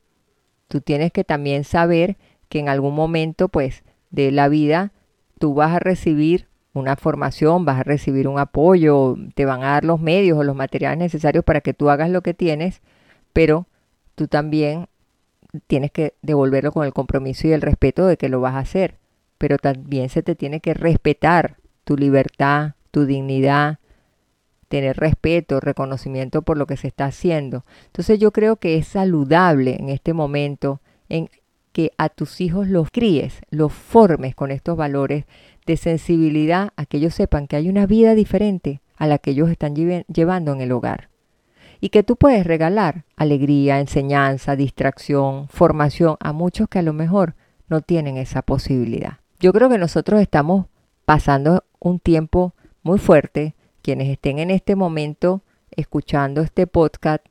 Tú 0.69 0.83
tienes 0.83 1.13
que 1.13 1.25
también 1.25 1.65
saber 1.65 2.19
que 2.51 2.59
en 2.59 2.69
algún 2.69 2.95
momento, 2.95 3.49
pues, 3.49 3.85
de 4.11 4.33
la 4.33 4.51
vida, 4.51 4.93
tú 5.39 5.55
vas 5.55 5.73
a 5.73 5.79
recibir 5.79 6.49
una 6.75 6.97
formación, 6.97 7.65
vas 7.65 7.81
a 7.81 7.83
recibir 7.83 8.29
un 8.29 8.39
apoyo, 8.39 9.17
te 9.35 9.45
van 9.45 9.63
a 9.63 9.73
dar 9.73 9.85
los 9.85 10.01
medios 10.01 10.39
o 10.39 10.45
los 10.45 10.57
materiales 10.57 10.99
necesarios 10.99 11.45
para 11.45 11.61
que 11.61 11.75
tú 11.75 11.91
hagas 11.91 12.11
lo 12.11 12.23
que 12.23 12.35
tienes, 12.35 12.81
pero 13.33 13.67
tú 14.15 14.27
también 14.27 14.87
tienes 15.67 15.91
que 15.91 16.15
devolverlo 16.23 16.73
con 16.73 16.87
el 16.87 16.93
compromiso 16.93 17.47
y 17.47 17.53
el 17.53 17.61
respeto 17.61 18.07
de 18.07 18.17
que 18.17 18.29
lo 18.29 18.41
vas 18.41 18.55
a 18.55 18.61
hacer. 18.61 18.97
Pero 19.39 19.59
también 19.59 20.09
se 20.09 20.23
te 20.23 20.35
tiene 20.35 20.61
que 20.61 20.73
respetar 20.73 21.57
tu 21.85 21.97
libertad, 21.97 22.73
tu 22.91 23.07
dignidad, 23.07 23.79
tener 24.69 24.97
respeto, 24.97 25.61
reconocimiento 25.61 26.43
por 26.43 26.57
lo 26.57 26.67
que 26.67 26.79
se 26.79 26.89
está 26.89 27.07
haciendo. 27.07 27.65
Entonces 27.87 28.19
yo 28.19 28.31
creo 28.31 28.57
que 28.57 28.79
es 28.79 28.87
saludable 28.87 29.77
en 29.79 29.91
este 29.91 30.15
momento 30.15 30.81
en 31.11 31.29
que 31.73 31.93
a 31.99 32.09
tus 32.09 32.41
hijos 32.41 32.69
los 32.69 32.91
críes, 32.91 33.41
los 33.51 33.73
formes 33.73 34.35
con 34.35 34.51
estos 34.51 34.77
valores 34.77 35.25
de 35.67 35.77
sensibilidad 35.77 36.71
a 36.77 36.87
que 36.87 36.99
ellos 36.99 37.15
sepan 37.15 37.47
que 37.47 37.57
hay 37.57 37.69
una 37.69 37.87
vida 37.87 38.15
diferente 38.15 38.81
a 38.97 39.07
la 39.07 39.19
que 39.19 39.33
ellos 39.33 39.51
están 39.51 39.75
llevando 39.75 40.53
en 40.53 40.61
el 40.61 40.73
hogar. 40.73 41.09
Y 41.81 41.89
que 41.89 42.03
tú 42.03 42.17
puedes 42.17 42.47
regalar 42.47 43.05
alegría, 43.17 43.81
enseñanza, 43.81 44.55
distracción, 44.55 45.49
formación 45.49 46.17
a 46.21 46.33
muchos 46.33 46.69
que 46.69 46.79
a 46.79 46.83
lo 46.83 46.93
mejor 46.93 47.35
no 47.69 47.81
tienen 47.81 48.17
esa 48.17 48.43
posibilidad. 48.43 49.19
Yo 49.41 49.53
creo 49.53 49.69
que 49.69 49.79
nosotros 49.79 50.21
estamos 50.21 50.67
pasando 51.05 51.65
un 51.81 51.99
tiempo 51.99 52.55
muy 52.83 52.99
fuerte. 52.99 53.57
Quienes 53.83 54.09
estén 54.09 54.39
en 54.39 54.51
este 54.51 54.77
momento 54.77 55.43
escuchando 55.73 56.43
este 56.43 56.69
podcast 56.69 57.25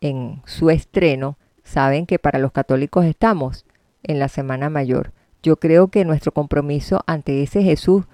en 0.00 0.42
su 0.46 0.70
estreno, 0.70 1.38
saben 1.62 2.06
que 2.06 2.18
para 2.18 2.40
los 2.40 2.50
católicos 2.50 3.04
estamos 3.04 3.64
en 4.02 4.18
la 4.18 4.28
Semana 4.28 4.68
Mayor. 4.68 5.12
Yo 5.42 5.56
creo 5.56 5.88
que 5.88 6.04
nuestro 6.04 6.32
compromiso 6.32 7.02
ante 7.06 7.42
ese 7.42 7.62
Jesús 7.62 8.04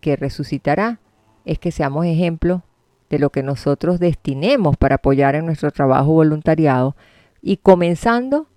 que 0.00 0.16
resucitará 0.16 0.98
es 1.44 1.58
que 1.58 1.70
seamos 1.70 2.06
ejemplo 2.06 2.62
de 3.08 3.18
lo 3.18 3.30
que 3.30 3.42
nosotros 3.42 4.00
destinemos 4.00 4.76
para 4.76 4.96
apoyar 4.96 5.34
en 5.34 5.46
nuestro 5.46 5.70
trabajo 5.70 6.12
voluntariado 6.12 6.96
y 7.40 7.58
comenzando 7.58 8.48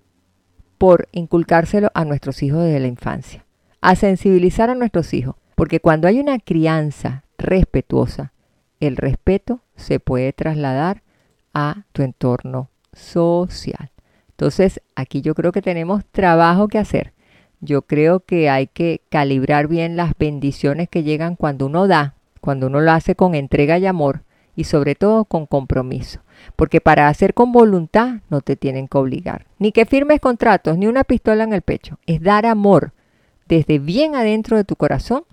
por 0.78 1.08
inculcárselo 1.12 1.90
a 1.94 2.04
nuestros 2.04 2.42
hijos 2.42 2.64
desde 2.64 2.80
la 2.80 2.86
infancia, 2.86 3.44
a 3.80 3.96
sensibilizar 3.96 4.70
a 4.70 4.74
nuestros 4.74 5.14
hijos, 5.14 5.36
porque 5.54 5.80
cuando 5.80 6.08
hay 6.08 6.20
una 6.20 6.38
crianza 6.38 7.24
respetuosa, 7.38 8.32
el 8.80 8.96
respeto 8.96 9.60
se 9.74 10.00
puede 10.00 10.32
trasladar 10.32 11.02
a 11.54 11.84
tu 11.92 12.02
entorno 12.02 12.70
social. 12.92 13.90
Entonces, 14.30 14.82
aquí 14.94 15.22
yo 15.22 15.34
creo 15.34 15.52
que 15.52 15.62
tenemos 15.62 16.04
trabajo 16.12 16.68
que 16.68 16.78
hacer. 16.78 17.15
Yo 17.60 17.82
creo 17.82 18.20
que 18.20 18.50
hay 18.50 18.66
que 18.66 19.00
calibrar 19.08 19.68
bien 19.68 19.96
las 19.96 20.12
bendiciones 20.18 20.88
que 20.88 21.02
llegan 21.02 21.36
cuando 21.36 21.66
uno 21.66 21.86
da, 21.86 22.14
cuando 22.40 22.66
uno 22.66 22.80
lo 22.80 22.92
hace 22.92 23.14
con 23.14 23.34
entrega 23.34 23.78
y 23.78 23.86
amor 23.86 24.22
y 24.54 24.64
sobre 24.64 24.94
todo 24.94 25.24
con 25.24 25.46
compromiso. 25.46 26.20
Porque 26.56 26.80
para 26.80 27.08
hacer 27.08 27.34
con 27.34 27.52
voluntad 27.52 28.20
no 28.30 28.40
te 28.40 28.56
tienen 28.56 28.88
que 28.88 28.98
obligar. 28.98 29.46
Ni 29.58 29.72
que 29.72 29.86
firmes 29.86 30.20
contratos, 30.20 30.76
ni 30.78 30.86
una 30.86 31.04
pistola 31.04 31.44
en 31.44 31.52
el 31.52 31.62
pecho. 31.62 31.98
Es 32.06 32.22
dar 32.22 32.46
amor 32.46 32.92
desde 33.46 33.78
bien 33.78 34.14
adentro 34.14 34.56
de 34.56 34.64
tu 34.64 34.76
corazón 34.76 35.24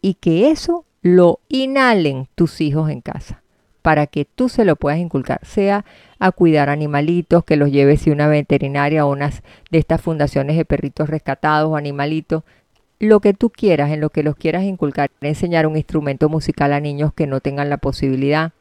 y 0.00 0.14
que 0.14 0.50
eso 0.50 0.84
lo 1.02 1.40
inhalen 1.48 2.28
tus 2.34 2.60
hijos 2.60 2.90
en 2.90 3.00
casa 3.00 3.43
para 3.84 4.06
que 4.06 4.24
tú 4.24 4.48
se 4.48 4.64
lo 4.64 4.76
puedas 4.76 4.98
inculcar, 4.98 5.40
sea 5.42 5.84
a 6.18 6.32
cuidar 6.32 6.70
animalitos, 6.70 7.44
que 7.44 7.56
los 7.56 7.70
lleves 7.70 8.08
a 8.08 8.12
una 8.12 8.28
veterinaria 8.28 9.04
o 9.04 9.12
unas 9.12 9.42
de 9.70 9.76
estas 9.76 10.00
fundaciones 10.00 10.56
de 10.56 10.64
perritos 10.64 11.10
rescatados 11.10 11.70
o 11.70 11.76
animalitos, 11.76 12.44
lo 12.98 13.20
que 13.20 13.34
tú 13.34 13.50
quieras, 13.50 13.90
en 13.90 14.00
lo 14.00 14.08
que 14.08 14.22
los 14.22 14.36
quieras 14.36 14.64
inculcar, 14.64 15.10
enseñar 15.20 15.66
un 15.66 15.76
instrumento 15.76 16.30
musical 16.30 16.72
a 16.72 16.80
niños 16.80 17.12
que 17.12 17.26
no 17.26 17.40
tengan 17.40 17.68
la 17.68 17.76
posibilidad. 17.76 18.52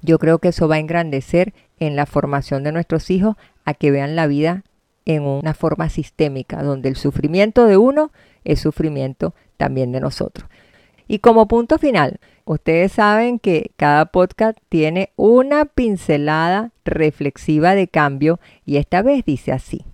Yo 0.00 0.18
creo 0.18 0.40
que 0.40 0.48
eso 0.48 0.66
va 0.66 0.74
a 0.74 0.80
engrandecer 0.80 1.54
en 1.78 1.94
la 1.94 2.04
formación 2.04 2.64
de 2.64 2.72
nuestros 2.72 3.08
hijos 3.08 3.36
a 3.64 3.74
que 3.74 3.92
vean 3.92 4.16
la 4.16 4.26
vida 4.26 4.64
en 5.04 5.22
una 5.22 5.54
forma 5.54 5.90
sistémica, 5.90 6.60
donde 6.64 6.88
el 6.88 6.96
sufrimiento 6.96 7.66
de 7.66 7.76
uno 7.76 8.10
es 8.42 8.58
sufrimiento 8.58 9.32
también 9.58 9.92
de 9.92 10.00
nosotros. 10.00 10.48
Y 11.06 11.20
como 11.20 11.46
punto 11.46 11.78
final, 11.78 12.18
ustedes 12.44 12.92
saben 12.92 13.38
que 13.38 13.70
cada 13.76 14.06
podcast 14.06 14.58
tiene 14.68 15.12
una 15.16 15.64
pincelada 15.64 16.72
reflexiva 16.84 17.74
de 17.74 17.88
cambio 17.88 18.40
y 18.64 18.76
esta 18.76 19.02
vez 19.02 19.24
dice 19.24 19.52
así. 19.52 19.84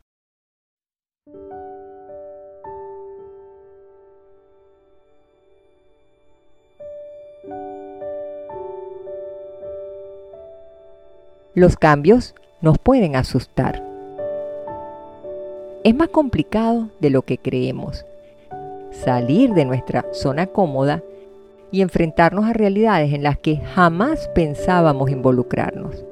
Los 11.55 11.77
cambios 11.77 12.35
nos 12.61 12.79
pueden 12.79 13.17
asustar. 13.17 13.83
Es 15.83 15.95
más 15.95 16.09
complicado 16.09 16.89
de 17.01 17.11
lo 17.11 17.23
que 17.23 17.39
creemos 17.39 18.05
salir 19.05 19.55
de 19.55 19.65
nuestra 19.65 20.07
zona 20.13 20.47
cómoda 20.47 21.03
y 21.71 21.83
enfrentarnos 21.83 22.47
a 22.47 22.53
realidades 22.53 23.13
en 23.13 23.23
las 23.23 23.39
que 23.39 23.57
jamás 23.57 24.29
pensábamos 24.35 25.11
involucrarnos. 25.11 26.05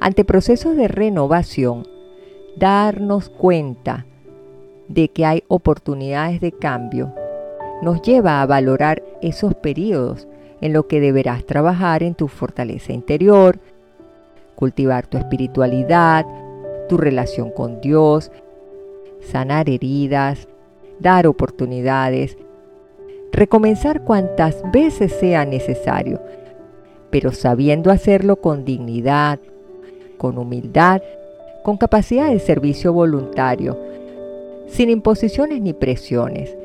Ante 0.00 0.24
procesos 0.24 0.76
de 0.76 0.88
renovación, 0.88 1.86
darnos 2.56 3.28
cuenta 3.28 4.06
de 4.88 5.08
que 5.08 5.24
hay 5.24 5.44
oportunidades 5.48 6.40
de 6.40 6.52
cambio 6.52 7.14
nos 7.82 8.00
lleva 8.02 8.40
a 8.40 8.46
valorar 8.46 9.02
esos 9.20 9.54
periodos 9.54 10.26
en 10.60 10.72
los 10.72 10.86
que 10.86 11.00
deberás 11.00 11.44
trabajar 11.44 12.02
en 12.02 12.14
tu 12.14 12.28
fortaleza 12.28 12.92
interior, 12.92 13.58
cultivar 14.54 15.06
tu 15.06 15.18
espiritualidad, 15.18 16.24
tu 16.88 16.96
relación 16.96 17.50
con 17.50 17.80
Dios, 17.80 18.30
sanar 19.20 19.68
heridas, 19.68 20.48
dar 20.98 21.26
oportunidades, 21.26 22.38
recomenzar 23.34 24.02
cuantas 24.02 24.62
veces 24.72 25.12
sea 25.12 25.44
necesario, 25.44 26.20
pero 27.10 27.32
sabiendo 27.32 27.90
hacerlo 27.90 28.36
con 28.36 28.64
dignidad, 28.64 29.38
con 30.18 30.38
humildad, 30.38 31.02
con 31.62 31.76
capacidad 31.76 32.30
de 32.30 32.38
servicio 32.38 32.92
voluntario, 32.92 33.78
sin 34.68 34.88
imposiciones 34.90 35.60
ni 35.60 35.72
presiones, 35.72 36.56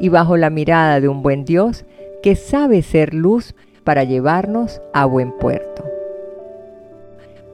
y 0.00 0.08
bajo 0.08 0.36
la 0.36 0.50
mirada 0.50 1.00
de 1.00 1.08
un 1.08 1.22
buen 1.22 1.44
Dios 1.44 1.84
que 2.22 2.34
sabe 2.34 2.82
ser 2.82 3.14
luz 3.14 3.54
para 3.84 4.02
llevarnos 4.02 4.80
a 4.92 5.04
buen 5.04 5.30
puerto. 5.38 5.84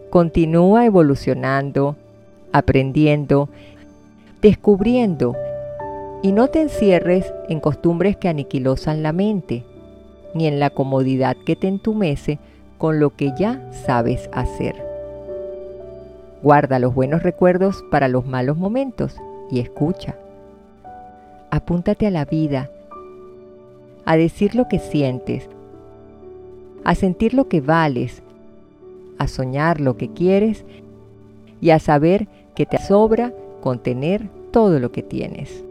Continúa 0.08 0.86
evolucionando, 0.86 1.96
aprendiendo, 2.52 3.48
descubriendo 4.40 5.36
y 6.22 6.32
no 6.32 6.48
te 6.48 6.60
encierres 6.60 7.32
en 7.48 7.60
costumbres 7.60 8.16
que 8.16 8.28
aniquilosan 8.28 9.02
la 9.02 9.12
mente, 9.12 9.64
ni 10.34 10.46
en 10.46 10.60
la 10.60 10.70
comodidad 10.70 11.36
que 11.46 11.56
te 11.56 11.66
entumece 11.66 12.38
con 12.78 13.00
lo 13.00 13.16
que 13.16 13.32
ya 13.38 13.70
sabes 13.72 14.28
hacer. 14.32 14.74
Guarda 16.42 16.78
los 16.78 16.94
buenos 16.94 17.22
recuerdos 17.22 17.84
para 17.90 18.08
los 18.08 18.26
malos 18.26 18.56
momentos 18.56 19.16
y 19.50 19.60
escucha. 19.60 20.16
Apúntate 21.50 22.06
a 22.06 22.10
la 22.10 22.24
vida, 22.24 22.70
a 24.04 24.16
decir 24.16 24.54
lo 24.54 24.68
que 24.68 24.78
sientes, 24.78 25.48
a 26.84 26.94
sentir 26.94 27.34
lo 27.34 27.48
que 27.48 27.60
vales, 27.60 28.22
a 29.18 29.26
soñar 29.26 29.80
lo 29.80 29.96
que 29.96 30.10
quieres 30.10 30.64
y 31.60 31.70
a 31.70 31.78
saber 31.78 32.28
que 32.54 32.66
te 32.66 32.78
sobra 32.78 33.32
contener 33.60 34.28
todo 34.50 34.80
lo 34.80 34.92
que 34.92 35.02
tienes. 35.02 35.64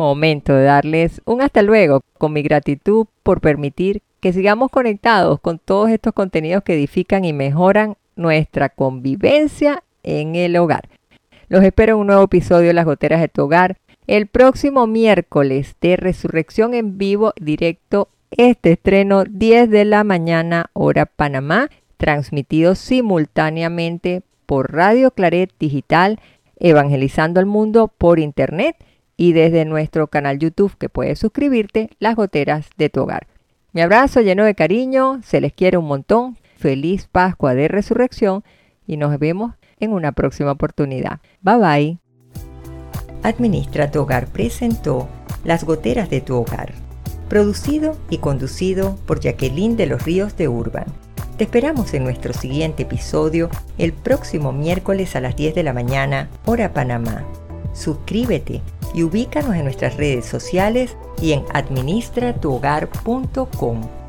Momento 0.00 0.54
de 0.54 0.64
darles 0.64 1.20
un 1.26 1.42
hasta 1.42 1.60
luego 1.60 2.00
con 2.16 2.32
mi 2.32 2.40
gratitud 2.40 3.06
por 3.22 3.42
permitir 3.42 4.00
que 4.20 4.32
sigamos 4.32 4.70
conectados 4.70 5.40
con 5.40 5.58
todos 5.58 5.90
estos 5.90 6.14
contenidos 6.14 6.62
que 6.62 6.72
edifican 6.72 7.26
y 7.26 7.34
mejoran 7.34 7.98
nuestra 8.16 8.70
convivencia 8.70 9.84
en 10.02 10.36
el 10.36 10.56
hogar. 10.56 10.88
Los 11.48 11.62
espero 11.62 11.92
en 11.92 11.98
un 11.98 12.06
nuevo 12.06 12.22
episodio 12.22 12.68
de 12.68 12.72
Las 12.72 12.86
Goteras 12.86 13.20
de 13.20 13.28
tu 13.28 13.42
Hogar 13.42 13.76
el 14.06 14.26
próximo 14.26 14.86
miércoles 14.86 15.76
de 15.82 15.98
Resurrección 15.98 16.72
en 16.72 16.96
vivo 16.96 17.34
directo. 17.38 18.08
Este 18.30 18.72
estreno 18.72 19.24
10 19.24 19.68
de 19.68 19.84
la 19.84 20.02
mañana 20.02 20.70
hora 20.72 21.04
Panamá, 21.04 21.68
transmitido 21.98 22.74
simultáneamente 22.74 24.22
por 24.46 24.72
Radio 24.72 25.10
Claret 25.10 25.52
Digital, 25.60 26.18
evangelizando 26.58 27.38
al 27.38 27.44
mundo 27.44 27.92
por 27.98 28.18
internet 28.18 28.76
y 29.20 29.34
desde 29.34 29.66
nuestro 29.66 30.06
canal 30.06 30.38
YouTube 30.38 30.78
que 30.78 30.88
puedes 30.88 31.18
suscribirte, 31.18 31.90
Las 31.98 32.16
Goteras 32.16 32.70
de 32.78 32.88
tu 32.88 33.02
Hogar. 33.02 33.26
Mi 33.74 33.82
abrazo 33.82 34.22
lleno 34.22 34.44
de 34.44 34.54
cariño, 34.54 35.20
se 35.22 35.42
les 35.42 35.52
quiere 35.52 35.76
un 35.76 35.84
montón, 35.84 36.38
feliz 36.56 37.06
Pascua 37.06 37.54
de 37.54 37.68
Resurrección 37.68 38.44
y 38.86 38.96
nos 38.96 39.18
vemos 39.18 39.52
en 39.78 39.92
una 39.92 40.12
próxima 40.12 40.52
oportunidad. 40.52 41.20
Bye 41.42 41.58
bye. 41.58 41.98
Administra 43.22 43.90
tu 43.90 44.00
Hogar 44.00 44.26
presentó 44.26 45.06
Las 45.44 45.64
goteras 45.64 46.08
de 46.08 46.22
tu 46.22 46.36
hogar. 46.36 46.72
Producido 47.28 47.98
y 48.08 48.18
conducido 48.18 48.96
por 49.04 49.20
Jacqueline 49.20 49.76
de 49.76 49.84
los 49.84 50.02
Ríos 50.02 50.38
de 50.38 50.48
Urban. 50.48 50.86
Te 51.36 51.44
esperamos 51.44 51.92
en 51.92 52.04
nuestro 52.04 52.32
siguiente 52.32 52.84
episodio 52.84 53.50
el 53.76 53.92
próximo 53.92 54.54
miércoles 54.54 55.14
a 55.14 55.20
las 55.20 55.36
10 55.36 55.54
de 55.56 55.62
la 55.62 55.74
mañana, 55.74 56.30
hora 56.46 56.72
Panamá. 56.72 57.22
Suscríbete 57.74 58.62
y 58.94 59.02
ubícanos 59.02 59.54
en 59.54 59.64
nuestras 59.64 59.96
redes 59.96 60.26
sociales 60.26 60.96
y 61.20 61.32
en 61.32 61.44
administratuhogar.com. 61.52 63.99